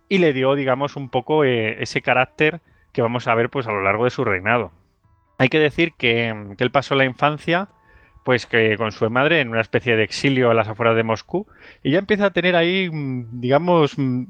[0.09, 2.61] y le dio, digamos, un poco eh, ese carácter
[2.95, 4.71] que vamos a ver pues a lo largo de su reinado.
[5.37, 7.67] Hay que decir que, él pasó la infancia
[8.23, 11.45] pues que con su madre en una especie de exilio a las afueras de Moscú
[11.83, 14.23] y ya empieza a tener ahí, mm, digamos, mm,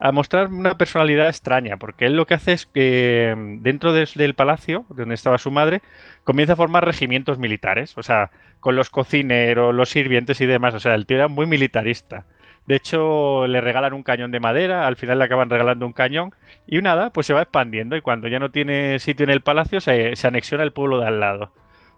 [0.00, 4.34] a mostrar una personalidad extraña, porque él lo que hace es que mm, dentro del
[4.34, 5.82] palacio, donde estaba su madre,
[6.24, 10.80] comienza a formar regimientos militares, o sea, con los cocineros, los sirvientes y demás, o
[10.80, 12.24] sea, el tío era muy militarista.
[12.68, 16.34] De hecho, le regalan un cañón de madera, al final le acaban regalando un cañón
[16.66, 19.80] y nada, pues se va expandiendo y cuando ya no tiene sitio en el palacio
[19.80, 21.44] se, anexiona el pueblo de al lado.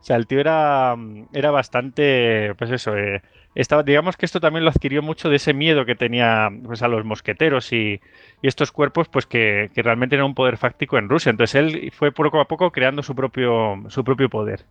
[0.00, 0.94] O sea, el tío era,
[1.32, 3.20] era bastante, pues eso, eh,
[3.56, 6.88] estaba, digamos que esto también lo adquirió mucho de ese miedo que tenía pues, a
[6.88, 8.00] los mosqueteros y,
[8.40, 11.30] estos cuerpos, pues que, realmente era un poder fáctico en Rusia.
[11.30, 14.66] Entonces él fue poco a poco creando su propio, su propio poder.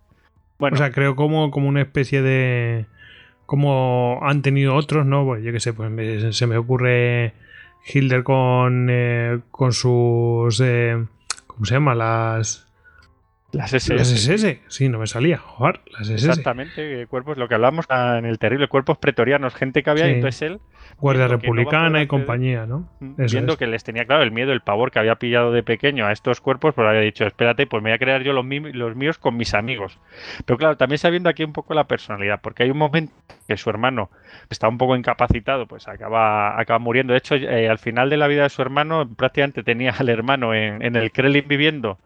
[0.60, 0.76] Bueno.
[0.76, 2.86] O sea, creo como, como una especie de
[3.50, 5.26] como han tenido otros, ¿no?
[5.26, 7.34] Pues yo qué sé, pues se me ocurre
[7.92, 10.62] Hilder con, eh, con sus...
[10.64, 11.04] Eh,
[11.48, 11.96] ¿Cómo se llama?
[11.96, 12.68] Las...
[13.52, 13.96] Las SS.
[13.96, 15.38] Las SS, sí, no me salía.
[15.38, 16.30] Joder, las SS.
[16.30, 20.42] Exactamente, cuerpos, lo que hablamos en el terrible, cuerpos pretorianos, gente que había, y entonces
[20.44, 20.60] él
[20.98, 22.90] Guardia Republicana y compañía, ¿no?
[23.00, 26.12] viendo que les tenía claro el miedo, el pavor que había pillado de pequeño a
[26.12, 29.38] estos cuerpos, pues había dicho, espérate, pues me voy a crear yo los, míos con
[29.38, 29.98] mis amigos.
[30.46, 33.14] Pero claro, también sabiendo aquí un poco la personalidad, porque hay un momento
[33.48, 34.10] que su hermano
[34.50, 37.14] está un poco incapacitado, pues acaba, acaba muriendo.
[37.14, 40.54] De hecho, eh, al final de la vida de su hermano, prácticamente tenía al hermano
[40.54, 41.98] en, en el Kremlin viviendo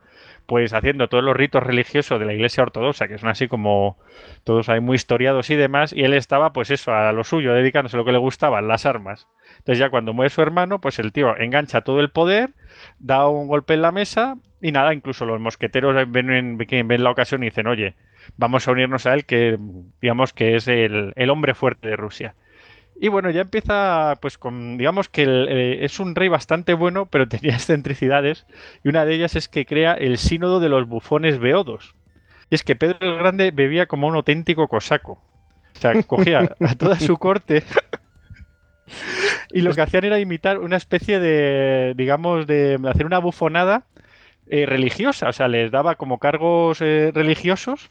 [0.45, 3.97] pues haciendo todos los ritos religiosos de la iglesia ortodoxa, que son así como
[4.43, 7.95] todos ahí muy historiados y demás, y él estaba pues eso, a lo suyo, dedicándose
[7.95, 9.27] a lo que le gustaban, las armas.
[9.59, 12.51] Entonces ya cuando muere su hermano, pues el tío engancha todo el poder,
[12.99, 17.43] da un golpe en la mesa y nada, incluso los mosqueteros ven, ven la ocasión
[17.43, 17.95] y dicen, oye,
[18.37, 19.57] vamos a unirnos a él, que
[20.01, 22.35] digamos que es el, el hombre fuerte de Rusia.
[22.99, 27.27] Y bueno, ya empieza, pues con, digamos que eh, es un rey bastante bueno, pero
[27.29, 28.45] tenía excentricidades.
[28.83, 31.95] Y una de ellas es que crea el sínodo de los bufones beodos.
[32.49, 35.21] Y es que Pedro el Grande bebía como un auténtico cosaco.
[35.75, 37.63] O sea, cogía a toda su corte
[39.51, 43.85] y lo que hacían era imitar una especie de, digamos, de hacer una bufonada
[44.47, 45.29] eh, religiosa.
[45.29, 47.89] O sea, les daba como cargos eh, religiosos,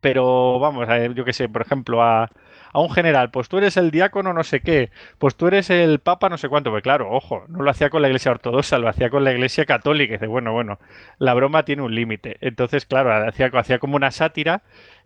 [0.00, 2.30] pero vamos, yo qué sé, por ejemplo, a,
[2.72, 5.98] a un general, pues tú eres el diácono no sé qué, pues tú eres el
[5.98, 8.88] papa no sé cuánto, pues claro, ojo, no lo hacía con la iglesia ortodoxa, lo
[8.88, 10.78] hacía con la iglesia católica, y dice, bueno, bueno,
[11.18, 12.36] la broma tiene un límite.
[12.40, 14.62] Entonces, claro, hacía, hacía como una sátira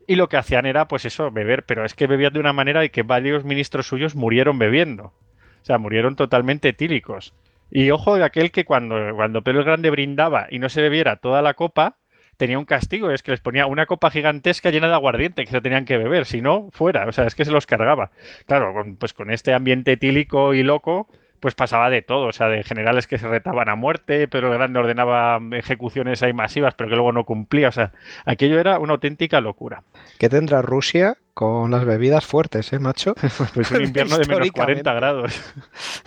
[0.06, 2.84] y lo que hacían era, pues eso, beber, pero es que bebían de una manera
[2.84, 5.04] y que varios ministros suyos murieron bebiendo.
[5.04, 7.34] O sea, murieron totalmente etílicos.
[7.70, 11.16] Y ojo de aquel que cuando, cuando Pedro el Grande brindaba y no se bebiera
[11.16, 11.96] toda la copa,
[12.36, 15.60] tenía un castigo, es que les ponía una copa gigantesca llena de aguardiente que se
[15.60, 18.10] tenían que beber, si no, fuera, o sea, es que se los cargaba.
[18.46, 21.08] Claro, pues con este ambiente etílico y loco,
[21.44, 24.54] pues pasaba de todo, o sea, de generales que se retaban a muerte, pero el
[24.54, 27.92] grande ordenaba ejecuciones ahí masivas, pero que luego no cumplía, o sea,
[28.24, 29.82] aquello era una auténtica locura.
[30.18, 33.14] ¿Qué tendrá Rusia con las bebidas fuertes, eh, macho?
[33.54, 35.54] pues un invierno de menos 40 grados.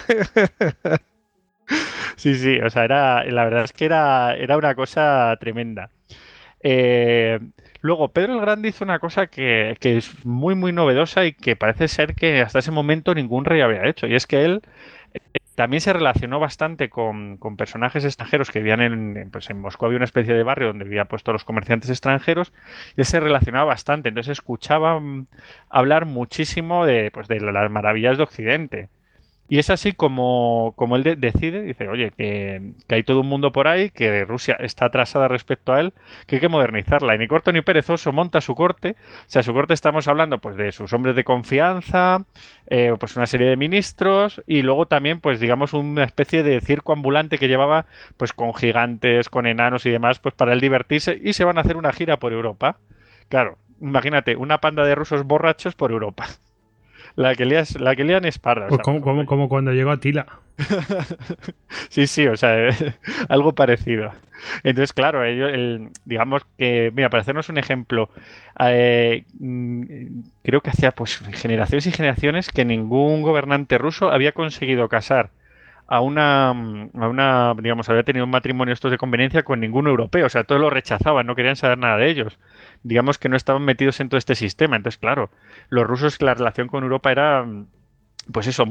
[2.18, 5.90] sí, sí, o sea, era, la verdad es que era, era una cosa tremenda.
[6.62, 7.40] Eh,
[7.82, 11.88] luego, Pedro el Grande hizo una cosa que, es muy, muy novedosa y que parece
[11.88, 14.08] ser que hasta ese momento ningún rey había hecho.
[14.08, 14.62] Y es que él
[15.14, 15.20] eh,
[15.56, 19.86] también se relacionó bastante con, personajes extranjeros que vivían en, pues en Moscú.
[19.86, 22.54] Había una especie de barrio donde vivían pues, todos los comerciantes extranjeros
[22.96, 24.10] y él se relacionaba bastante.
[24.10, 25.28] Entonces escuchaba mm,
[25.70, 28.90] hablar muchísimo de, pues, de las maravillas de Occidente.
[29.50, 33.68] Y es así como, como él decide, dice, oye, que, hay todo un mundo por
[33.68, 35.94] ahí, que Rusia está atrasada respecto a él,
[36.26, 37.16] que hay que modernizarla.
[37.16, 38.96] Y ni corto ni perezoso monta su corte.
[39.00, 42.26] O sea, su corte estamos hablando pues de sus hombres de confianza,
[42.68, 46.92] eh, pues una serie de ministros y luego también pues digamos una especie de circo
[46.92, 47.86] ambulante que llevaba
[48.18, 51.62] pues con gigantes, con enanos y demás, pues para él divertirse y se van a
[51.62, 52.80] hacer una gira por Europa.
[53.30, 56.28] Claro, imagínate, una panda de rusos borrachos por Europa.
[57.18, 58.68] La que, lían, la que lían es parda.
[58.68, 60.28] Pues como, como, cuando llegó a Tila.
[61.90, 62.70] sí, sí, o sea,
[63.30, 64.12] algo parecido.
[64.62, 68.12] Entonces, claro, ellos, digamos que, mira, para hacernos un ejemplo,
[68.60, 70.04] eh, mm,
[70.44, 75.32] creo que hacía pues generaciones y generaciones que ningún gobernante ruso había conseguido casar
[75.88, 80.26] a una, a una, digamos, había tenido un matrimonio estos de conveniencia con ningún europeo,
[80.26, 82.38] o sea, todos lo rechazaban, no querían saber nada de ellos
[82.84, 84.76] digamos que no estaban metidos en todo este sistema.
[84.76, 85.30] Entonces, claro,
[85.70, 87.46] los rusos, la relación con Europa era,
[88.32, 88.66] pues eso,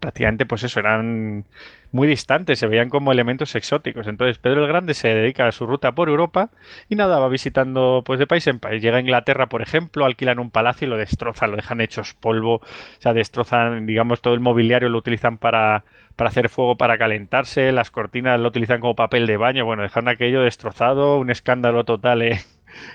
[0.00, 1.44] prácticamente, pues eso, eran
[1.92, 4.06] muy distantes, se veían como elementos exóticos.
[4.06, 6.50] Entonces, Pedro el Grande se dedica a su ruta por Europa
[6.88, 8.82] y nada, va visitando pues de país en país.
[8.82, 12.56] Llega a Inglaterra, por ejemplo, alquilan un palacio y lo destrozan, lo dejan hechos polvo,
[12.56, 12.62] o
[12.98, 15.84] sea, destrozan, digamos, todo el mobiliario lo utilizan para
[16.16, 20.08] para hacer fuego para calentarse, las cortinas lo utilizan como papel de baño, bueno, dejan
[20.08, 22.40] aquello destrozado, un escándalo total eh,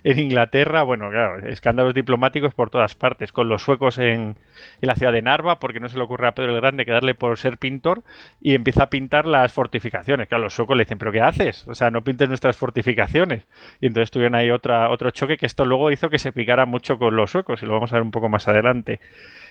[0.03, 4.35] en Inglaterra, bueno, claro, escándalos diplomáticos por todas partes, con los suecos en,
[4.81, 7.37] la ciudad de Narva, porque no se le ocurre a Pedro el Grande quedarle por
[7.37, 8.03] ser pintor,
[8.41, 10.27] y empieza a pintar las fortificaciones.
[10.27, 11.67] Claro, los suecos le dicen, ¿pero qué haces?
[11.67, 13.43] O sea, no pintes nuestras fortificaciones.
[13.81, 16.97] Y entonces tuvieron ahí otra, otro choque que esto luego hizo que se picara mucho
[16.97, 18.99] con los suecos, y lo vamos a ver un poco más adelante.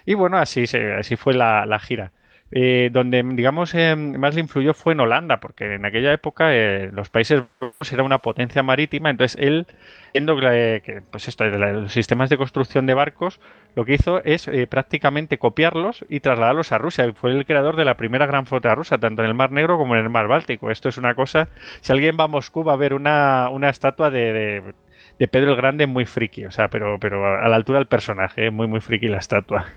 [0.07, 0.65] Y bueno, así,
[0.99, 2.13] así fue la, la gira.
[2.55, 6.91] Eh, donde, digamos, eh, más le influyó fue en Holanda, porque en aquella época eh,
[6.93, 9.67] los Países Bajos era una potencia marítima, entonces él,
[10.13, 13.41] viendo que, pues esto, los sistemas de construcción de barcos,
[13.75, 17.11] lo que hizo es prácticamente copiarlos y trasladarlos a Rusia.
[17.15, 19.97] Fue el creador de la primera gran flota rusa, tanto en el Mar Negro como
[19.97, 20.71] en el Mar Báltico.
[20.71, 21.49] Esto es una cosa,
[21.81, 24.75] si alguien va a Moscú va a ver una, una estatua de,
[25.19, 28.51] de, Pedro el Grande muy friki, o sea, pero, pero a la altura del personaje,
[28.51, 29.69] muy, muy friki la estatua.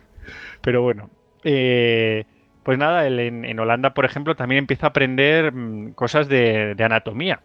[0.61, 1.09] Pero bueno.
[2.65, 7.41] Pues nada, él en, Holanda, por ejemplo, también empieza a aprender mm, cosas de, anatomía.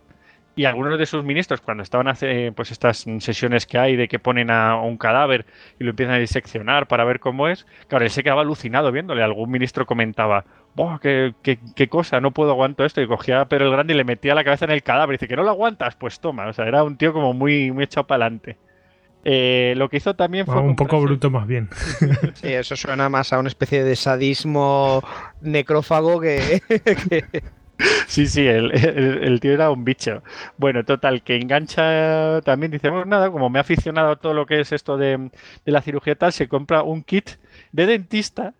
[0.56, 4.18] Y algunos de sus ministros, cuando estaban haciendo pues estas sesiones que hay de que
[4.18, 5.44] ponen a un cadáver
[5.78, 9.22] y lo empiezan a diseccionar para ver cómo es, claro, él se quedaba alucinado viéndole.
[9.22, 12.20] Algún ministro comentaba, ¡Buah, qué, cosa!
[12.20, 13.02] No puedo aguantar esto.
[13.02, 15.14] Y cogía a Pedro el Grande y le metía la cabeza en el cadáver.
[15.14, 15.96] Y dice, ¿que no lo aguantas?
[15.96, 16.46] Pues toma.
[16.46, 18.56] O sea, era un tío como muy, muy echado para adelante.
[19.24, 20.58] Eh, lo que hizo también fue.
[20.60, 21.68] un poco bruto, más bien.
[22.34, 25.02] Sí, eso suena más a una especie de sadismo
[25.40, 26.62] necrófago que.
[28.06, 30.22] Sí, sí, el, tío era un bicho.
[30.58, 34.44] Bueno, total, que engancha también, dice, bueno, nada, como me ha aficionado a todo lo
[34.44, 35.30] que es esto de,
[35.64, 37.30] la cirugía tal, se compra un kit
[37.72, 38.52] de dentista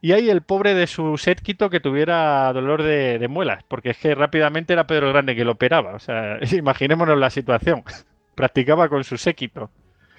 [0.00, 3.98] y ahí el pobre de su séquito que tuviera dolor de, de, muelas, porque es
[3.98, 5.94] que rápidamente era Pedro el Grande que lo operaba.
[5.94, 7.84] O sea, imaginémonos la situación.
[8.34, 9.70] Practicaba con su séquito.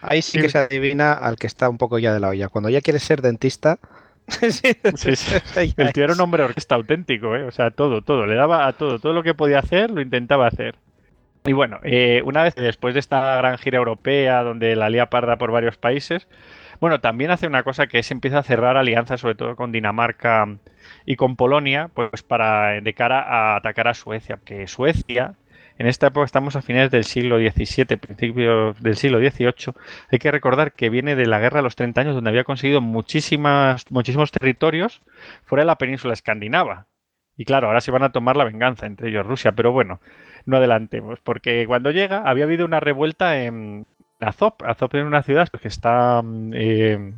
[0.03, 2.49] Ahí sí que se adivina al que está un poco ya de la olla.
[2.49, 3.79] Cuando ya quieres ser dentista.
[4.41, 7.43] El tío era un hombre orquesta auténtico, ¿eh?
[7.43, 8.25] O sea, todo, todo.
[8.25, 8.99] Le daba a todo.
[8.99, 10.75] Todo lo que podía hacer lo intentaba hacer.
[11.45, 15.37] Y bueno, eh, una vez después de esta gran gira europea donde la lía parda
[15.37, 16.27] por varios países,
[16.79, 20.57] bueno, también hace una cosa que es empieza a cerrar alianzas, sobre todo con Dinamarca
[21.05, 25.35] y con Polonia, pues para de cara a atacar a Suecia, que Suecia
[25.77, 29.73] en esta época estamos a finales del siglo XVII, principios del siglo XVIII.
[30.11, 32.81] Hay que recordar que viene de la guerra de los 30 años, donde había conseguido
[32.81, 35.01] muchísimas, muchísimos territorios
[35.43, 36.87] fuera de la península escandinava.
[37.35, 39.99] Y claro, ahora se van a tomar la venganza, entre ellos Rusia, pero bueno,
[40.45, 43.87] no adelantemos, porque cuando llega había habido una revuelta en
[44.19, 44.53] Azov.
[44.63, 46.21] Azov es una ciudad que está
[46.53, 47.13] eh,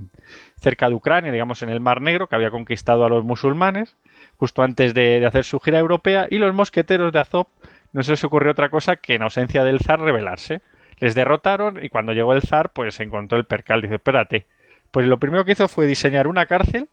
[0.58, 3.98] cerca de Ucrania, digamos en el Mar Negro, que había conquistado a los musulmanes
[4.38, 7.48] justo antes de, de hacer su gira europea, y los mosqueteros de Azov
[7.96, 10.62] no se les ocurrió otra cosa que en ausencia del zar rebelarse.
[11.00, 13.82] Les derrotaron y cuando llegó el zar, pues encontró el percal.
[13.82, 14.48] Dice, espérate.
[14.92, 16.90] Pues lo primero que hizo fue diseñar una cárcel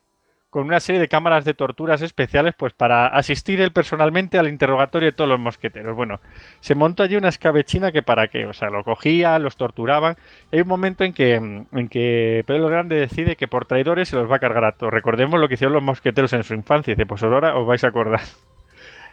[0.48, 5.06] con una serie de cámaras de torturas especiales, pues para asistir él personalmente al interrogatorio
[5.06, 5.96] de todos los mosqueteros.
[5.96, 6.20] Bueno,
[6.60, 10.16] se montó allí una escabechina que para qué, o sea, lo cogían, los torturaban.
[10.52, 14.30] Hay un momento en que, en que Pedro Grande decide que por traidores se los
[14.30, 14.92] va a cargar a todos.
[14.92, 16.94] Recordemos lo que hicieron los mosqueteros en su infancia.
[16.94, 18.20] Dice, pues ahora os vais a acordar.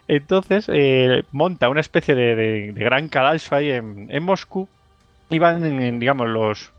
[0.09, 4.67] Entonces eh, monta una especie de, gran cadalso ahí en, Moscú
[5.29, 6.73] y van, digamos, los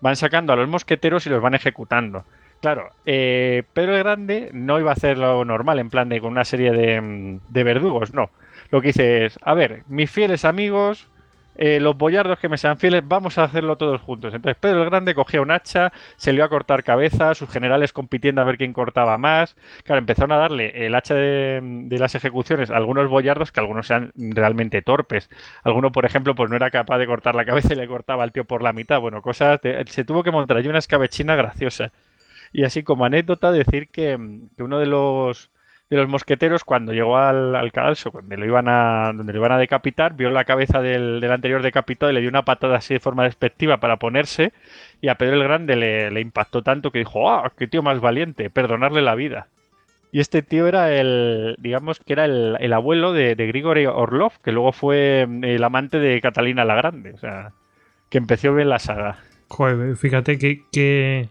[0.00, 2.24] van sacando a los mosqueteros y los van ejecutando.
[2.60, 6.30] Claro, eh, Pedro el Grande no iba a hacer lo normal, en plan de con
[6.30, 8.30] una serie de, de verdugos, no.
[8.70, 11.08] Lo que dice es, a ver, mis fieles amigos,
[11.62, 14.32] eh, los boyardos que me sean fieles, vamos a hacerlo todos juntos.
[14.32, 17.92] Entonces Pedro el Grande cogía un hacha, se le iba a cortar cabeza, sus generales
[17.92, 19.56] compitiendo a ver quién cortaba más.
[19.84, 24.10] Claro, empezaron a darle el hacha de, las ejecuciones a algunos boyardos que algunos sean
[24.16, 25.28] realmente torpes.
[25.62, 28.32] Alguno, por ejemplo, pues no era capaz de cortar la cabeza y le cortaba al
[28.32, 28.98] tío por la mitad.
[28.98, 29.60] Bueno, cosas...
[29.84, 31.92] se tuvo que montar allí una escabechina graciosa.
[32.52, 34.18] Y así como anécdota, decir que
[34.58, 35.50] uno de los
[35.90, 39.58] de los mosqueteros cuando llegó al, al cadalso, donde lo iban a, donde iban a
[39.58, 43.24] decapitar, vio la cabeza del, anterior decapitado y le dio una patada así de forma
[43.24, 44.52] despectiva para ponerse
[45.00, 48.50] y a Pedro el Grande le, impactó tanto que dijo, ¡ah, qué tío más valiente!
[48.50, 49.48] Perdonarle la vida.
[50.12, 54.52] Y este tío era el, digamos que era el, abuelo de, de, Grigory Orlov, que
[54.52, 57.52] luego fue el amante de Catalina la Grande, o sea,
[58.10, 59.18] que empezó bien la saga.
[59.48, 61.28] Joder, fíjate que, que,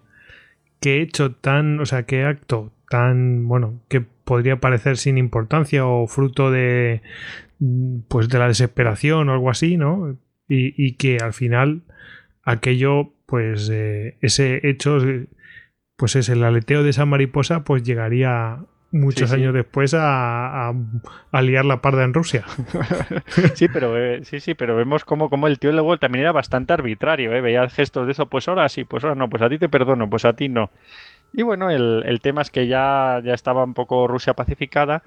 [0.82, 6.08] que hecho tan, o sea, qué acto tan, bueno, que podría parecer sin importancia o
[6.08, 7.02] fruto de
[8.08, 10.18] pues de la desesperación o algo así, ¿no?
[10.48, 11.84] Y, que al final
[12.44, 14.98] aquello, pues eh, ese hecho,
[15.96, 18.60] pues es el aleteo de esa mariposa, pues llegaría
[18.92, 22.46] muchos años después a, a, liar la parda en Rusia.
[23.54, 26.74] sí, pero eh, sí, sí, pero vemos como, como el tío luego también era bastante
[26.74, 27.42] arbitrario, ¿eh?
[27.42, 30.10] veía gestos de eso, pues ahora sí, pues ahora no, pues a ti te perdono,
[30.10, 30.72] pues a ti no.
[31.34, 35.04] Y bueno, el, tema es que ya, ya estaba un poco Rusia pacificada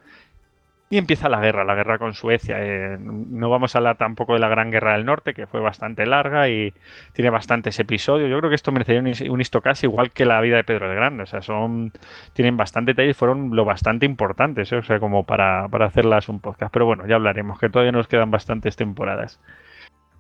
[0.93, 2.57] y empieza la guerra, la guerra con Suecia.
[2.61, 6.05] Eh, no vamos a hablar tampoco de la Gran Guerra del Norte, que fue bastante
[6.05, 6.75] larga y
[7.15, 8.29] tiene bastantes episodios.
[8.29, 10.95] Yo creo que esto merecería un, un histocast igual que la vida de Pedro el
[10.95, 11.23] Grande.
[11.23, 11.93] O sea, son
[12.35, 14.77] tienen bastante detalles, fueron lo bastante importantes, ¿eh?
[14.77, 16.71] o sea, como para, para hacerlas un podcast.
[16.71, 19.41] Pero bueno, ya hablaremos, que todavía nos quedan bastantes temporadas.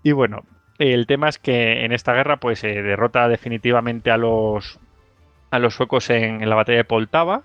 [0.03, 0.45] Y bueno,
[0.79, 4.81] el tema es que en esta guerra pues se derrota definitivamente a los
[5.53, 7.43] a los suecos en, la batalla de Poltava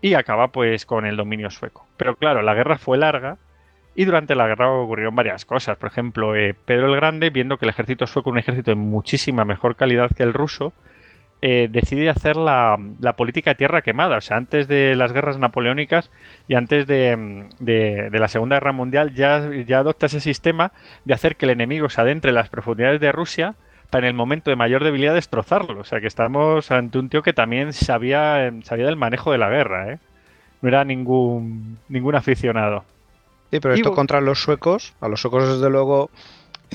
[0.00, 1.86] y acaba pues con el dominio sueco.
[1.98, 3.36] Pero claro, la guerra fue larga
[3.94, 5.76] y durante la guerra ocurrieron varias cosas.
[5.76, 8.76] Por ejemplo, eh, Pedro el Grande, viendo que el ejército sueco es un ejército de
[8.76, 10.72] muchísima mejor calidad que el ruso,
[11.42, 12.78] eh, decide hacer la,
[13.14, 14.16] política de tierra quemada.
[14.16, 16.10] O sea, antes de las guerras napoleónicas
[16.48, 20.72] y antes de, la Segunda Guerra Mundial ya, ya adopta ese sistema
[21.04, 23.54] de hacer que el enemigo se adentre en las profundidades de Rusia
[23.98, 25.80] en el momento de mayor debilidad destrozarlo.
[25.80, 29.50] O sea que estamos ante un tío que también sabía, sabía del manejo de la
[29.50, 29.98] guerra, ¿eh?
[30.62, 32.84] No era ningún, ningún aficionado.
[33.50, 36.10] Sí, pero esto contra los suecos, a los suecos desde luego,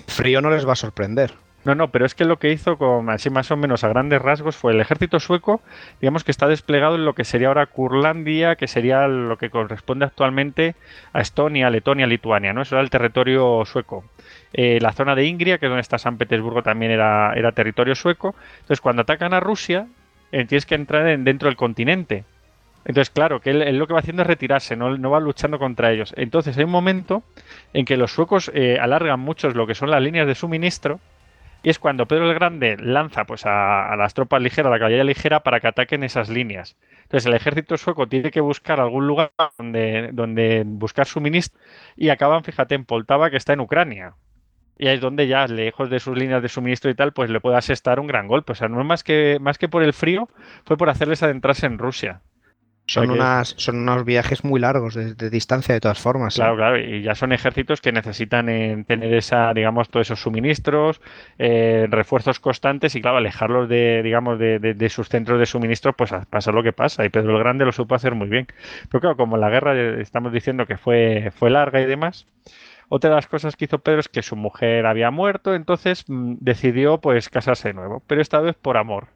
[0.08, 1.34] frío no les va a sorprender.
[1.66, 4.22] No, no, pero es que lo que hizo, con, así más o menos a grandes
[4.22, 5.62] rasgos, fue el ejército sueco,
[6.00, 10.06] digamos que está desplegado en lo que sería ahora Curlandia, que sería lo que corresponde
[10.06, 10.76] actualmente
[11.12, 12.62] a Estonia, Letonia, Lituania, ¿no?
[12.62, 14.06] Eso era el territorio sueco.
[14.54, 17.96] Eh, la zona de Ingria, que es donde está San Petersburgo, también era, era territorio
[17.96, 18.36] sueco.
[18.62, 19.88] Entonces, cuando atacan a Rusia,
[20.32, 22.24] eh, tienes que entrar dentro del continente.
[22.86, 25.92] Entonces, claro, que él, lo que va haciendo es retirarse, no, no, va luchando contra
[25.92, 26.14] ellos.
[26.18, 27.24] Entonces, hay un momento
[27.74, 31.00] en que los suecos eh, alargan mucho lo que son las líneas de suministro
[31.62, 35.04] y es cuando Pedro el Grande lanza pues, a, las tropas ligeras, a la caballería
[35.04, 36.78] ligera, para que ataquen esas líneas.
[37.04, 41.60] Entonces el ejército sueco tiene que buscar algún lugar donde, donde buscar suministro
[41.98, 44.14] y acaban, fíjate, en Poltava, que está en Ucrania.
[44.80, 47.42] Y ahí es donde ya, lejos de sus líneas de suministro y tal, pues le
[47.42, 48.54] puede asestar un gran golpe.
[48.54, 50.30] O sea, no es más que, más que por el frío,
[50.64, 52.22] fue por hacerles adentrarse en Rusia.
[52.88, 56.36] Son, unas, son unos viajes muy largos de, distancia de todas formas.
[56.36, 61.00] Claro, claro, y ya son ejércitos que necesitan eh, tener esa, digamos, todos esos suministros,
[61.38, 66.52] eh, refuerzos constantes y claro, alejarlos de, digamos, de, sus centros de suministro, pues pasa
[66.52, 67.06] lo que pasa.
[67.06, 68.48] Y Pedro el Grande lo supo hacer muy bien.
[68.90, 72.26] Pero claro, como la guerra eh, estamos diciendo que fue, fue larga y demás,
[72.90, 76.36] otra de las cosas que hizo Pedro es que su mujer había muerto, entonces mm,
[76.40, 79.10] decidió pues casarse de nuevo, pero esta vez por amor.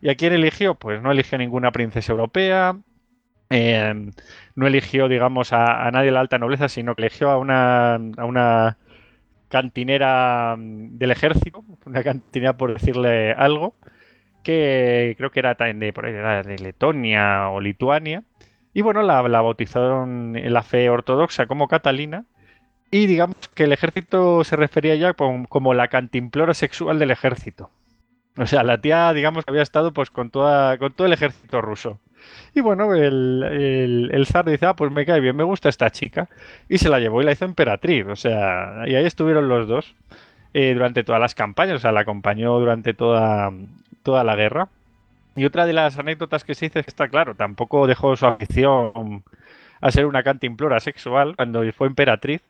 [0.00, 0.74] ¿Y a quién eligió?
[0.74, 2.76] Pues no eligió ninguna princesa europea,
[3.50, 4.12] Em,
[4.56, 8.24] no eligió, digamos, a, nadie de la alta nobleza, sino que eligió a una, a
[8.24, 8.78] una
[9.48, 13.76] cantinera mm, del ejército, una cantinera por decirle algo,
[14.42, 18.24] que creo que era de, por de Letonia o Lituania.
[18.72, 22.24] Y bueno, la, bautizaron en la fe ortodoxa como Catalina.
[22.90, 27.70] Y digamos que el ejército se refería ya como, la cantimplora sexual del ejército.
[28.36, 31.98] O sea, la tía, digamos, había estado pues con, toda, con todo el ejército ruso.
[32.54, 36.28] Y bueno, el, el, zar dice, ah, pues me cae bien, me gusta esta chica.
[36.68, 38.06] Y se la llevó y la hizo emperatriz.
[38.06, 39.94] O sea, y ahí estuvieron los dos
[40.52, 41.76] eh, durante todas las campañas.
[41.76, 43.52] O sea, la acompañó durante toda,
[44.02, 44.68] toda la guerra.
[45.36, 48.26] Y otra de las anécdotas que se dice es que está claro, tampoco dejó su
[48.26, 49.24] afición
[49.80, 52.40] a ser una cantimplora sexual cuando fue emperatriz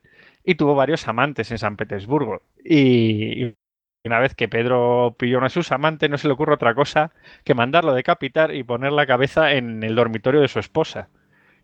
[0.45, 2.41] y tuvo varios amantes en San Petersburgo.
[2.63, 3.55] Y,
[4.03, 7.11] una vez que Pedro pilló a sus amantes, no se le ocurre otra cosa
[7.43, 11.09] que mandarlo decapitar y poner la cabeza en el dormitorio de su esposa.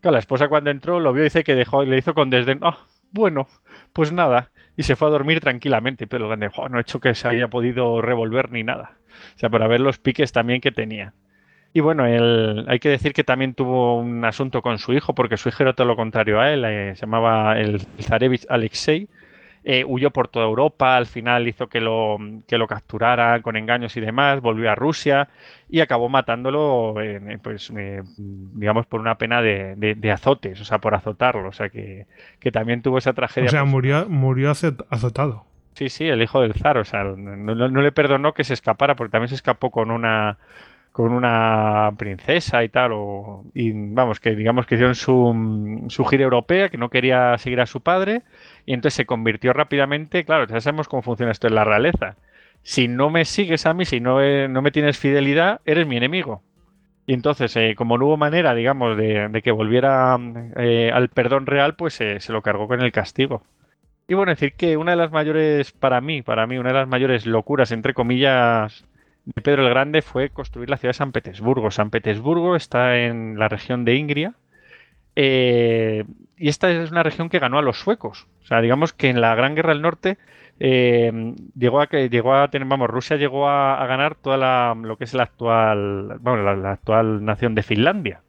[0.00, 2.58] Claro, la esposa cuando entró lo vio y dice que dejó, le hizo con desdén,
[2.62, 2.78] ah,
[3.12, 3.46] bueno,
[3.92, 6.08] pues nada, y se fue a dormir tranquilamente.
[6.08, 8.98] Pero grande, no ha hecho que se haya podido revolver ni nada.
[9.36, 11.14] O sea, para ver los piques también que tenía.
[11.74, 15.36] Y bueno, él, hay que decir que también tuvo un asunto con su hijo, porque
[15.36, 19.08] su hijo era todo lo contrario a él, eh, se llamaba el Zarevich Alexei,
[19.64, 23.96] eh, huyó por toda Europa, al final hizo que lo, que lo capturaran con engaños
[23.96, 25.28] y demás, volvió a Rusia
[25.70, 26.94] y acabó matándolo,
[27.42, 32.06] pues, eh, digamos, por una pena de, azotes, o sea, por azotarlo, o sea, que,
[32.52, 33.46] también tuvo esa tragedia.
[33.46, 35.46] O sea, murió, murió azotado.
[35.74, 39.12] Sí, sí, el hijo del zar, o sea, no, le perdonó que se escapara, porque
[39.12, 40.38] también se escapó con una
[40.92, 46.24] con una princesa y tal, o, y vamos, que digamos que hicieron su, su gira
[46.24, 48.22] europea, que no quería seguir a su padre,
[48.66, 52.16] y entonces se convirtió rápidamente, claro, ya sabemos cómo funciona esto en la realeza.
[52.62, 55.96] Si no me sigues a mí, si no, eh, no me tienes fidelidad, eres mi
[55.96, 56.42] enemigo.
[57.06, 60.16] Y entonces, eh, como no hubo manera, digamos, de, que volviera
[60.56, 63.42] eh, al perdón real, pues se lo cargó con el castigo.
[64.08, 66.88] Y bueno, decir que una de las mayores, para mí, para mí, una de las
[66.88, 68.84] mayores locuras, entre comillas,
[69.24, 71.70] de Pedro el Grande fue construir la ciudad de San Petersburgo.
[71.70, 74.34] San Petersburgo está en la región de Ingria,
[75.16, 76.04] eh,
[76.36, 78.26] y esta es una región que ganó a los suecos.
[78.42, 80.18] O sea, digamos que en la Gran Guerra del Norte
[80.58, 85.04] eh, llegó a llegó a tener, vamos, Rusia llegó a, ganar toda la, lo que
[85.04, 88.20] es la actual, bueno, la, actual nación de Finlandia.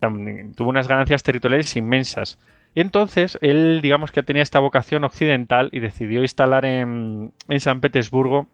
[0.00, 2.38] tuvo unas ganancias territoriales inmensas.
[2.74, 8.48] Y entonces él, digamos que tenía esta vocación occidental y decidió instalar en, San Petersburgo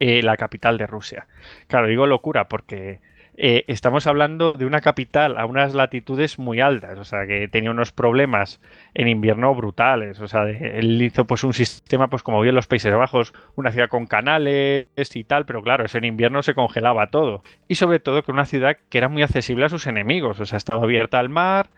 [0.00, 1.26] eh, la capital de Rusia.
[1.68, 3.00] Claro, digo locura porque
[3.42, 7.70] eh, estamos hablando de una capital a unas latitudes muy altas, o sea, que tenía
[7.70, 8.60] unos problemas
[8.92, 12.94] en invierno brutales, o sea, él hizo pues un sistema, pues como bien los Países
[12.94, 17.42] Bajos, una ciudad con canales y tal, pero claro, en invierno se congelaba todo.
[17.66, 20.58] Y sobre todo que una ciudad que era muy accesible a sus enemigos, o sea,
[20.58, 21.70] estaba abierta al mar,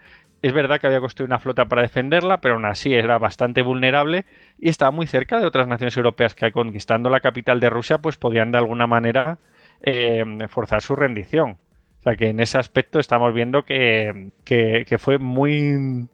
[0.43, 4.27] es verdad que había construido una flota para defenderla, pero aún así era bastante vulnerable
[4.59, 8.17] y estaba muy cerca de otras naciones europeas que conquistando la capital de Rusia, pues
[8.17, 9.39] podían de alguna manera
[9.83, 11.59] eh, forzar su rendición.
[12.01, 14.33] O sea que en ese aspecto estamos viendo que,
[14.99, 16.09] fue muy,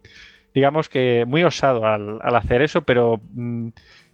[0.55, 3.69] digamos que muy osado al, hacer eso, pero mm,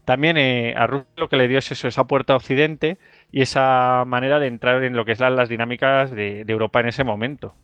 [0.05, 2.99] también eh, a Rusia lo que le dio es eso, esa puerta a Occidente
[3.33, 7.03] y esa manera de entrar en lo que es las, dinámicas de, Europa en ese
[7.03, 7.57] momento.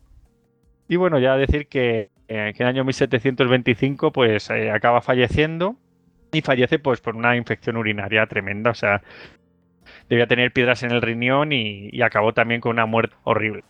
[0.89, 5.75] Y bueno, ya decir que, en el año 1725 pues acaba falleciendo
[6.31, 9.01] y fallece pues por una infección urinaria tremenda, o sea,
[10.09, 13.63] debía tener piedras en el riñón y, acabó también con una muerte horrible.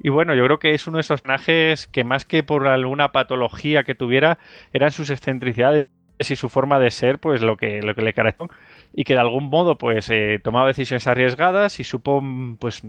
[0.00, 3.12] Y, bueno, yo creo que es uno de esos personajes que más que por alguna
[3.12, 4.38] patología que tuviera,
[4.72, 5.88] eran sus excentricidades
[6.18, 8.54] y su forma de ser, pues lo que, lo que le caracterizó
[8.92, 12.22] y que de algún modo pues eh, tomaba decisiones arriesgadas y supo
[12.58, 12.82] pues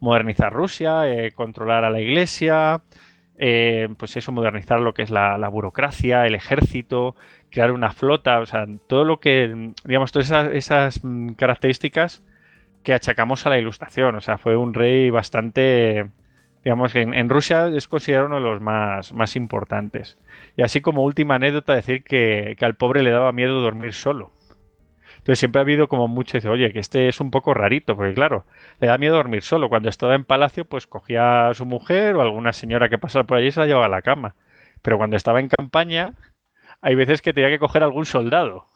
[0.00, 2.82] modernizar Rusia, eh, controlar a la iglesia,
[3.38, 7.16] eh, pues eso, modernizar lo que es la, burocracia, el ejército,
[7.50, 12.22] crear una flota, o sea, todo lo que, digamos, todas esas, mm, características
[12.82, 14.14] que achacamos a la ilustración.
[14.16, 16.10] O sea, fue un rey bastante,
[16.64, 20.18] digamos, en, en Rusia es considerado uno de los más, más importantes.
[20.56, 24.32] Y así como última anécdota, decir que, al pobre le daba miedo dormir solo.
[25.26, 28.14] Entonces siempre ha habido como mucho, dice, oye, que este es un poco rarito, porque
[28.14, 28.44] claro,
[28.78, 29.68] le da miedo dormir solo.
[29.68, 33.36] Cuando estaba en palacio, pues cogía a su mujer o alguna señora que pasaba por
[33.38, 34.36] allí y se la llevaba a la cama.
[34.82, 36.12] Pero cuando estaba en campaña,
[36.80, 38.68] hay veces que tenía que coger algún soldado.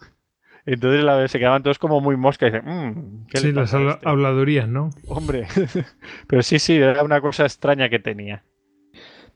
[0.67, 3.73] Entonces la, se quedaban todos como muy mosca y dicen, mmm, ¿qué Sí, le las
[3.73, 4.09] a este?".
[4.09, 4.91] habladurías, ¿no?
[5.07, 5.47] Hombre,
[6.27, 8.43] pero sí, sí, era una cosa extraña que tenía.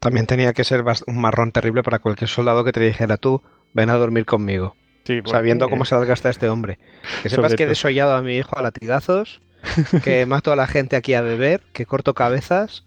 [0.01, 3.41] También tenía que ser un marrón terrible para cualquier soldado que te dijera tú,
[3.73, 4.75] ven a dormir conmigo.
[5.05, 6.79] Sí, porque- Sabiendo cómo se gasta este hombre.
[7.23, 9.41] Que sepas Sobre que he desollado a mi hijo a latigazos,
[10.05, 12.85] que mato a la gente aquí a beber, que corto cabezas.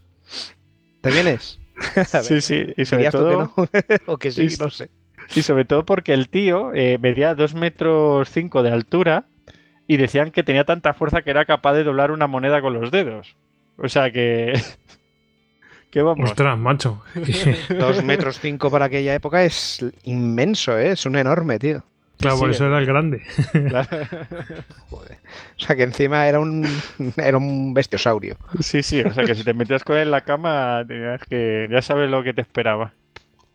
[1.02, 1.60] ¿Te vienes?
[2.24, 3.54] Sí, sí, y sobre ¿dirías tú todo...
[3.72, 4.14] que no?
[4.14, 4.90] o que sí, no sé.
[5.36, 9.26] Y sobre todo porque el tío eh, medía 2 metros 5 de altura
[9.86, 12.90] y decían que tenía tanta fuerza que era capaz de doblar una moneda con los
[12.90, 13.36] dedos.
[13.78, 14.60] O sea que...
[15.92, 16.32] que vamos.
[16.32, 17.04] Ostras, macho.
[17.78, 20.92] Dos metros cinco para aquella época es inmenso, ¿eh?
[20.94, 21.84] Es un enorme, tío.
[22.18, 23.22] Claro, por eso era el grande.
[24.90, 25.18] Joder.
[25.58, 26.66] O sea que encima era un,
[27.18, 28.38] era un bestiosaurio.
[28.60, 31.68] Sí, sí, o sea que si te metías con él en la cama, tenías que...
[31.70, 32.94] ya sabes lo que te esperaba.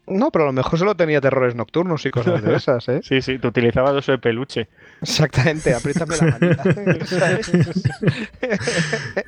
[0.07, 3.01] No, pero a lo mejor solo tenía terrores nocturnos y cosas de esas, ¿eh?
[3.05, 4.69] Sí, sí, te utilizaba oso de peluche.
[5.01, 6.63] Exactamente, apriétame la manita.
[7.07, 7.51] ¿sabes?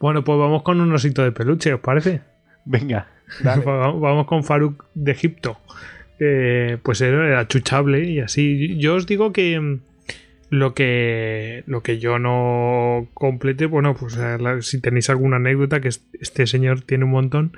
[0.00, 2.22] Bueno, pues vamos con un osito de peluche, ¿os parece?
[2.64, 3.06] Venga.
[3.40, 3.62] Dale.
[3.64, 5.58] Va- Vamos con Faruk de Egipto.
[6.24, 8.76] Eh, pues era, chuchable y así.
[8.78, 9.80] Yo os digo que mm,
[10.50, 15.88] lo que lo que yo no complete, bueno, pues eh, si tenéis alguna anécdota, que
[15.88, 17.56] es- este señor tiene un montón,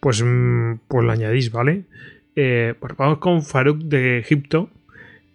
[0.00, 1.84] pues, mm, pues lo añadís, ¿vale?
[2.34, 4.68] Pues vamos con Faruk de Egipto,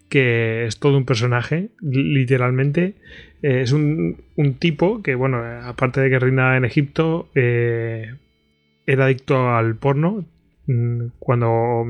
[0.10, 2.96] que es todo un personaje, li- literalmente.
[3.42, 9.76] Es un, un tipo que, bueno, aparte de que reina en Egipto, era adicto al
[9.76, 10.26] porno.
[10.68, 11.86] Mm, Cuando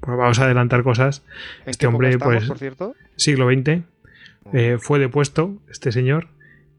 [0.00, 1.24] pues vamos a adelantar cosas,
[1.64, 2.94] ¿En Este hombre, estamos, pues, por cierto?
[3.16, 3.82] siglo XX,
[4.52, 6.28] eh, fue depuesto este señor.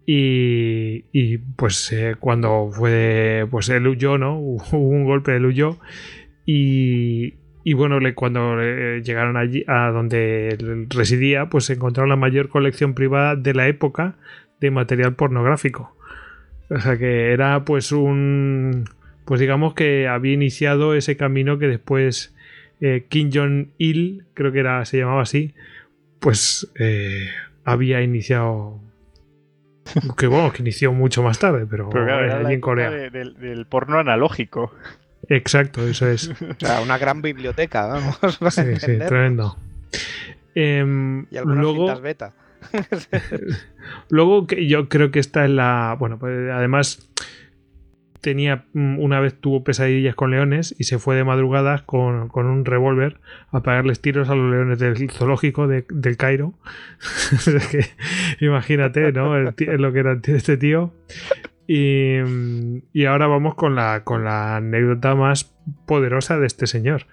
[0.05, 4.37] Y, y, pues eh, cuando fue, pues él huyó, ¿no?
[4.39, 5.77] Hubo un golpe, él huyó.
[6.45, 12.49] Y, y bueno, le- cuando eh, llegaron allí a donde residía, pues encontraron la mayor
[12.49, 14.15] colección privada de la época
[14.59, 15.95] de material pornográfico.
[16.69, 18.85] O sea que era pues un...
[19.25, 22.33] Pues digamos que había iniciado ese camino que después
[22.81, 25.53] eh, Kim Jong-il, creo que era, se llamaba así,
[26.19, 27.27] pues eh,
[27.63, 28.79] había iniciado...
[30.17, 32.89] Que bueno, que inició mucho más tarde, pero, Pero claro, allí en Corea.
[32.91, 34.73] de- del, del porno analógico.
[35.29, 36.29] Exacto, eso es.
[36.41, 38.17] O sea, una gran biblioteca, vamos.
[38.17, 39.57] para Sí, sí, tremendo.
[40.55, 42.33] Em, Y algunas luego, cintas beta.
[44.09, 45.95] luego que yo creo que esta es la.
[45.99, 47.09] Bueno, pues además
[48.21, 52.45] tenía mm, una vez tuvo pesadillas con leones y se fue de madrugadas con, con
[52.45, 53.19] un revólver
[53.51, 56.53] a pegarles tiros a los leones del zoológico de- del Cairo.
[58.39, 59.37] Imagínate, ¿no?
[59.39, 59.53] Lo
[59.93, 60.93] que era este tío.
[61.67, 67.07] Y, mm, y ahora vamos con la, con la anécdota más poderosa de este señor.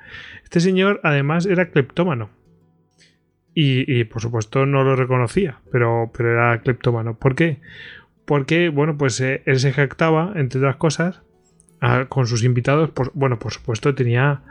[0.45, 2.31] Este señor además era cleptómano.
[3.55, 7.19] Y, y, por supuesto no lo reconocía, pero, pero era cleptómano.
[7.19, 7.59] ¿Por qué?
[8.29, 11.23] Porque, bueno, pues eh, él se jactaba, entre otras cosas,
[11.81, 12.91] a- con sus invitados.
[12.91, 14.43] Pues, bueno, por supuesto tenía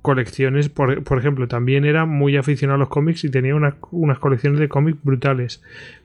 [0.00, 4.20] colecciones, por, por ejemplo, también era muy aficionado a los cómics y tenía unas, unas
[4.20, 5.60] colecciones de cómics brutales.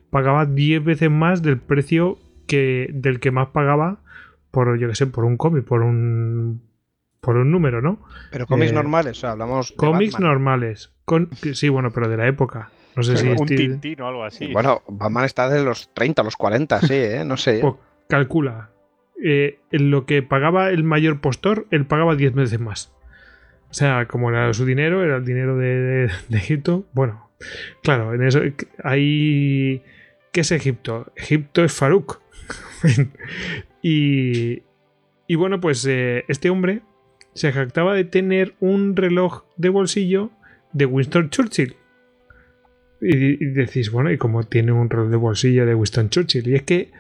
[0.10, 2.18] Pagaba 10 veces más del precio
[2.48, 4.00] que del que más pagaba
[4.50, 6.64] por, yo que sé, por un cómic, por un
[7.22, 8.00] por un número, ¿no?
[8.32, 9.70] Pero cómics Eh, normales, o sea, hablamos.
[9.70, 10.92] de Cómics normales.
[11.06, 12.72] Con, sí, bueno, pero de la época.
[12.96, 14.48] No sé si un Steve- tintín o algo así.
[14.52, 17.24] Bueno, Batman está de los 30 a los 40, sí, ¿eh?
[17.26, 17.60] No sé.
[17.62, 17.76] Pues
[18.08, 18.70] calcula.
[19.24, 22.92] eh, en lo que pagaba el mayor postor, él pagaba 10 veces más.
[23.70, 26.86] O sea, como era su dinero, era el dinero de, de- de Egipto.
[26.94, 27.30] Bueno,
[27.84, 28.42] claro, en eso
[28.84, 29.82] hay.
[30.34, 31.12] ¿Qué es Egipto?
[31.16, 32.20] Egipto es Faruk.
[33.82, 34.64] y,
[35.28, 36.82] y bueno, pues eh, este hombre
[37.34, 40.32] se jactaba de tener un reloj de bolsillo
[40.74, 41.76] de Winston Churchill.
[43.02, 46.48] Y, decís, bueno, ¿y cómo tiene un reloj de bolsillo de Winston Churchill?
[46.48, 46.92] Y es que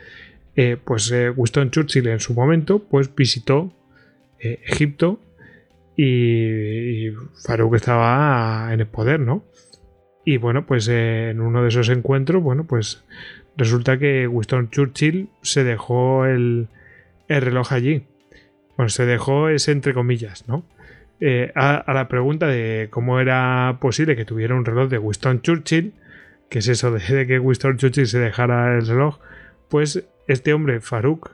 [0.56, 3.72] eh, pues eh, Winston Churchill en su momento pues visitó
[4.40, 5.20] eh, Egipto
[5.96, 7.14] y, y
[7.46, 9.44] Farouk estaba en el poder, ¿no?
[10.26, 13.04] Y bueno, pues en uno de esos encuentros, bueno, pues
[13.56, 16.68] resulta que Winston Churchill se dejó el,
[17.28, 18.04] el reloj allí.
[18.76, 20.64] Bueno, se dejó es entre comillas, ¿no?
[21.24, 25.94] Eh, a, la pregunta de cómo era posible que tuviera un reloj de Winston Churchill,
[26.50, 29.20] que es eso de, de que Winston Churchill se dejara el reloj,
[29.70, 31.30] pues este hombre, Farouk,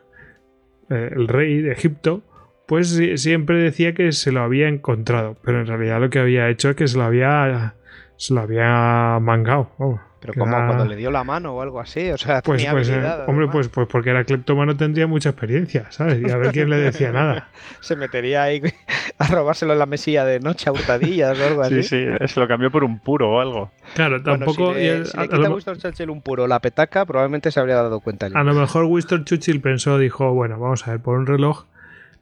[0.90, 2.22] eh, el rey de Egipto,
[2.68, 6.50] pues si- siempre decía que se lo había encontrado, pero en realidad lo que había
[6.50, 7.76] hecho es que se lo había,
[8.18, 9.72] se lo había mangado.
[10.20, 12.90] Pero como cuando le dio la mano o algo así, o sea, pues, tenía pues,
[12.90, 16.20] eh, hombre, pues, pues porque era cleptómano tendría mucha experiencia, ¿sabes?
[16.22, 17.50] Y a ver quién le decía nada.
[17.82, 18.62] Se metería ahí
[19.20, 21.84] a robárselo en la mesilla de noche a hurtadillas o algo así.
[21.84, 23.72] Sí, sí, se lo cambió por un puro o algo.
[23.94, 24.74] Claro, Bueno, tampoco.
[24.74, 26.60] si y le, el- si a- le a quita a Winston Churchill un puro la
[26.62, 28.26] petaca, probablemente se habría dado cuenta.
[28.34, 31.66] A lo mejor Winston Churchill pensó, dijo, bueno, vamos a ver, por un reloj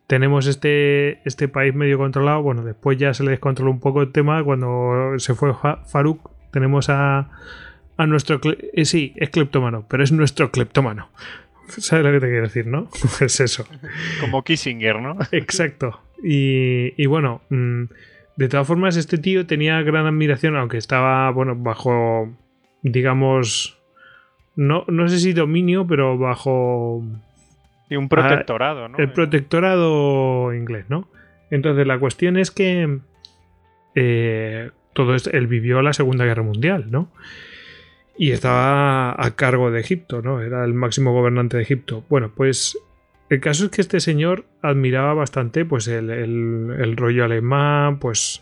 [0.08, 2.42] tenemos este, este país medio controlado.
[2.44, 6.30] Bueno, después ya se le descontroló un poco el tema cuando se fue Fa- Farouk.
[6.52, 7.30] Tenemos a,
[7.98, 8.40] a nuestro...
[8.74, 11.10] eh, sí, es cleptómano, pero es nuestro cleptómano.
[11.68, 12.90] ¿Sabes lo que te quiero decir, no?
[13.22, 13.66] es eso.
[14.22, 15.18] Como Kissinger, ¿no?
[15.32, 16.02] Exacto.
[16.24, 17.84] Y, y bueno, mm,
[18.36, 22.34] de todas formas, este tío tenía gran admiración, aunque estaba, bueno, bajo,
[22.84, 23.78] digamos,
[24.56, 27.04] no, no sé si dominio, pero bajo
[27.90, 28.98] Y un protectorado, ¿no?
[28.98, 31.08] el protectorado inglés, ¿no?
[31.52, 33.00] Entonces la cuestión es que
[33.96, 37.10] eh, todo esto, él vivió la Segunda Guerra Mundial, ¿no?
[38.18, 40.42] Y estaba a cargo de Egipto, ¿no?
[40.42, 42.06] Era el máximo gobernante de Egipto.
[42.10, 42.78] Bueno, pues
[43.30, 48.42] el caso es que este señor admiraba bastante, pues, el, el- el rollo alemán, pues,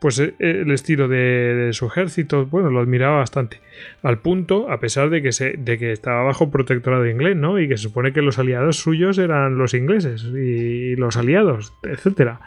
[0.00, 3.60] pues e- el estilo de, su ejército, bueno, lo admiraba bastante.
[4.02, 7.60] Al punto, a pesar de que, se, de que estaba bajo protectorado inglés, ¿no?
[7.60, 12.40] Y que se supone que los aliados suyos eran los ingleses y los aliados, etcétera.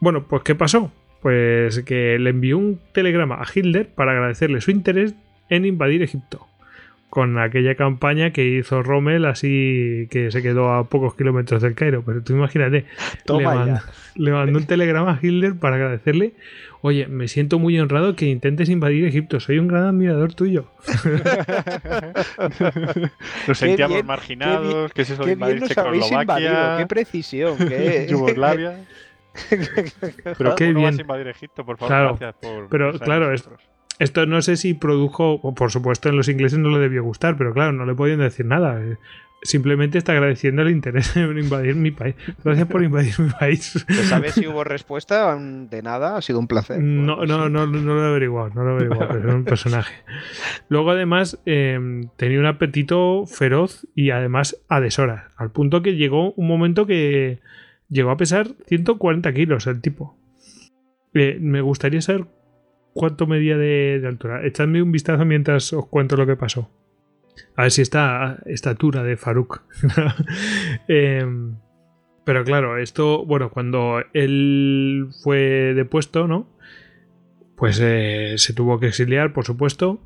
[0.00, 0.90] Bueno, pues ¿qué pasó?
[1.20, 5.14] Pues que le envió un telegrama a Hitler para agradecerle su interés
[5.50, 6.46] en invadir Egipto.
[7.10, 12.04] Con aquella campaña que hizo Rommel, así que se quedó a pocos kilómetros del Cairo.
[12.06, 12.84] Pero tú imagínate,
[13.26, 13.74] Toma le,
[14.24, 16.34] le mandó un telegrama a Hitler para agradecerle.
[16.82, 19.40] Oye, me siento muy honrado que intentes invadir Egipto.
[19.40, 20.66] Soy un gran admirador tuyo.
[23.48, 25.74] Nos sentíamos bien, marginados, que es eso de Qué bien invadir invadido, qué
[26.04, 27.56] Checoslovaquia, precisión.
[27.58, 28.06] Qué...
[28.10, 28.84] Yugoslavia.
[30.38, 30.98] Pero qué ¿Cómo vas bien.
[30.98, 31.64] a invadir Egipto?
[31.64, 33.68] Por favor, Claro, gracias por pero claro, es- nosotros.
[34.00, 37.54] Esto no sé si produjo, por supuesto en los ingleses no le debió gustar, pero
[37.54, 38.82] claro, no le podían decir nada.
[38.82, 38.96] Eh,
[39.42, 42.14] Simplemente está agradeciendo el interés en invadir mi país.
[42.44, 43.84] Gracias por invadir mi país.
[43.88, 45.34] ¿Se sabe si hubo respuesta?
[45.38, 46.82] De nada, ha sido un placer.
[46.82, 49.94] No, no, no, no lo he averiguado, no lo he averiguado, pero era un personaje.
[50.68, 51.78] Luego, además, eh,
[52.16, 57.40] tenía un apetito feroz y además a deshoras, al punto que llegó un momento que
[57.88, 60.18] llegó a pesar 140 kilos el tipo.
[61.14, 62.26] Eh, me gustaría saber
[62.94, 64.44] cuánto medía de, altura.
[64.46, 66.70] Echadme un vistazo mientras os cuento lo que pasó.
[67.56, 69.62] A ver si está estatura de Faruk.
[70.88, 71.24] Eh,
[72.24, 76.48] pero claro, esto, bueno, cuando él fue depuesto, ¿no?
[77.56, 80.00] Pues eh, se tuvo que exiliar, por supuesto,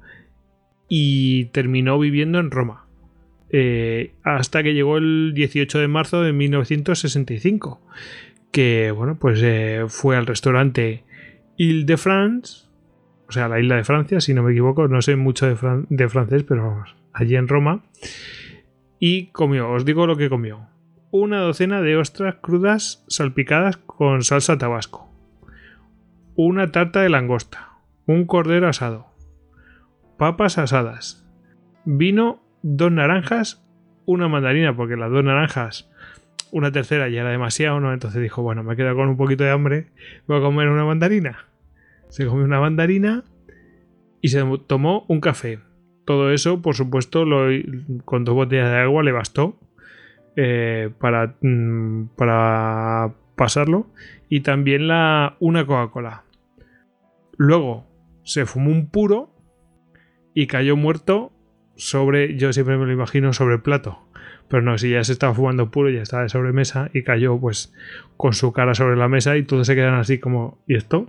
[0.88, 2.86] y terminó viviendo en Roma.
[3.50, 7.80] Eh, hasta que llegó el 18 de marzo de 1965,
[8.50, 11.04] que, bueno, pues eh, fue al restaurante
[11.56, 12.63] Ile de France,
[13.34, 16.08] sea, la isla de Francia, si no me equivoco, no sé mucho de, fran- de
[16.08, 17.82] francés, pero vamos, allí en Roma,
[18.98, 20.68] y comió, os digo lo que comió.
[21.10, 25.12] Una docena de ostras crudas salpicadas con salsa tabasco,
[26.34, 27.68] una tarta de langosta,
[28.06, 29.06] un cordero asado,
[30.18, 31.24] papas asadas,
[31.84, 33.64] vino, dos naranjas,
[34.06, 35.90] una mandarina, porque las dos naranjas,
[36.50, 37.92] una tercera ya era demasiado, ¿no?
[37.92, 39.90] Entonces dijo, bueno, me he quedado con un poquito de hambre,
[40.26, 41.46] voy a comer una mandarina.
[42.14, 43.24] Se comió una mandarina
[44.20, 45.58] y se tomó un café.
[46.04, 47.48] Todo eso, por supuesto, lo-
[48.04, 49.58] con dos botellas de agua le bastó
[50.36, 53.88] eh, para, mm, para pasarlo
[54.28, 56.22] y también la, una Coca-Cola.
[57.36, 57.84] Luego
[58.22, 59.30] se fumó un puro
[60.34, 61.32] y cayó muerto
[61.74, 63.98] sobre, yo siempre me lo imagino, sobre el plato.
[64.46, 67.74] Pero no, si ya se estaba fumando puro, ya estaba de sobremesa y cayó pues
[68.16, 71.08] con su cara sobre la mesa y todos se quedan así como, ¿y esto?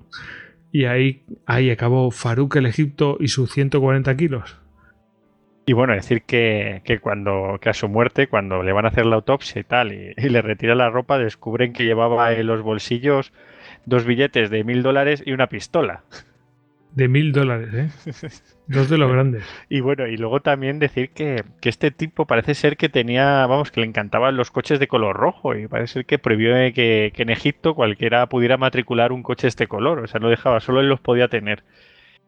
[0.75, 4.57] Y ahí, ahí acabó Faruk el Egipto y sus 140 kilos.
[5.65, 9.05] Y bueno, decir que, que cuando que a su muerte, cuando le van a hacer
[9.05, 13.31] la autopsia y tal, y, le retiran la ropa, descubren que llevaba en los bolsillos
[13.85, 16.03] dos billetes de mil dólares y una pistola.
[16.95, 17.89] De mil dólares, ¿eh?
[18.67, 19.43] Dos de los grandes.
[19.69, 23.69] Y bueno, y luego también decir que, que este tipo parece ser que tenía, vamos,
[23.69, 27.21] que le encantaban los coches de color rojo y parece ser que prohibió que, que
[27.23, 30.79] en Egipto cualquiera pudiera matricular un coche de este color, o sea, no dejaba, solo
[30.79, 31.63] él los podía tener.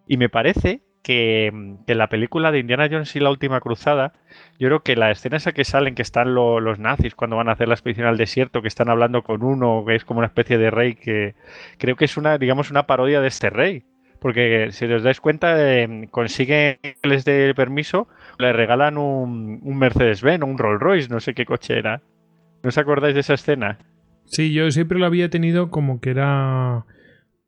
[0.07, 1.51] Y me parece que,
[1.87, 4.13] que en la película de Indiana Jones y la última cruzada,
[4.59, 7.49] yo creo que la escena esa que salen, que están lo- los nazis cuando van
[7.49, 10.27] a hacer la expedición al desierto, que están hablando con uno que es como una
[10.27, 11.35] especie de rey, que
[11.79, 13.85] creo que es una, digamos, una parodia de este rey.
[14.19, 18.07] Porque si os dais cuenta, eh, consiguen que les dé permiso,
[18.39, 22.01] le regalan un, un Mercedes-Benz o un Rolls Royce, no sé qué coche era.
[22.63, 23.77] ¿No os acordáis de esa escena?
[24.25, 26.83] Sí, yo siempre lo había tenido como que era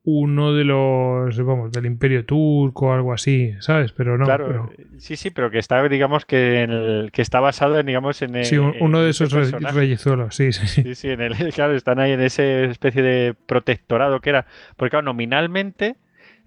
[0.04, 3.91] uno de los, vamos, del Imperio Turco o algo así, ¿sabes?
[3.91, 4.26] Pero no.
[4.26, 7.86] claro, pero- sí, sí, pero que está, digamos, que, en el- que está basado en,
[7.86, 8.44] digamos, en...
[8.46, 10.84] sí, eh, un- uno en de esos re- reyezuelos, sí, sí, sí.
[10.84, 14.46] Sí, sí, en el, claro, están ahí en esa especie de protectorado que era.
[14.78, 15.98] Porque, claro, nominalmente,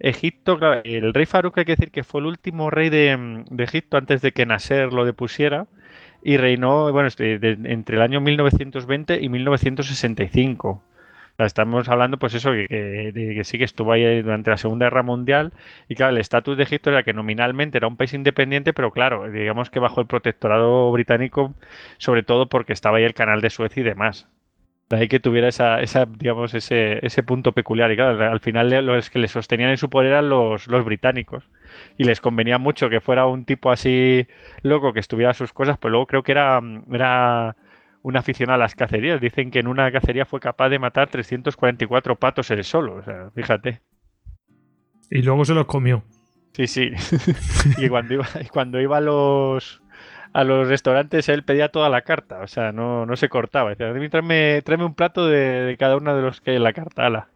[0.02, 3.44] Egipto, claro, el rey Farouk hay que decir que fue el último rey de, mm,
[3.50, 5.66] de Egipto antes de que Nasser lo depusiera
[6.22, 10.68] y reinó, bueno, este, entre el año 1920 y 1965.
[11.34, 12.66] O sea, estamos hablando, pues eso, que,
[13.14, 15.52] que sí que estuvo ahí durante la Segunda Guerra Mundial
[15.88, 19.30] y claro, el estatus de Egipto era que nominalmente era un país independiente, pero claro,
[19.30, 21.54] digamos que bajo el protectorado británico,
[21.98, 24.28] sobre todo porque estaba ahí el canal de Suez y demás.
[24.92, 27.90] De ahí que tuviera esa, esa digamos, ese, ese punto peculiar.
[27.90, 31.48] Y claro, al final los que le sostenían en su poder eran los, los británicos.
[31.96, 34.26] Y les convenía mucho que fuera un tipo así
[34.60, 36.60] loco que estuviera a sus cosas, pero luego creo que era,
[36.92, 37.56] era
[38.02, 39.18] un aficionado a las cacerías.
[39.18, 42.96] Dicen que en una cacería fue capaz de matar 344 patos él solo.
[42.96, 43.80] O sea, fíjate.
[45.10, 46.04] Y luego se los comió.
[46.52, 46.90] Sí, sí.
[47.78, 49.81] y cuando iba, y cuando iba a los
[50.32, 53.70] a los restaurantes él pedía toda la carta, o sea, no, no se cortaba.
[53.70, 56.62] Decía, "Dime, tráeme, tráeme un plato de, de cada uno de los que hay en
[56.64, 57.06] la carta.
[57.06, 57.28] ala".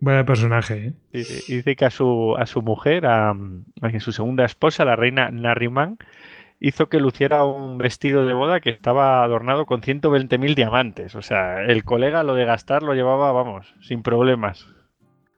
[0.00, 0.92] Vaya personaje, ¿eh?
[1.12, 4.94] Y, y dice que a su, a su mujer, a, a su segunda esposa, la
[4.94, 5.98] reina Narriman,
[6.60, 11.16] hizo que luciera un vestido de boda que estaba adornado con 120.000 diamantes.
[11.16, 14.66] O sea, el colega lo de gastar lo llevaba, vamos, sin problemas.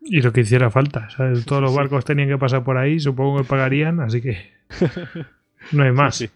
[0.02, 1.44] Y lo que hiciera falta, ¿sabes?
[1.46, 1.76] Todos Sí, los sí.
[1.78, 4.52] barcos tenían que pasar por ahí, supongo que pagarían, así que
[5.72, 6.16] no hay más.
[6.16, 6.30] Sí.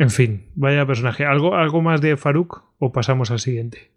[0.00, 1.24] En fin, vaya personaje.
[1.26, 3.90] ¿Algo, ¿Algo más de Faruk o pasamos al siguiente?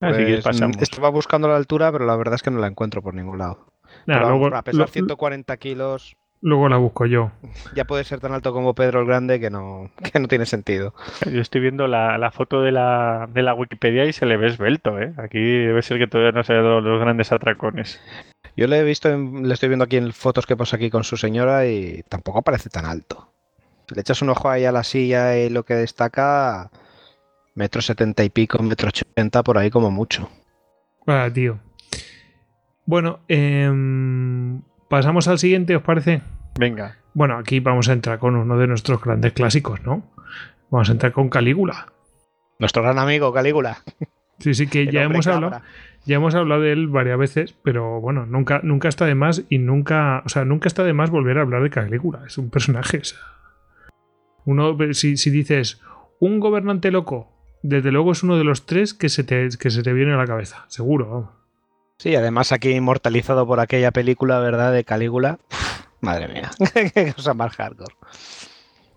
[0.00, 0.76] Así que Pues, pasamos.
[0.76, 3.38] mm, Estaba buscando la altura, pero la verdad es que no la encuentro por ningún
[3.38, 3.72] lado.
[4.06, 7.32] Pero luego, a pesar de 140 kilos, luego la busco yo.
[7.74, 10.94] ya puede ser tan alto como Pedro el Grande que no, que no tiene sentido.
[11.32, 14.48] Yo estoy viendo la, la foto de la, de la Wikipedia y se le ve
[14.48, 15.14] esbelto, ¿eh?
[15.16, 17.98] Aquí debe ser que todavía no se ha dado los grandes atracones.
[18.56, 21.04] Yo le he visto, en- le estoy viendo aquí en fotos que pasa aquí con
[21.04, 23.32] su señora y tampoco parece tan alto.
[23.88, 26.70] Si le echas un ojo ahí a la silla y lo que destaca,
[27.54, 30.28] metro setenta y pico, metro ochenta por ahí como mucho.
[31.06, 31.58] Ah, tío.
[32.84, 34.60] Bueno, em,
[34.90, 36.20] pasamos al siguiente, ¿os parece?
[36.58, 36.98] Venga.
[37.14, 40.02] Bueno, aquí vamos a entrar con uno de nuestros grandes clásicos, ¿no?
[40.70, 41.86] Vamos a entrar con Calígula.
[42.58, 43.78] Nuestro gran amigo Calígula.
[44.38, 45.62] Sí, sí, que ya hemos hablado.
[46.04, 49.58] Ya hemos hablado de él varias veces, pero bueno, nunca, nunca está de más y
[49.58, 52.20] nunca, o sea, nunca está de más volver a hablar de Calígula.
[52.26, 52.98] Es un personaje.
[52.98, 53.18] o sea.
[54.48, 55.80] Uno, si, si dices
[56.20, 57.30] un gobernante loco,
[57.62, 60.16] desde luego es uno de los tres que se te, que se te viene a
[60.16, 61.08] la cabeza, seguro.
[61.10, 61.30] vamos.
[61.98, 64.72] Sí, además aquí inmortalizado por aquella película, ¿verdad?
[64.72, 65.38] De Calígula.
[65.50, 66.50] Uf, madre mía,
[66.94, 67.94] qué cosa más hardcore.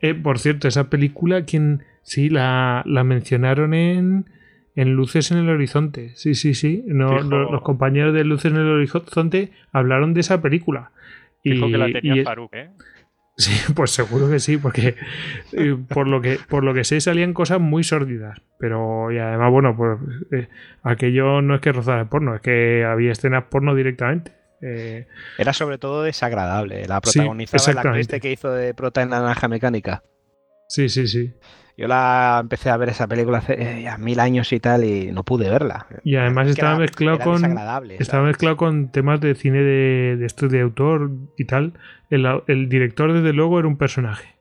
[0.01, 4.25] Eh, por cierto, esa película, quien sí la, la mencionaron en,
[4.75, 6.11] en Luces en el Horizonte.
[6.15, 6.83] Sí, sí, sí.
[6.87, 10.91] No, Dijo- los compañeros de Luces en el Horizonte hablaron de esa película.
[11.43, 12.69] Dijo que la tenía y- Faruk, ¿eh?
[13.37, 14.95] Sí, pues seguro que sí, porque
[15.53, 19.51] eh, por lo que por lo que sé salían cosas muy sórdidas, pero y además
[19.51, 19.99] bueno, pues
[20.31, 20.49] eh,
[20.83, 24.33] aquello no es que rozara el porno, es que había escenas porno directamente.
[24.61, 25.07] Eh,
[25.39, 26.85] Era sobre todo desagradable.
[26.85, 28.01] La protagonizaba exactamente.
[28.01, 30.03] este que hizo de prota en la naranja mecánica.
[30.67, 31.33] sí, sí, sí.
[31.77, 35.11] Yo la empecé a ver esa película hace eh, ya mil años y tal y
[35.11, 35.87] no pude verla.
[36.03, 38.27] Y además Es estaba era- mezclado era con desagradable, estaba ¿sabes?
[38.33, 41.73] mezclado con temas de cine de, de esto de autor y tal.
[42.09, 44.35] El, el director desde luego era un personaje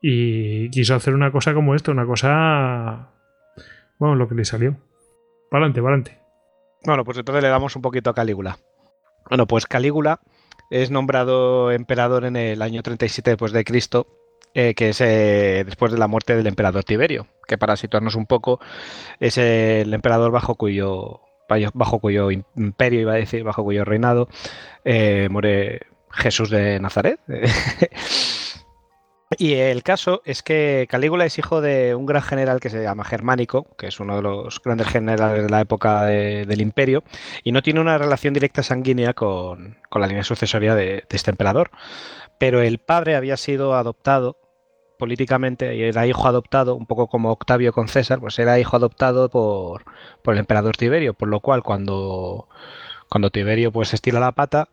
[0.00, 3.08] y quiso hacer una cosa como esto, una cosa
[3.98, 4.76] bueno, lo que le salió.
[5.50, 6.18] Para adelante, para adelante.
[6.84, 8.58] Bueno, pues entonces le damos un poquito a Calígula.
[9.28, 10.20] Bueno, pues Calígula
[10.70, 14.06] es nombrado emperador en el año 37 después de Cristo,
[14.54, 18.26] eh, que es eh, después de la muerte del emperador Tiberio, que para situarnos un
[18.26, 18.60] poco
[19.20, 21.20] es el emperador bajo cuyo
[21.74, 24.26] bajo cuyo imperio iba a decir, bajo cuyo reinado
[24.84, 27.20] eh, muere Jesús de Nazaret.
[29.38, 33.02] Y el caso es que Calígula es hijo de un gran general que se llama
[33.04, 37.02] Germánico, que es uno de los grandes generales de la época de- del imperio,
[37.42, 41.70] y no tiene una relación directa sanguínea con, con la línea sucesoria de este emperador.
[42.38, 44.36] Pero el padre había sido adoptado
[45.02, 49.28] políticamente y era hijo adoptado, un poco como Octavio con César, pues era hijo adoptado
[49.30, 49.82] por,
[50.22, 52.46] por el emperador Tiberio, por lo cual cuando,
[53.08, 54.68] cuando Tiberio pues estira la pata,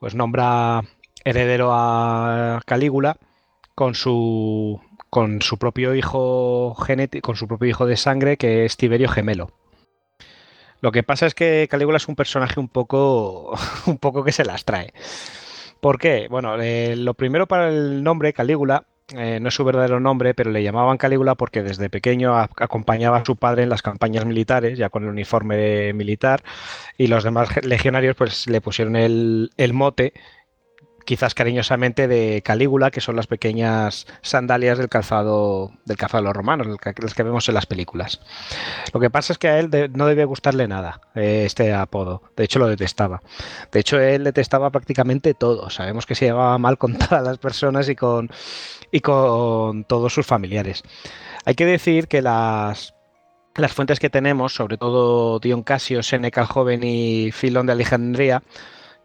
[0.00, 0.80] pues nombra
[1.26, 3.18] heredero a Calígula
[3.74, 4.80] con su
[5.10, 9.50] con su propio hijo genético, con su propio hijo de sangre que es Tiberio gemelo.
[10.80, 13.54] Lo que pasa es que Calígula es un personaje un poco
[13.86, 14.94] un poco que se las trae.
[15.82, 16.28] ¿Por qué?
[16.30, 20.50] Bueno, eh, lo primero para el nombre Calígula eh, no es su verdadero nombre, pero
[20.50, 24.88] le llamaban Calígula porque desde pequeño acompañaba a su padre en las campañas militares, ya
[24.88, 26.42] con el uniforme militar,
[26.98, 30.12] y los demás legionarios pues le pusieron el, el mote
[31.06, 36.36] quizás cariñosamente de Calígula, que son las pequeñas sandalias del calzado del calzado de los
[36.36, 38.20] romanos, las que vemos en las películas.
[38.92, 42.22] Lo que pasa es que a él no debe gustarle nada eh, este apodo.
[42.36, 43.22] De hecho, lo detestaba.
[43.72, 45.70] De hecho, él detestaba prácticamente todo.
[45.70, 48.28] Sabemos que se llevaba mal con todas las personas y con,
[48.90, 50.82] y con todos sus familiares.
[51.44, 52.94] Hay que decir que las
[53.54, 58.42] las fuentes que tenemos, sobre todo Dion Casio, Seneca el joven y Filón de Alejandría,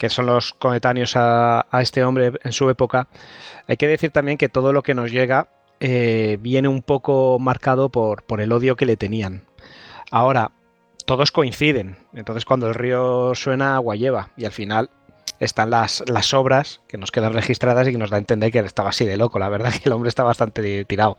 [0.01, 3.07] que son los coetáneos a, este hombre en su época,
[3.67, 5.49] hay que decir también que todo lo que nos llega
[5.79, 9.43] eh, viene un poco marcado por, el odio que le tenían.
[10.09, 10.53] Ahora,
[11.05, 11.97] todos coinciden.
[12.15, 14.31] Entonces, cuando el río suena, agua lleva.
[14.37, 14.89] Y al final
[15.39, 18.57] están las, las obras que nos quedan registradas y que nos da a entender que
[18.57, 19.37] estaba así de loco.
[19.37, 21.15] La verdad que el hombre está bastante tirado.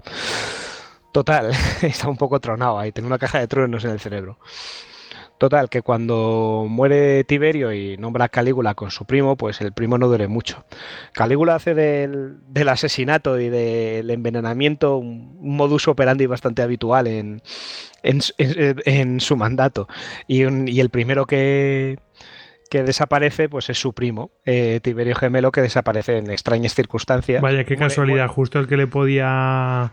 [1.12, 1.52] Total,
[1.82, 4.38] está un poco tronado ahí, tiene una caja de truenos en el cerebro.
[5.42, 9.98] Total, que cuando muere Tiberio y nombra a Calígula con su primo, pues el primo
[9.98, 10.64] no duele mucho.
[11.12, 17.42] Calígula hace del, asesinato y del envenenamiento un, modus operandi bastante habitual en,
[18.04, 19.88] en, su mandato.
[20.28, 21.98] Y, el primero que,
[22.70, 27.42] que desaparece, pues es su primo, eh, Tiberio Gemelo, que desaparece en extrañas circunstancias.
[27.42, 29.92] Vaya, qué casualidad, justo el que le podía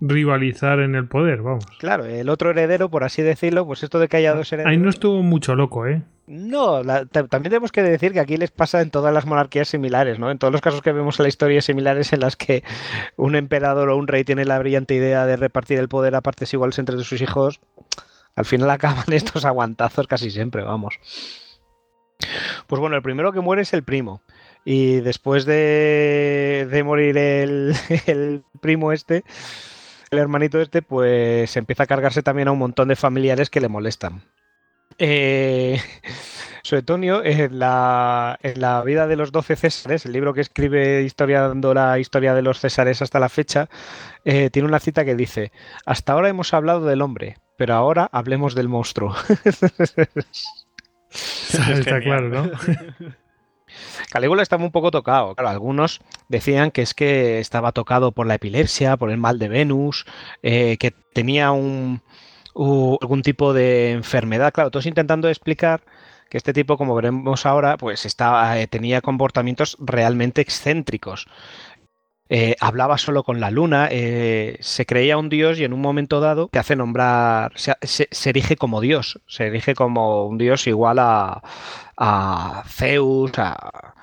[0.00, 1.64] rivalizar en el poder, vamos.
[1.78, 4.70] Claro, el otro heredero, por así decirlo, pues esto de que haya dos herederos.
[4.70, 6.02] Ahí no estuvo mucho loco, ¿eh?
[6.26, 10.30] No, también tenemos que decir que aquí les pasa en todas las monarquías similares, ¿no?
[10.30, 12.64] En todos los casos que vemos en la historia similares en las que
[13.16, 16.52] un emperador o un rey tiene la brillante idea de repartir el poder a partes
[16.52, 17.60] iguales entre sus hijos,
[18.36, 21.00] al final acaban estos aguantazos casi siempre, vamos.
[22.66, 24.20] Pues bueno, el primero que muere es el primo.
[24.66, 27.74] Y después de, de morir el,
[28.06, 29.24] el primo este,
[30.10, 33.68] el hermanito este, pues empieza a cargarse también a un montón de familiares que le
[33.68, 34.22] molestan.
[34.98, 35.80] Eh,
[36.62, 41.72] Suetonio, en la, en la vida de los doce Césares, el libro que escribe historiando
[41.72, 43.68] la historia de los Césares hasta la fecha,
[44.24, 45.52] eh, tiene una cita que dice:
[45.86, 49.14] Hasta ahora hemos hablado del hombre, pero ahora hablemos del monstruo.
[51.10, 52.50] Está claro, ¿no?
[54.10, 55.34] Calígula estaba un poco tocado.
[55.34, 59.48] Claro, algunos decían que es que estaba tocado por la epilepsia, por el mal de
[59.48, 60.06] Venus,
[60.42, 62.02] eh, que tenía un,
[62.54, 64.52] algún tipo de enfermedad.
[64.52, 65.82] Claro, todos intentando explicar
[66.28, 71.26] que este tipo, como veremos ahora, pues estaba, eh, tenía comportamientos realmente excéntricos.
[72.30, 76.48] Eh, hablaba solo con la luna, se creía un dios y en un momento dado
[76.48, 81.42] te hace nombrar, se, erige como dios, se erige como un dios igual a,
[81.96, 83.94] a Zeus, a...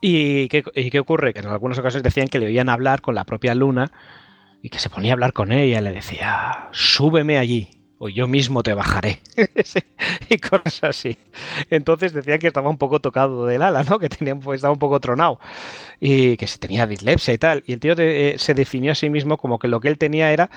[0.00, 1.34] ¿Y qué, ¿Y qué ocurre?
[1.34, 3.90] Que en algunas ocasiones decían que le oían hablar con la propia luna
[4.62, 8.62] y que se ponía a hablar con ella le decía, súbeme allí o yo mismo
[8.62, 9.20] te bajaré.
[10.28, 11.16] y cosas así.
[11.70, 13.98] Entonces decían que estaba un poco tocado del ala, ¿no?
[13.98, 15.40] Que tenía, pues, estaba un poco tronado
[16.00, 17.64] y que se tenía dislexia y tal.
[17.66, 20.32] Y el tío eh, se definió a sí mismo como que lo que él tenía
[20.32, 20.50] era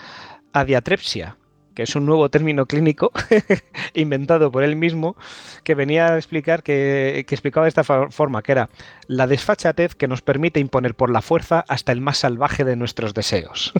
[0.51, 1.37] adiatrepsia,
[1.77, 3.11] que es un nuevo término clínico
[3.93, 5.15] inventado por él mismo,
[5.63, 8.69] que venía a explicar que, explicaba de esta forma, que era
[9.05, 13.13] la desfachatez que nos permite imponer por la fuerza hasta el más salvaje de nuestros
[13.13, 13.73] deseos.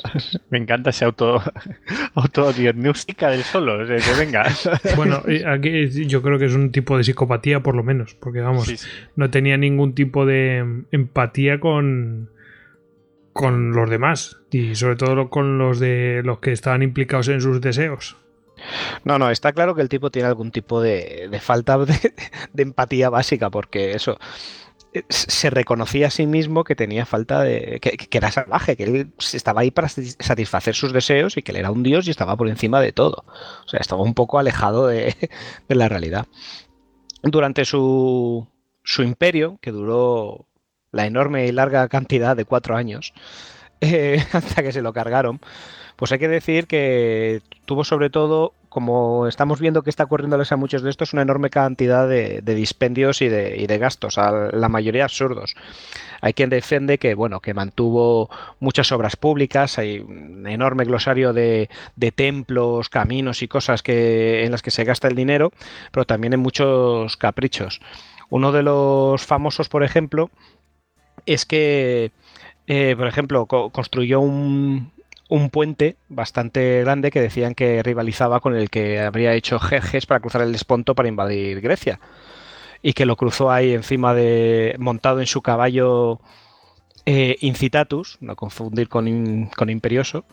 [0.50, 1.40] Me encanta ese auto
[2.16, 4.48] autodiagnóstica del solo, que venga.
[4.96, 8.84] Bueno, aquí yo creo que es un tipo de psicopatía por lo menos, porque vamos,
[9.14, 12.30] no tenía ningún tipo de empatía con
[13.34, 17.60] con los demás y sobre todo con los de los que estaban implicados en sus
[17.60, 18.16] deseos.
[19.02, 22.14] No, no, está claro que el tipo tiene algún tipo de, falta de,
[22.56, 24.18] empatía básica, porque eso
[24.94, 27.80] eh, se reconocía a sí mismo que tenía falta de.
[27.80, 31.72] Que, era salvaje, que él estaba ahí para satisfacer sus deseos y que él era
[31.72, 33.24] un dios y estaba por encima de todo.
[33.66, 35.16] O sea, estaba un poco alejado de,
[35.68, 36.26] de la realidad.
[37.22, 38.46] Durante su,
[38.84, 40.46] su imperio, que duró
[40.94, 43.12] la enorme y larga cantidad de cuatro años
[43.80, 45.40] eh, hasta que se lo cargaron,
[45.96, 50.56] pues hay que decir que tuvo sobre todo, como estamos viendo que está ocurriéndoles a
[50.56, 55.54] muchos de estos, una enorme cantidad de, dispendios y de, gastos, a la mayoría absurdos.
[56.20, 61.68] Hay quien defiende que, bueno, que mantuvo muchas obras públicas, hay un enorme glosario de,
[61.96, 65.52] de templos, caminos y cosas que, en las que se gasta el dinero,
[65.92, 67.80] pero también en muchos caprichos.
[68.30, 70.30] Uno de los famosos, por ejemplo,
[71.26, 72.12] es que,
[72.66, 74.92] eh, por ejemplo, construyó un,
[75.50, 80.42] puente bastante grande que decían que rivalizaba con el que habría hecho Jerjes para cruzar
[80.42, 81.98] el Esponto para invadir Grecia.
[82.82, 84.76] Y que lo cruzó ahí encima de.
[84.78, 86.20] montado en su caballo
[87.06, 90.24] eh, Incitatus, no confundir con, con Imperioso,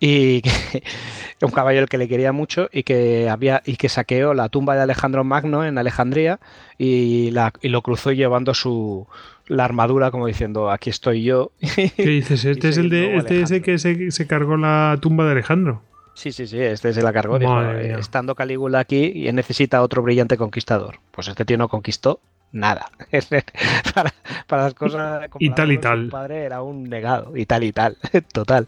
[0.00, 0.42] y
[1.42, 4.82] un caballero que le quería mucho y que había y que saqueó la tumba de
[4.82, 6.38] Alejandro Magno en Alejandría
[6.76, 9.06] y, la, y lo cruzó llevando su
[9.48, 11.52] la armadura como diciendo aquí estoy yo.
[11.74, 12.44] ¿Qué dices?
[12.44, 15.82] Este es el de este es el que se, se, cargó la tumba de Alejandro.
[16.14, 17.38] Sí, sí, sí, este se la cargó.
[17.38, 20.98] Dijo, estando Calígula aquí y necesita otro brillante conquistador.
[21.12, 22.20] Pues este tío no conquistó
[22.52, 22.90] nada.
[23.94, 24.12] para,
[24.46, 26.06] para, las cosas y tal y tal.
[26.06, 27.96] Su padre era un negado y tal y tal.
[28.32, 28.66] Total.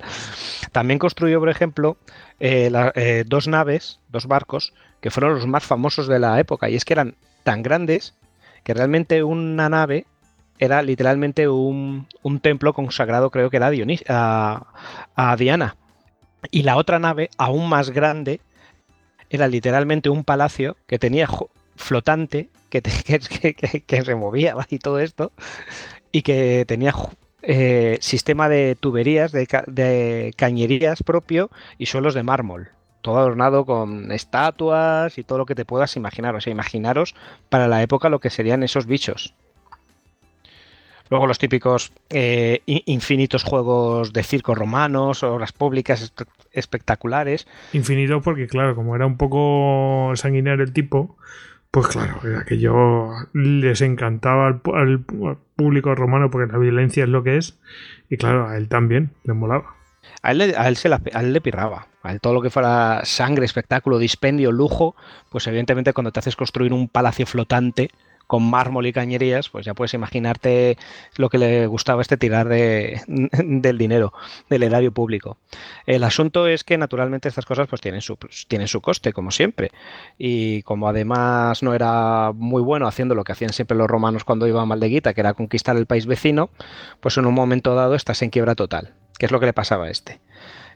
[0.73, 1.97] También construyó, por ejemplo,
[2.39, 6.71] eh, la, eh, dos naves, dos barcos, que fueron los más famosos de la época.
[6.71, 8.15] Y es que eran tan grandes
[8.63, 10.07] que realmente una nave
[10.61, 15.77] era literalmente un, un templo consagrado, creo que era Dionís, a, Diana.
[16.51, 18.41] Y la otra nave, aún más grande,
[19.31, 21.29] era literalmente un palacio que tenía
[21.77, 25.33] flotante que, que, que, que, se movía y todo esto
[26.13, 26.95] y que tenía
[27.43, 32.69] eh, sistema de tuberías, de, de, cañerías propio y suelos de mármol.
[33.01, 36.35] Todo adornado con estatuas y todo lo que te puedas imaginar.
[36.35, 37.15] O sea, imaginaros
[37.49, 39.35] para la época lo que serían esos bichos.
[41.11, 46.13] Luego los típicos eh, infinitos juegos de circo romanos, obras públicas
[46.53, 47.49] espectaculares.
[47.73, 51.17] Infinito porque, claro, como era un poco sanguinario el tipo,
[51.73, 55.05] pues claro, era que yo les encantaba al, al,
[55.57, 57.59] público romano porque la violencia es lo que es.
[58.09, 59.75] Y claro, a él también le molaba.
[60.23, 61.89] A él, a él, se la, a él le pirraba.
[62.03, 64.95] A él todo lo que fuera sangre, espectáculo, dispendio, lujo,
[65.29, 67.91] pues evidentemente cuando te haces construir un palacio flotante,
[68.31, 70.79] con mármol y cañerías, pues ya puedes imaginarte
[71.17, 74.13] lo que le gustaba este tirar de, del dinero,
[74.49, 75.37] del erario público.
[75.85, 78.17] El asunto es que naturalmente estas cosas pues tienen su,
[78.47, 79.73] tienen su coste, como siempre.
[80.17, 84.47] Y como además no era muy bueno haciendo lo que hacían siempre los romanos cuando
[84.47, 86.51] iban mal de guita, que era conquistar el país vecino,
[87.01, 88.95] pues en un momento dado estás en quiebra total.
[89.19, 90.21] ¿Qué es lo que le pasaba a este?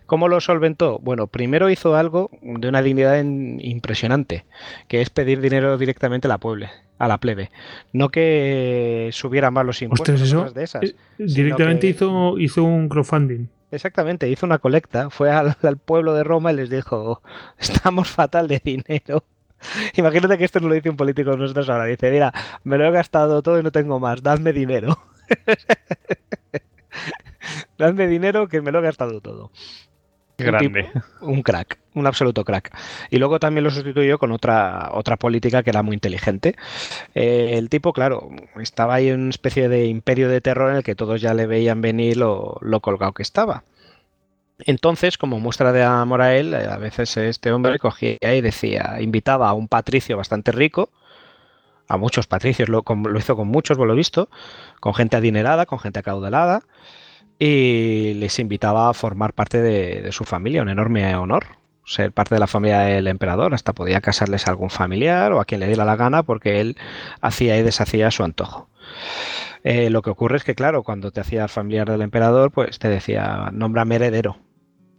[0.06, 0.98] ¿Cómo lo solventó?
[0.98, 4.44] Bueno, primero hizo algo de una dignidad impresionante,
[4.88, 6.66] que es pedir dinero directamente a la pueblo
[6.98, 7.50] a la plebe.
[7.92, 10.84] No que subiera más los impuestos Ostras, de esas.
[10.84, 11.86] Eh, directamente que...
[11.88, 13.48] hizo, hizo un crowdfunding.
[13.70, 17.22] Exactamente, hizo una colecta, fue al, al, pueblo de Roma y les dijo,
[17.58, 19.24] estamos fatal de dinero.
[19.96, 21.86] Imagínate que esto no lo dice un político de nosotros ahora.
[21.86, 22.32] Dice, mira,
[22.62, 24.98] me lo he gastado todo y no tengo más, dadme dinero.
[27.78, 29.50] dadme dinero que me lo he gastado todo.
[30.36, 30.66] Grande.
[30.66, 32.76] Un, tipo, un, crack, un absoluto crack.
[33.10, 36.56] Y luego también lo sustituyó con otra, otra política que era muy inteligente.
[37.14, 38.30] Eh, el tipo, claro,
[38.60, 41.46] estaba ahí en una especie de imperio de terror en el que todos ya le
[41.46, 43.64] veían venir lo, lo colgado que estaba.
[44.58, 49.48] Entonces, como muestra de amor a él, a veces este hombre cogía y decía, invitaba
[49.48, 50.90] a un patricio bastante rico,
[51.88, 54.28] a muchos patricios, lo, lo hizo con muchos, por lo visto,
[54.80, 56.62] con gente adinerada, con gente acaudalada,
[57.38, 61.46] y les invitaba a formar parte de, su familia, un enorme honor.
[61.86, 65.44] Ser parte de la familia del emperador, hasta podía casarles a algún familiar o a
[65.44, 66.78] quien le diera la gana, porque él
[67.20, 68.70] hacía y deshacía a su antojo.
[69.64, 72.88] Eh, lo que ocurre es que, claro, cuando te hacías familiar del emperador, pues te
[72.88, 74.38] decía, nómbrame heredero.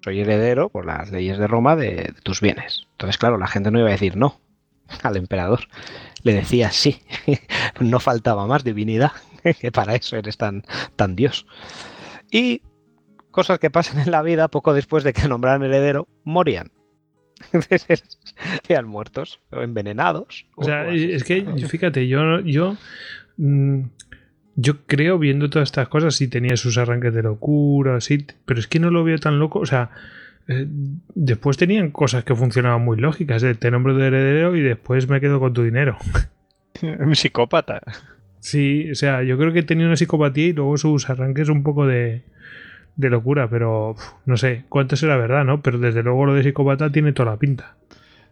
[0.04, 2.86] Soy heredero por las leyes de Roma de, de tus bienes.
[2.92, 4.40] Entonces, claro, la gente no iba a decir no
[5.04, 5.62] al emperador.
[6.24, 7.02] Le decía sí.
[7.80, 9.12] no faltaba más divinidad,
[9.60, 10.64] que para eso eres tan,
[10.96, 11.46] tan Dios.
[12.32, 12.62] Y
[13.32, 16.72] cosas que pasan en la vida poco después de que nombraran heredero, morían.
[18.68, 20.46] Sean muertos o envenenados.
[20.56, 22.78] O, sea, es que fíjate, yo, yo,
[24.56, 28.68] yo creo viendo todas estas cosas, sí tenía sus arranques de locura, sí, pero es
[28.68, 29.60] que no lo veo tan loco.
[29.60, 29.92] O sea,
[30.48, 30.66] eh,
[31.14, 33.44] después tenían cosas que funcionaban muy lógicas.
[33.44, 35.98] Eh, te nombro de heredero y después me quedo con tu dinero.
[36.82, 37.82] Un psicópata.
[38.46, 41.88] Sí, o sea, yo creo que tenía una psicopatía y luego sus arranques un poco
[41.88, 42.22] de,
[42.96, 45.64] de locura, pero uf, no sé cuánto será verdad, ¿no?
[45.64, 47.76] Pero desde luego lo de psicópata tiene toda la pinta.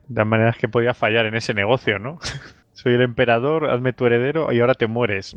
[0.08, 2.20] De todas maneras que podía fallar en ese negocio, ¿no?
[2.74, 5.36] Soy el emperador, hazme tu heredero y ahora te mueres.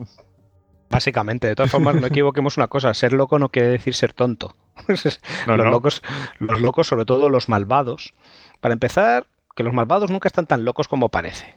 [0.91, 4.57] Básicamente, de todas formas, no equivoquemos una cosa, ser loco no quiere decir ser tonto.
[5.47, 5.71] No, los, no.
[5.71, 6.03] Locos,
[6.39, 8.13] los locos, sobre todo los malvados,
[8.61, 9.27] para empezar,
[9.57, 11.57] que los malvados nunca están tan locos como parece.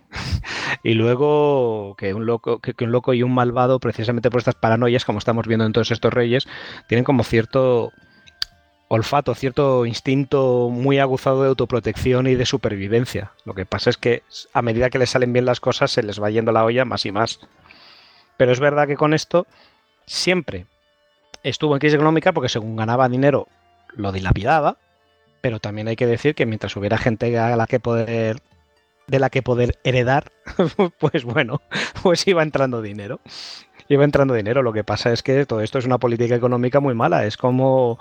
[0.83, 5.03] y luego que un loco, que, un loco y un malvado, precisamente por estas paranoias,
[5.03, 6.47] como estamos viendo en todos estos reyes,
[6.87, 7.91] tienen como cierto
[8.87, 13.33] olfato, cierto instinto muy aguzado de autoprotección y de supervivencia.
[13.43, 14.23] Lo que pasa es que
[14.53, 17.05] a medida que les salen bien las cosas, se les va yendo la olla más
[17.05, 17.41] y más.
[18.37, 19.45] Pero es verdad que con esto
[20.05, 20.67] siempre
[21.43, 23.49] estuvo en crisis económica porque según ganaba dinero
[23.93, 24.77] lo dilapidaba,
[25.41, 27.79] pero también hay que decir que mientras hubiera gente que
[29.09, 30.31] de la que poder heredar,
[30.99, 31.61] pues bueno,
[32.03, 33.19] pues iba entrando dinero.
[33.87, 34.61] iba entrando dinero.
[34.61, 37.25] Lo que pasa es que todo esto es una política económica muy mala.
[37.25, 37.97] Es como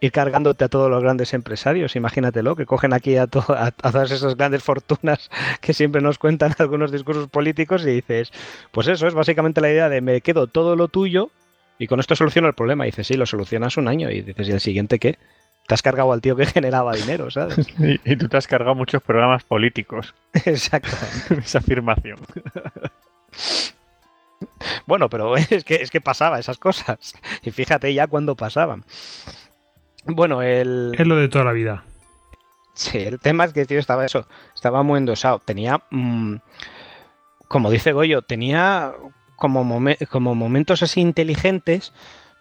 [0.00, 1.96] ir cargándote a todos los grandes empresarios.
[1.96, 3.26] Imagínatelo, que cogen aquí a, a,
[3.70, 5.30] todas esas grandes fortunas
[5.62, 8.30] que siempre nos cuentan algunos discursos políticos y dices,
[8.70, 11.30] pues eso es básicamente la idea de me quedo todo lo tuyo
[11.78, 12.84] y con esto soluciono el problema.
[12.84, 15.18] Dices, sí, lo solucionas un año y dices, ¿y el siguiente qué?
[15.70, 17.64] Te has cargado al tío que generaba dinero, ¿sabes?
[17.78, 20.16] Y, tú te has cargado muchos programas políticos.
[20.44, 20.96] Exacto.
[21.38, 22.18] Esa afirmación.
[24.84, 27.14] Bueno, pero es que, es que pasaba esas cosas.
[27.44, 28.84] Y fíjate ya cuando pasaban.
[30.06, 30.92] Bueno, el.
[30.98, 31.84] Es lo de toda la vida.
[32.74, 34.26] Sí, el tema es que tío estaba eso.
[34.52, 35.38] Estaba muy endosado.
[35.38, 35.80] Tenía.
[35.90, 36.38] Mm,
[37.46, 38.92] como dice Goyo, tenía
[39.36, 39.64] como,
[40.08, 41.92] como momentos así inteligentes,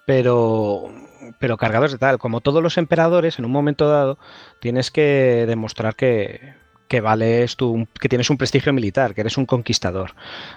[0.09, 0.89] pero
[1.37, 2.17] pero cargados de tal.
[2.17, 4.17] Como todos los emperadores, en un momento dado,
[4.59, 6.55] tienes que demostrar que,
[6.87, 10.15] que vales tú, que tienes un prestigio militar, que eres un conquistador.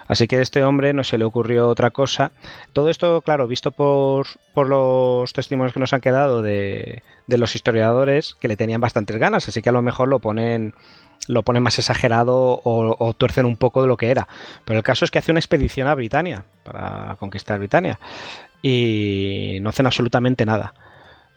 [0.09, 2.33] Así que a este hombre no se le ocurrió otra cosa.
[2.73, 7.55] Todo esto, claro, visto por, por los testimonios que nos han quedado de, de, los
[7.55, 10.73] historiadores, que le tenían bastantes ganas, así que a lo mejor lo ponen
[11.29, 14.27] lo ponen más exagerado o, o tuercen un poco de lo que era.
[14.65, 18.01] Pero el caso es que hace una expedición a Britania para conquistar Britania
[18.63, 20.73] y no hacen absolutamente nada.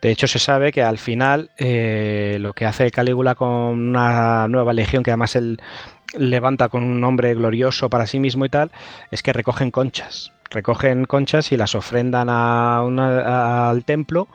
[0.01, 4.71] De hecho, se sabe que al final eh, lo que hace Calígula con una nueva
[4.71, 5.59] legión, que además él
[6.15, 8.71] levanta con un nombre glorioso para sí mismo y tal,
[9.09, 10.31] es que recogen conchas.
[10.51, 14.27] Recogen conchas y las ofrendan a al templo,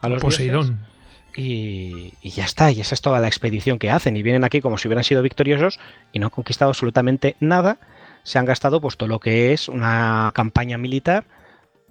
[0.00, 0.86] a los Poseidón.
[1.34, 4.16] Y, y, ya está, y esa es toda la expedición que hacen.
[4.16, 5.80] Y vienen aquí como si hubieran sido victoriosos
[6.12, 7.78] y no han conquistado absolutamente nada.
[8.22, 11.24] Se han gastado pues todo lo que es una campaña militar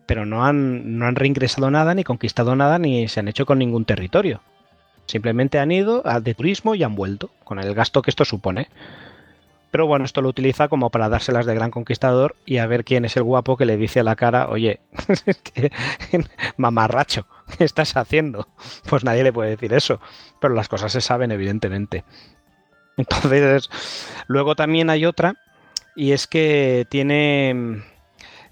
[0.05, 3.59] pero no han, no han reingresado nada, ni conquistado nada, ni se han hecho con
[3.59, 4.41] ningún territorio.
[5.05, 8.69] Simplemente han ido de turismo y han vuelto, con el gasto que esto supone.
[9.71, 13.03] Pero bueno, esto lo utiliza como para dárselas de gran conquistador y a ver quién
[13.03, 14.79] es el guapo que le dice a la cara, oye,
[16.57, 17.27] mamarracho,
[17.57, 18.47] ¿qué estás haciendo?
[18.89, 19.99] Pues nadie le puede decir eso,
[20.39, 22.05] pero las cosas se saben evidentemente.
[22.97, 23.69] Entonces,
[24.27, 25.35] luego también hay otra,
[25.95, 27.83] y es que tiene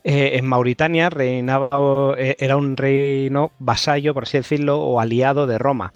[0.03, 1.69] eh, en Mauritania reinaba,
[2.17, 5.93] eh, era un reino vasallo, por así decirlo, o aliado de Roma.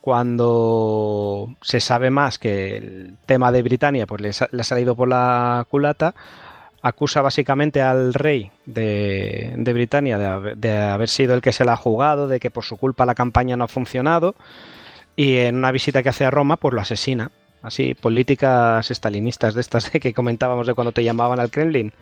[0.00, 5.64] Cuando se sabe más que el tema de Britania pues le, ha salido por la
[5.70, 6.14] culata,
[6.82, 11.74] acusa básicamente al rey de, de Britania de, de, haber sido el que se la
[11.74, 14.34] ha jugado, de que por su culpa la campaña no ha funcionado,
[15.16, 17.30] y en una visita que hace a Roma, pues lo asesina.
[17.62, 21.92] Así, políticas estalinistas de estas que comentábamos de cuando te llamaban al Kremlin.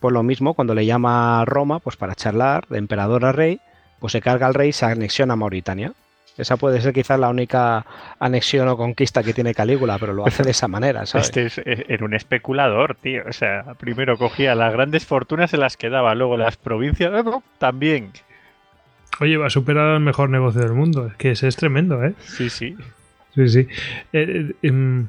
[0.00, 3.60] Pues lo mismo, cuando le llama a Roma, pues para charlar de emperador a rey,
[3.98, 5.92] pues se carga al rey y se anexiona a Mauritania.
[6.36, 7.86] Esa puede ser quizás la única
[8.18, 11.28] anexión o conquista que tiene Calígula, pero lo hace de esa manera, ¿sabes?
[11.28, 13.22] Este es, eh, era un especulador, tío.
[13.26, 17.24] O sea, primero cogía las grandes fortunas, se las quedaba, luego las provincias,
[17.58, 18.10] también.
[19.20, 21.06] Oye, va a superar el mejor negocio del mundo.
[21.06, 22.12] Es que ese es tremendo, ¿eh?
[22.20, 22.76] Sí, sí.
[23.34, 23.60] Sí, sí.
[24.12, 25.08] Eh, eh, em,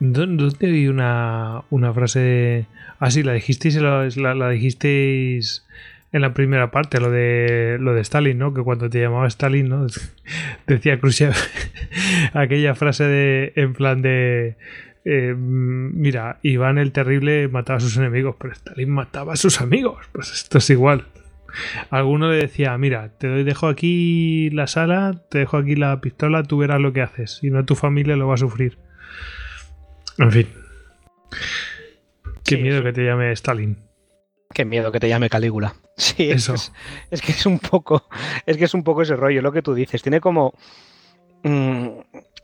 [0.00, 2.66] ¿Dónde vi una, una frase?
[2.98, 5.66] Ah, sí, la dijisteis, la, la, dijisteis
[6.10, 8.54] en la primera parte, lo de lo de Stalin, ¿no?
[8.54, 9.86] Que cuando te llamaba Stalin, ¿no?
[10.66, 11.34] Decía Khrushchev
[12.32, 14.56] aquella frase de en plan de
[15.04, 20.06] eh, mira, Iván el Terrible mataba a sus enemigos, pero Stalin mataba a sus amigos.
[20.12, 21.08] Pues esto es igual.
[21.90, 26.42] Alguno le decía, mira, te doy, dejo aquí la sala, te dejo aquí la pistola,
[26.42, 28.78] tú verás lo que haces, y no tu familia lo va a sufrir.
[30.20, 30.48] En fin.
[32.44, 33.78] Qué miedo que te llame Stalin.
[34.52, 35.74] Qué miedo que te llame Calígula.
[35.96, 36.54] Sí, eso.
[37.10, 38.08] Es, que es un poco.
[38.46, 40.02] Es que es un poco ese rollo, lo que tú dices.
[40.02, 40.54] Tiene como.
[41.42, 41.88] Mm,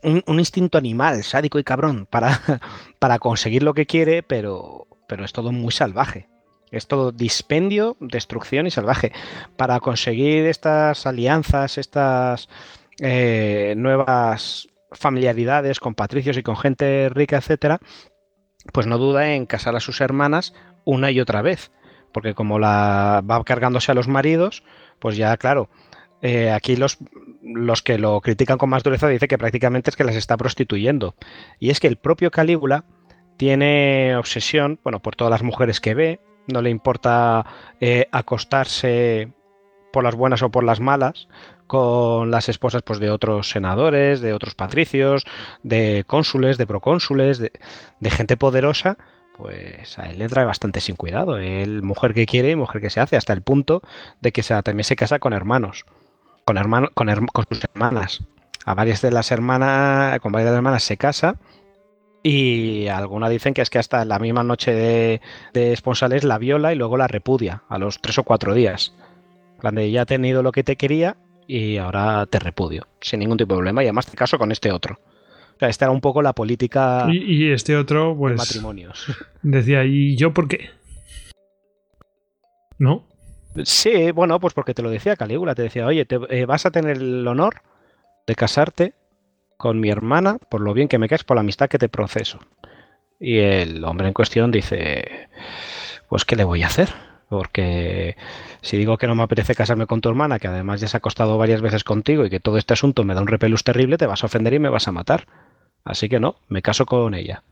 [0.03, 2.39] un, instinto animal, sádico y cabrón, para,
[2.99, 6.27] para conseguir lo que quiere, pero, pero es todo muy salvaje.
[6.69, 9.11] Es todo dispendio, destrucción y salvaje.
[9.55, 12.49] Para conseguir estas alianzas, estas
[12.99, 17.79] eh, nuevas familiaridades con patricios y con gente rica, etcétera,
[18.73, 20.53] pues no duda en casar a sus hermanas
[20.85, 21.71] una y otra vez,
[22.11, 24.63] porque como la va cargándose a los maridos,
[24.99, 25.69] pues ya claro,
[26.21, 26.97] eh, aquí los,
[27.41, 31.15] los que lo critican con más dureza dice que prácticamente es que las está prostituyendo.
[31.59, 32.85] Y es que el propio Calígula
[33.37, 37.45] tiene obsesión, bueno, por todas las mujeres que ve, no le importa
[37.79, 39.31] eh, acostarse
[39.93, 41.27] por las buenas o por las malas,
[41.67, 45.25] con las esposas pues, de otros senadores, de otros patricios,
[45.63, 47.51] de cónsules, de procónsules, de,
[48.09, 48.97] gente poderosa,
[49.37, 51.37] pues a él le trae bastante sin cuidado.
[51.37, 53.81] Él, mujer que quiere y mujer que se hace, hasta el punto
[54.21, 55.85] de que se, también se casa con hermanos,
[56.45, 57.07] con, hermano, con,
[57.49, 58.23] sus hermanas.
[58.65, 61.35] A varias de las hermanas, con varias de las hermanas se casa
[62.21, 65.21] Y algunas dicen que es que hasta la misma noche de,
[65.53, 68.93] de esponsales la viola y luego la repudia a los tres o cuatro días.
[69.61, 71.15] Cuando ya ha tenido lo que te quería
[71.47, 73.81] y ahora te repudio, sin ningún tipo de problema.
[73.83, 74.99] Y además te caso con este otro.
[75.55, 79.07] O sea, esta era un poco la política Y, y este otro, de pues, matrimonios.
[79.41, 80.69] decía, ¿y yo por qué?
[82.77, 83.07] ¿No?
[83.63, 86.71] Sí, bueno, pues porque te lo decía Calígula, te decía, oye, te, eh, vas a
[86.71, 87.61] tener el honor
[88.27, 88.93] de casarte
[89.57, 92.39] con mi hermana por lo bien que me caes, por la amistad que te proceso.
[93.19, 95.29] Y el hombre en cuestión dice,
[96.07, 96.89] pues ¿qué le voy a hacer?
[97.29, 98.15] Porque
[98.61, 100.99] si digo que no me apetece casarme con tu hermana, que además ya se ha
[100.99, 104.05] acostado varias veces contigo y que todo este asunto me da un repelús terrible, te
[104.05, 105.27] vas a ofender y me vas a matar.
[105.83, 107.43] Así que no, me caso con ella.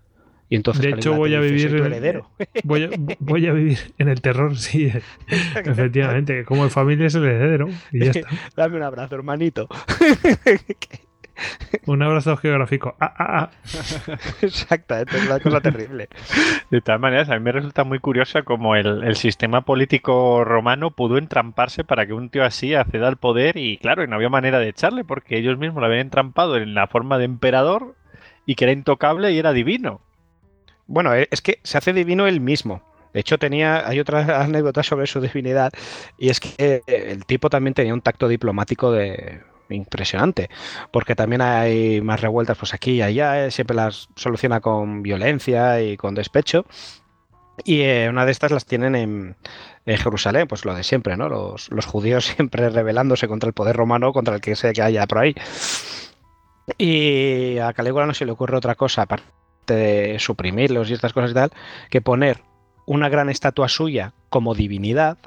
[0.48, 2.30] Y entonces De hecho, voy a vivir "Soy tu en- heredero.
[2.64, 2.90] Voy a,
[3.20, 4.92] voy a vivir en el terror, sí,
[5.28, 6.46] efectivamente.
[6.46, 7.68] Como en familia es el heredero.
[7.92, 8.30] Y ya está.
[8.56, 9.68] Dame un abrazo, hermanito.
[11.86, 12.96] Un abrazo geográfico.
[13.00, 14.18] Ah, ah, ah.
[14.42, 16.10] Exactamente, es una cosa terrible.
[16.72, 20.92] De todas maneras, a mí me resulta muy curiosa cómo el, el sistema político romano
[20.92, 24.30] pudo entramparse para que un tío así acceda al poder y claro, y no había
[24.30, 27.96] manera de echarle porque ellos mismos lo habían entrampado en la forma de emperador
[28.46, 30.02] y que era intocable y era divino.
[30.88, 32.84] Bueno, eh, es que se hace divino él mismo.
[33.14, 35.72] De hecho, tenía, hay otras anécdotas sobre su divinidad,
[36.18, 40.50] y es que eh, el tipo también tenía un tacto diplomático de impresionante,
[40.92, 45.82] porque también hay más revueltas pues aquí y allá, eh, siempre las soluciona con violencia
[45.82, 46.66] y con despecho.
[47.64, 49.36] Y eh, una de estas las tienen en,
[49.86, 51.30] Jerusalén, pues lo de siempre, ¿no?
[51.30, 55.08] Los, los judíos siempre rebelándose contra el poder romano, contra el que sea que haya
[55.08, 55.36] por ahí.
[56.78, 59.26] Y a Calígula no se le ocurre otra cosa, aparte
[59.68, 61.52] de suprimirlos y estas cosas y tal,
[61.90, 62.42] que poner
[62.86, 65.18] una gran estatua suya como divinidad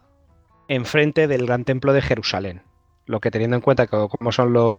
[0.68, 2.62] enfrente del gran templo de Jerusalén.
[3.08, 4.78] Lo que teniendo en cuenta que como son los,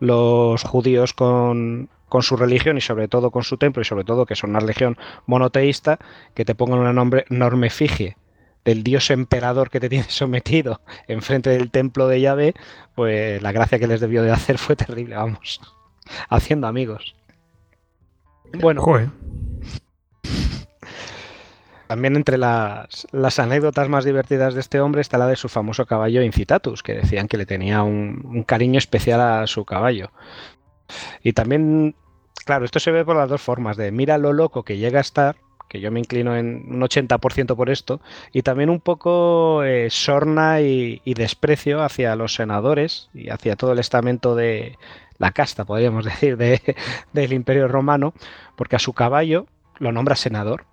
[0.00, 4.24] los judíos con, con su religión y sobre todo con su templo y sobre todo
[4.24, 4.96] que son una religión
[5.26, 5.98] monoteísta,
[6.34, 8.16] que te pongan una nombre, enorme efigie
[8.64, 12.54] del dios emperador que te tiene sometido enfrente del templo de Yahvé,
[12.94, 15.60] pues la gracia que les debió de hacer fue terrible, vamos,
[16.28, 17.14] haciendo amigos.
[18.60, 19.10] Bueno, Joder.
[21.86, 26.22] También entre las, anécdotas más divertidas de este hombre está la de su famoso caballo
[26.22, 30.10] Incitatus, que decían que le tenía un, cariño especial a su caballo.
[31.22, 31.94] Y también,
[32.44, 35.02] claro, esto se ve por las dos formas, de mira lo loco que llega a
[35.02, 35.36] estar,
[35.68, 38.00] que yo me inclino en un 80% por esto,
[38.32, 43.78] y también un poco eh, sorna y, desprecio hacia los senadores y hacia todo el
[43.78, 44.78] estamento de
[45.18, 46.76] la casta, podríamos decir, de,
[47.12, 48.14] del Imperio Romano,
[48.56, 49.46] porque a su caballo
[49.78, 50.64] lo nombra senador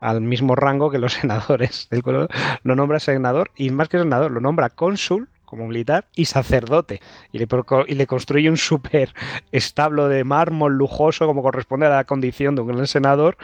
[0.00, 1.88] al mismo rango que los senadores.
[2.02, 2.28] color-
[2.62, 7.00] Lo nombra senador y más que senador, lo nombra cónsul como militar y sacerdote.
[7.32, 7.48] Y le,
[7.86, 9.14] y le construye un súper
[9.50, 13.38] establo de mármol lujoso como corresponde a la condición de un gran senador.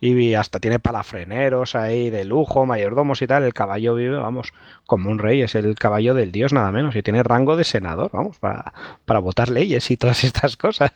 [0.00, 3.44] Y hasta tiene palafreneros ahí de lujo, mayordomos y tal.
[3.44, 4.52] El caballo vive, vamos,
[4.86, 5.42] como un rey.
[5.42, 6.96] Es el caballo del dios nada menos.
[6.96, 8.72] Y tiene rango de senador, vamos, para,
[9.04, 10.92] para votar leyes y todas estas cosas.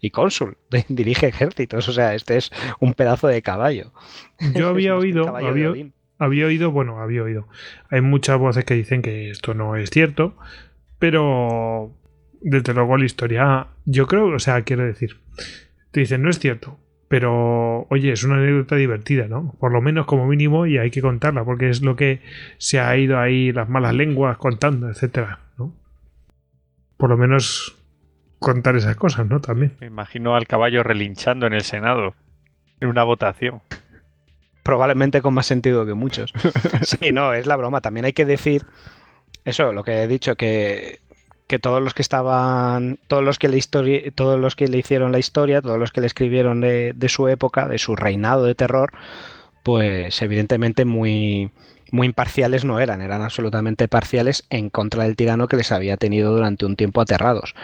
[0.00, 0.56] Y cónsul,
[0.88, 1.88] dirige ejércitos.
[1.88, 2.50] O sea, este es
[2.80, 3.92] un pedazo de caballo.
[4.54, 5.32] Yo había oído,
[6.24, 7.48] había, oído, bueno, había oído.
[7.90, 10.36] Hay muchas voces que dicen que esto no es cierto,
[10.98, 11.92] pero
[12.40, 15.18] desde luego la historia, yo creo, o sea, quiero decir,
[15.90, 16.78] te dicen no es cierto,
[17.08, 19.54] pero oye, es una anécdota divertida, ¿no?
[19.60, 22.22] Por lo menos como mínimo y hay que contarla porque es lo que
[22.58, 25.74] se ha ido ahí las malas lenguas contando, etcétera, ¿no?
[26.96, 27.76] Por lo menos
[28.38, 29.40] contar esas cosas, ¿no?
[29.40, 29.72] También.
[29.80, 32.14] Me imagino al caballo relinchando en el Senado,
[32.80, 33.60] en una votación.
[34.62, 36.32] Probablemente con más sentido que muchos.
[36.82, 37.80] Sí, no, es la broma.
[37.80, 38.64] También hay que decir
[39.44, 41.00] eso, lo que he dicho, que,
[41.46, 45.12] que todos los que estaban, todos los que le histori- todos los que le hicieron
[45.12, 48.54] la historia, todos los que le escribieron de, de su época, de su reinado de
[48.54, 48.92] terror,
[49.62, 51.50] pues evidentemente muy,
[51.90, 56.32] muy imparciales no eran, eran absolutamente parciales en contra del tirano que les había tenido
[56.32, 57.54] durante un tiempo aterrados.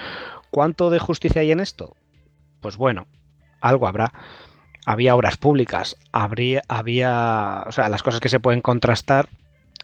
[0.51, 1.97] ¿Cuánto de justicia hay en esto?
[2.60, 3.07] Pues bueno,
[3.60, 4.12] algo habrá
[4.86, 9.28] había obras públicas, habría, había, o sea, las cosas que se pueden contrastar,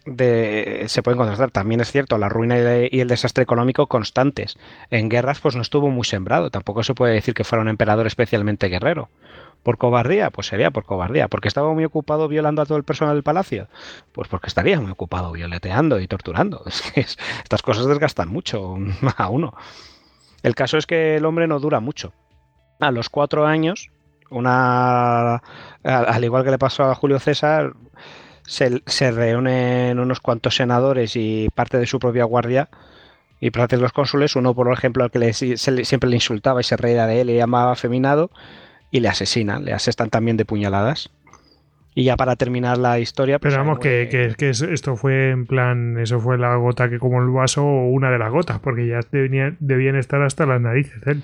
[0.05, 1.51] se pueden contrastar.
[1.51, 2.57] También es cierto, la ruina
[2.91, 4.57] y el- desastre económico constantes.
[4.91, 6.49] En guerras, pues no estuvo muy sembrado.
[6.51, 9.09] Tampoco se puede decir que fuera un emperador especialmente guerrero.
[9.63, 10.29] ¿Por cobardía?
[10.29, 11.27] Pues sería por cobardía.
[11.27, 13.67] ¿Porque estaba muy ocupado violando a todo el personal del palacio?
[14.11, 16.61] Pues porque estaría muy ocupado violeteando y torturando.
[16.67, 18.75] Es que es- estas cosas desgastan mucho
[19.17, 19.53] a uno.
[20.43, 22.13] El caso es que el hombre no dura mucho.
[22.79, 23.89] A los cuatro años,
[24.37, 25.41] una al
[25.83, 27.73] al igual que le pasó a Julio César,
[28.43, 32.69] se, se reúnen unos cuantos senadores y parte de su propia guardia
[33.39, 36.15] y parte de los cónsules, uno por ejemplo al que le- se le- siempre le
[36.15, 38.31] insultaba y se reía de él y llamaba afeminado,
[38.91, 41.09] y le asesinan, le asestan también de puñaladas.
[41.97, 43.39] Y ya para terminar la historia.
[43.39, 47.21] Pues Pero vamos, que, que, esto fue en plan, eso fue la gota que como
[47.21, 51.23] el vaso o una de las gotas, porque ya debían estar hasta las narices él.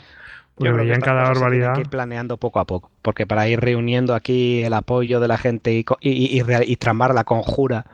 [0.56, 1.74] Porque veían cada barbaridad.
[1.74, 5.38] Que ir planeando poco a poco, porque para ir reuniendo aquí el apoyo de la
[5.38, 7.86] gente y, y, y, tramar la conjura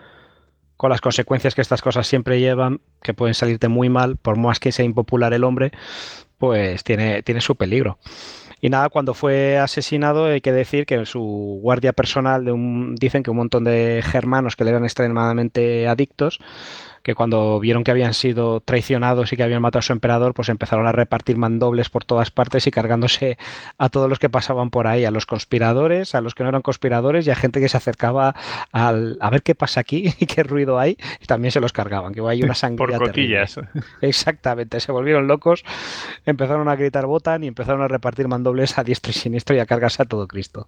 [0.75, 4.59] con las consecuencias que estas cosas siempre llevan, que pueden salirte muy mal, por más
[4.59, 5.71] que sea impopular el hombre,
[6.37, 7.97] pues tiene, tiene su peligro.
[8.59, 13.21] Y nada, cuando fue asesinado hay que decir que su guardia personal, de un, dicen
[13.21, 16.39] que un montón de germanos que le eran extremadamente adictos,
[17.07, 20.49] que cuando vieron que habían sido traicionados y que habían matado a su emperador, pues
[20.49, 23.37] empezaron a repartir mandobles por todas partes y cargándose
[23.77, 26.61] a todos los que pasaban por ahí, a los conspiradores, a los que no eran
[26.61, 28.35] conspiradores y a gente que se acercaba
[28.73, 32.13] al, a ver qué pasa aquí y qué ruido hay, y también se los cargaban,
[32.13, 32.85] que hay una sangre.
[32.85, 33.57] Por cotillas.
[34.01, 35.63] Exactamente, se volvieron locos,
[36.25, 39.65] empezaron a gritar botan y empezaron a repartir mandobles a diestro y siniestro y a
[39.65, 40.67] cargarse a todo Cristo.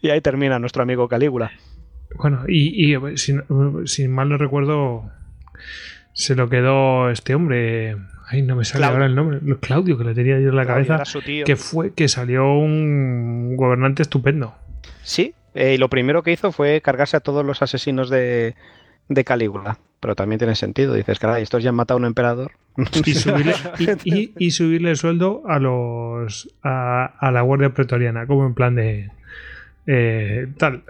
[0.00, 1.52] Y ahí termina nuestro amigo Calígula.
[2.16, 5.10] Bueno, y, sin, mal no recuerdo,
[6.12, 7.96] se lo quedó este hombre.
[8.28, 9.40] Ay, no me sale ahora el nombre.
[9.60, 11.02] Claudio, que le tenía yo en la cabeza.
[11.44, 14.54] Que fue que salió un gobernante estupendo.
[15.02, 18.54] Sí, eh, y lo primero que hizo fue cargarse a todos los asesinos de,
[19.08, 19.78] de Calígula.
[20.00, 20.94] Pero también tiene sentido.
[20.94, 22.52] Dices, caray, estos ya han matado a un emperador.
[23.04, 23.54] Y subirle,
[24.38, 29.10] y, subirle el sueldo a los a, la Guardia Pretoriana, como en plan de
[29.86, 30.84] eh, tal.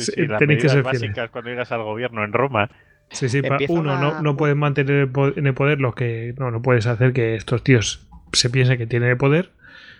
[0.00, 2.70] Sí, las que ser básicas cuando llegas al gobierno en Roma.
[3.10, 6.86] Sí, sí, uno, no, no puedes mantener en el poder lo que no, no puedes
[6.86, 9.50] hacer que estos tíos se piensen que tienen el poder,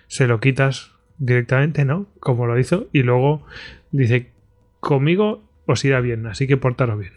[0.07, 2.07] se lo quitas directamente, ¿no?
[2.19, 3.45] Como lo hizo, y luego
[3.91, 4.31] dice,
[4.79, 7.13] conmigo os irá bien, así que portaros bien.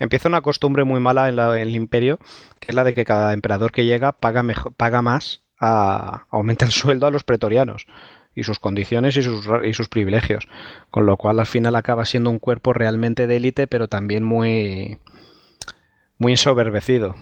[0.00, 2.18] Empieza una costumbre muy mala en, el imperio,
[2.60, 6.64] que es la de que cada emperador que llega paga, mejor, paga más, a, aumenta
[6.64, 7.86] el sueldo a los pretorianos
[8.38, 10.48] y sus condiciones y sus, y sus privilegios.
[10.90, 14.98] Con lo cual al final acaba siendo un cuerpo realmente de élite, pero también muy,
[16.18, 17.16] muy ensoberbecido.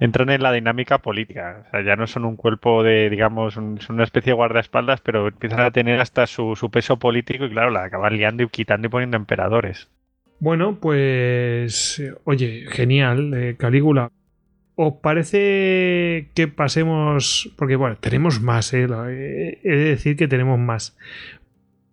[0.00, 1.64] Entran en la dinámica política.
[1.66, 5.28] O sea, ya no son un cuerpo de, digamos, son una especie de guardaespaldas, pero
[5.28, 8.90] empiezan a tener hasta su, peso político y claro, la acaban liando y quitando y
[8.90, 9.90] poniendo emperadores.
[10.40, 14.12] Bueno, pues, oye, genial, eh, Calígula.
[14.80, 17.52] ¿Os parece que pasemos?
[17.56, 18.84] Porque bueno, tenemos más, ¿eh?
[18.84, 20.96] he de decir que tenemos más.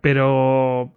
[0.01, 0.93] Pero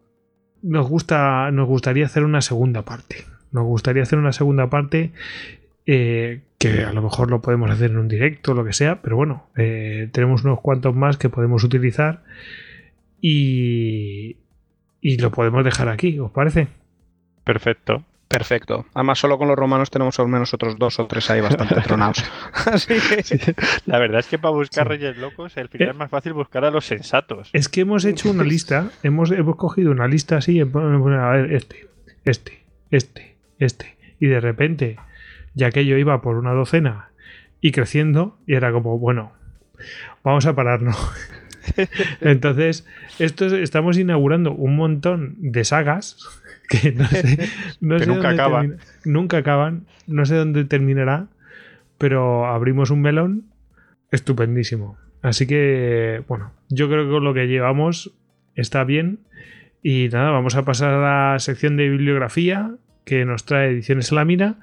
[0.62, 3.24] nos gusta, nos gustaría hacer una segunda parte.
[3.52, 5.12] Nos gustaría hacer una segunda parte
[5.86, 9.16] eh, que a lo mejor lo podemos hacer en un directo, lo que sea, pero
[9.16, 12.22] bueno, eh, tenemos unos cuantos más que podemos utilizar
[13.22, 14.36] y,
[15.00, 16.68] y lo podemos dejar aquí, ¿os parece?
[17.44, 18.04] Perfecto.
[18.28, 18.84] Perfecto.
[18.92, 22.22] Además, solo con los romanos tenemos al menos otros dos o tres ahí bastante tronados.
[23.86, 26.70] La verdad es que para buscar reyes locos, el final es más fácil buscar a
[26.70, 27.48] los sensatos.
[27.54, 31.88] Es que hemos hecho una lista, hemos, hemos cogido una lista así, a ver, este,
[32.24, 33.96] este, este, este.
[34.20, 34.98] Y de repente,
[35.54, 37.08] ya que yo iba por una docena
[37.62, 39.32] y creciendo, y era como, bueno,
[40.22, 40.96] vamos a pararnos.
[42.20, 42.86] Entonces,
[43.18, 46.18] esto estamos inaugurando un montón de sagas
[46.68, 47.48] que no sé,
[47.80, 48.78] nunca acaban.
[49.04, 51.26] nunca acaban, no sé dónde terminará,
[51.98, 53.44] pero abrimos un melón
[54.10, 54.96] estupendísimo.
[55.22, 58.12] Así que, bueno, yo creo que con lo que llevamos
[58.54, 59.18] está bien.
[59.82, 62.74] Y nada, vamos a pasar a la sección de bibliografía
[63.04, 64.56] que nos trae Ediciones Lámina.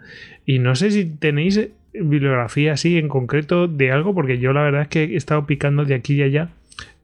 [0.46, 4.84] Y no sé si tenéis bibliografía así en concreto de algo, porque yo la verdad
[4.84, 6.50] es que he estado picando de aquí y allá.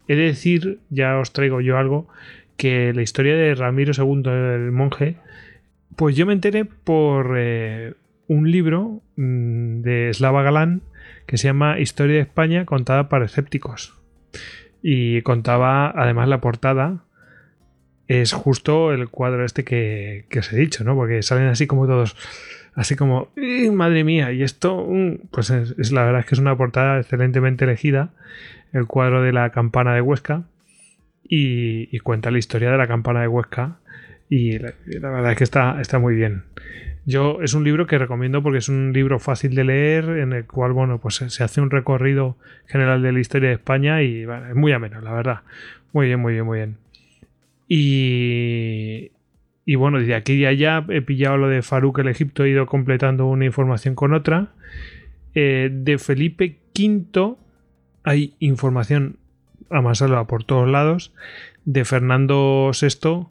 [0.08, 2.08] He de decir, ya os traigo yo algo,
[2.62, 5.16] que la historia de Ramiro II, el monje,
[5.96, 7.96] pues yo me enteré por eh,
[8.28, 10.84] un libro mm, de Slava Galán
[11.26, 14.00] que se llama Historia de España contada para escépticos.
[14.84, 17.04] Y contaba, además, la portada
[18.08, 20.94] es justo el cuadro este que, os he dicho, ¿no?
[20.94, 22.16] Porque salen así como todos,
[22.76, 23.30] así como,
[23.74, 27.66] madre mía, y esto, mm", pues es, la verdad es que es una portada excelentemente
[27.66, 28.12] elegida,
[28.72, 30.44] el cuadro de la campana de Huesca,
[31.34, 33.80] y, cuenta la historia de la campana de Huesca
[34.30, 34.74] y la,
[35.10, 36.44] verdad es que está, está muy bien.
[37.06, 40.46] Yo es un libro que recomiendo porque es un libro fácil de leer en el
[40.46, 42.38] cual bueno pues se hace un recorrido
[42.68, 45.40] general de la historia de España y es muy ameno la verdad.
[45.94, 46.78] Muy bien muy bien muy bien.
[47.68, 49.12] Y
[49.66, 52.66] y bueno desde aquí y allá he pillado lo de Farouk el Egipto he ido
[52.66, 54.50] completando una información con otra.
[55.34, 57.36] Eh, de Felipe V
[58.04, 59.18] hay información
[59.72, 61.14] a por todos lados.
[61.66, 63.28] De Fernando VI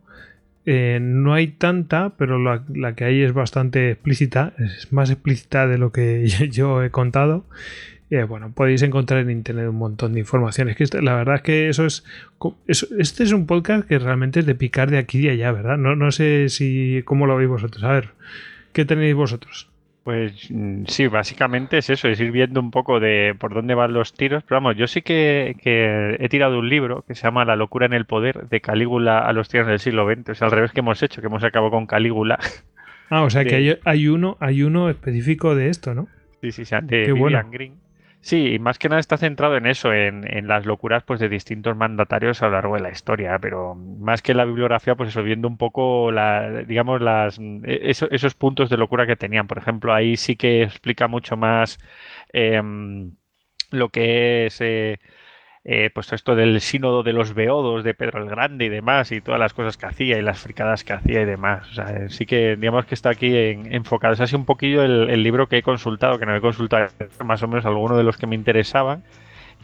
[0.66, 5.78] eh, no hay tanta, pero la, que hay es bastante explícita, es más explícita de
[5.78, 7.44] lo que yo he contado.
[8.10, 10.76] eh, bueno, podéis encontrar en internet un montón de informaciones.
[10.76, 12.04] Que la verdad es que eso es,
[12.66, 15.78] Este es un podcast que realmente es de picar de aquí y de allá, ¿verdad?
[15.78, 17.02] No, no sé si.
[17.04, 17.82] ¿Cómo lo veis vosotros?
[17.84, 18.10] A ver,
[18.72, 19.69] ¿qué tenéis vosotros?
[20.04, 23.92] Pues mm, sí, básicamente es eso, es ir viendo un poco de por dónde van
[23.92, 24.42] los tiros.
[24.44, 25.56] Pero vamos, yo sí que,
[26.18, 29.32] he tirado un libro que se llama La locura en el poder, de Calígula a
[29.32, 30.30] los tiros del siglo XX.
[30.30, 32.38] Es al revés que hemos hecho, que hemos acabado con Calígula.
[33.10, 36.08] Ah, o sea que hay, uno, hay uno específico de esto, ¿no?
[36.40, 37.74] Sí, sí, de William Green.
[38.22, 42.42] Sí, más que nada está centrado en eso, en, las locuras pues de distintos mandatarios
[42.42, 45.56] a lo largo de la historia, pero más que la bibliografía, pues eso, viendo un
[45.56, 46.10] poco
[46.66, 47.00] digamos,
[47.64, 49.46] e, esos puntos de locura que tenían.
[49.46, 51.78] Por ejemplo, ahí sí que explica mucho más
[52.32, 53.12] em,
[53.70, 54.98] lo que es eh,
[55.62, 59.20] eh, pues esto del sínodo de los beodos de Pedro el Grande y demás, y
[59.20, 61.68] todas las cosas que hacía y las fricadas que hacía y demás.
[61.70, 64.14] O sea, sí que digamos que está aquí enfocado.
[64.14, 66.88] Es así un poquillo el, libro que he consultado, que no he consultado
[67.24, 69.04] más o menos alguno de los que me interesaban.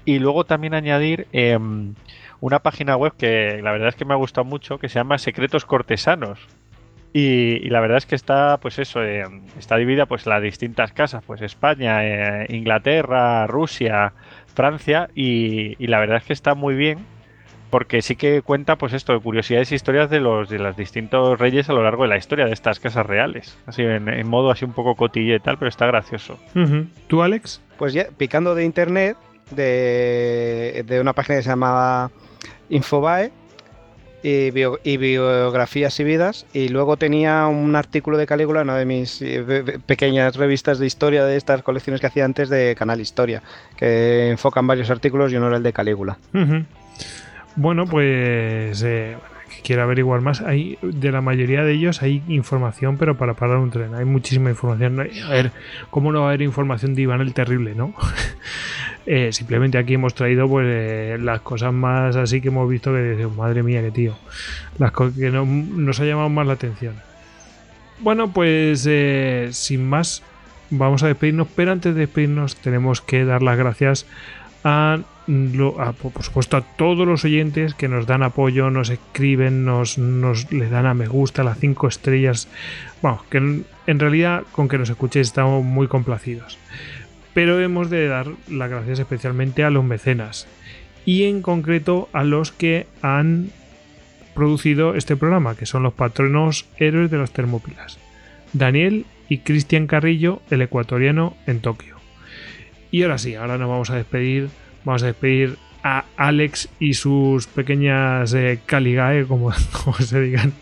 [0.04, 1.94] Y luego también añadir em,
[2.40, 5.18] una página web que la verdad es que me ha gustado mucho, que se llama
[5.18, 6.46] Secretos Cortesanos.
[7.12, 10.92] Y, la verdad es que está, pues eso, em, está dividida pues en las distintas
[10.92, 14.12] casas, pues España, eh, Inglaterra, Rusia,
[14.56, 16.98] Francia y, la verdad es que está muy bien
[17.70, 21.38] porque sí que cuenta pues esto de curiosidades e historias de los de los distintos
[21.38, 23.58] reyes a lo largo de la historia de estas casas reales.
[23.66, 26.38] Así en, modo así un poco cotille y tal pero está gracioso.
[27.06, 29.16] Tú Alex pues ya picando de internet
[29.50, 32.10] de, de una página que se llamaba
[32.68, 33.30] Infobae
[34.22, 36.46] y, biografías y vidas.
[36.52, 41.24] Y luego tenía un artículo de Calígula, una de mis eh, pequeñas revistas de historia
[41.24, 43.42] de estas colecciones que hacía antes de Canal Historia,
[43.76, 46.18] que enfocan varios artículos y uno era el de Calígula.
[47.56, 49.16] Bueno, pues eh,
[49.62, 50.40] quiero averiguar más.
[50.42, 53.94] Hay, de la mayoría de ellos hay información, pero para parar un tren.
[53.94, 55.00] Hay muchísima información.
[55.00, 55.52] A ver,
[55.90, 57.94] ¿cómo no va a haber información de Iván el Terrible, no?
[59.06, 62.98] Eh, simplemente aquí hemos traído pues eh, las cosas más así que hemos visto que
[62.98, 64.16] decimos, madre mía, qué tío.
[64.78, 66.94] Las cosas que nos ha llamado más la atención.
[68.00, 70.22] Bueno, pues eh, sin más,
[70.70, 74.06] vamos a despedirnos, pero antes de despedirnos tenemos que dar las gracias
[74.64, 74.98] a,
[76.02, 80.68] por supuesto a todos los oyentes que nos dan apoyo, nos escriben, nos, nos le
[80.68, 82.48] dan a me gusta, las cinco estrellas.
[83.02, 86.58] Bueno, que en realidad con que nos escuchéis estamos muy complacidos
[87.36, 90.48] pero hemos de dar las gracias especialmente a los mecenas
[91.04, 93.50] y en concreto a los que han
[94.34, 97.98] producido este programa, que son los patronos héroes de los Termópilas,
[98.54, 101.98] Daniel y Cristian Carrillo, el ecuatoriano en Tokio.
[102.90, 104.48] Y ahora sí, ahora nos vamos a despedir,
[104.86, 109.52] vamos a despedir a Alex y sus pequeñas eh, caligae, como,
[109.98, 110.54] se digan,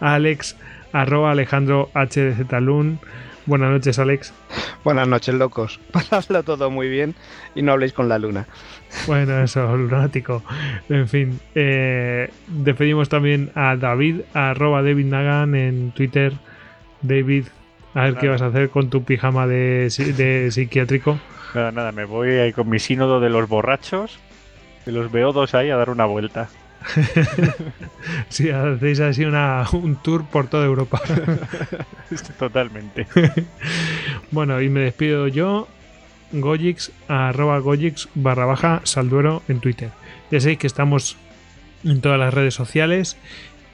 [0.00, 0.58] Alex,
[0.92, 3.00] arroba Alejandro HDZ Lun,
[3.50, 4.32] Buenas noches, Alex.
[4.84, 5.80] Buenas noches, locos.
[5.90, 7.16] Pasadlo todo muy bien
[7.56, 8.46] y no habléis con la luna.
[9.08, 10.44] Bueno, eso, lunático.
[10.88, 16.32] En fin, eh, despedimos también a David, a arroba David Nagan en Twitter.
[17.02, 17.46] David,
[17.94, 21.18] a ver qué vas a hacer con tu pijama de, de psiquiátrico.
[21.52, 24.20] Nada, nada, me voy ahí con mi sínodo de los borrachos,
[24.84, 26.50] que los veo dos ahí a dar una vuelta.
[28.28, 31.00] sí, hacéis así una, un tour por toda Europa.
[32.38, 33.06] Totalmente.
[34.30, 35.68] bueno, y me despido yo,
[36.32, 39.90] Gojix, arroba Gojix barra baja Salduero en Twitter.
[40.30, 41.16] Ya sabéis que estamos
[41.84, 43.16] en todas las redes sociales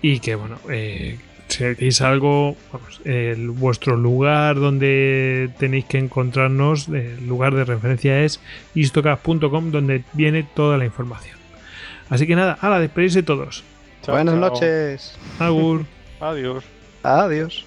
[0.02, 1.18] y que, bueno, eh,
[1.49, 2.57] si queréis algo,
[3.05, 8.41] el, vuestro lugar donde tenéis que encontrarnos, el lugar de referencia es
[8.75, 11.35] istocast.com donde viene toda la información.
[12.09, 13.65] Así que nada, a la despedirse todos.
[14.07, 15.17] Buenas noches.
[15.39, 15.85] Agur.
[16.20, 16.65] Adiós.
[17.02, 17.65] Adiós.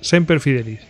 [0.00, 0.80] Semper Fidelis.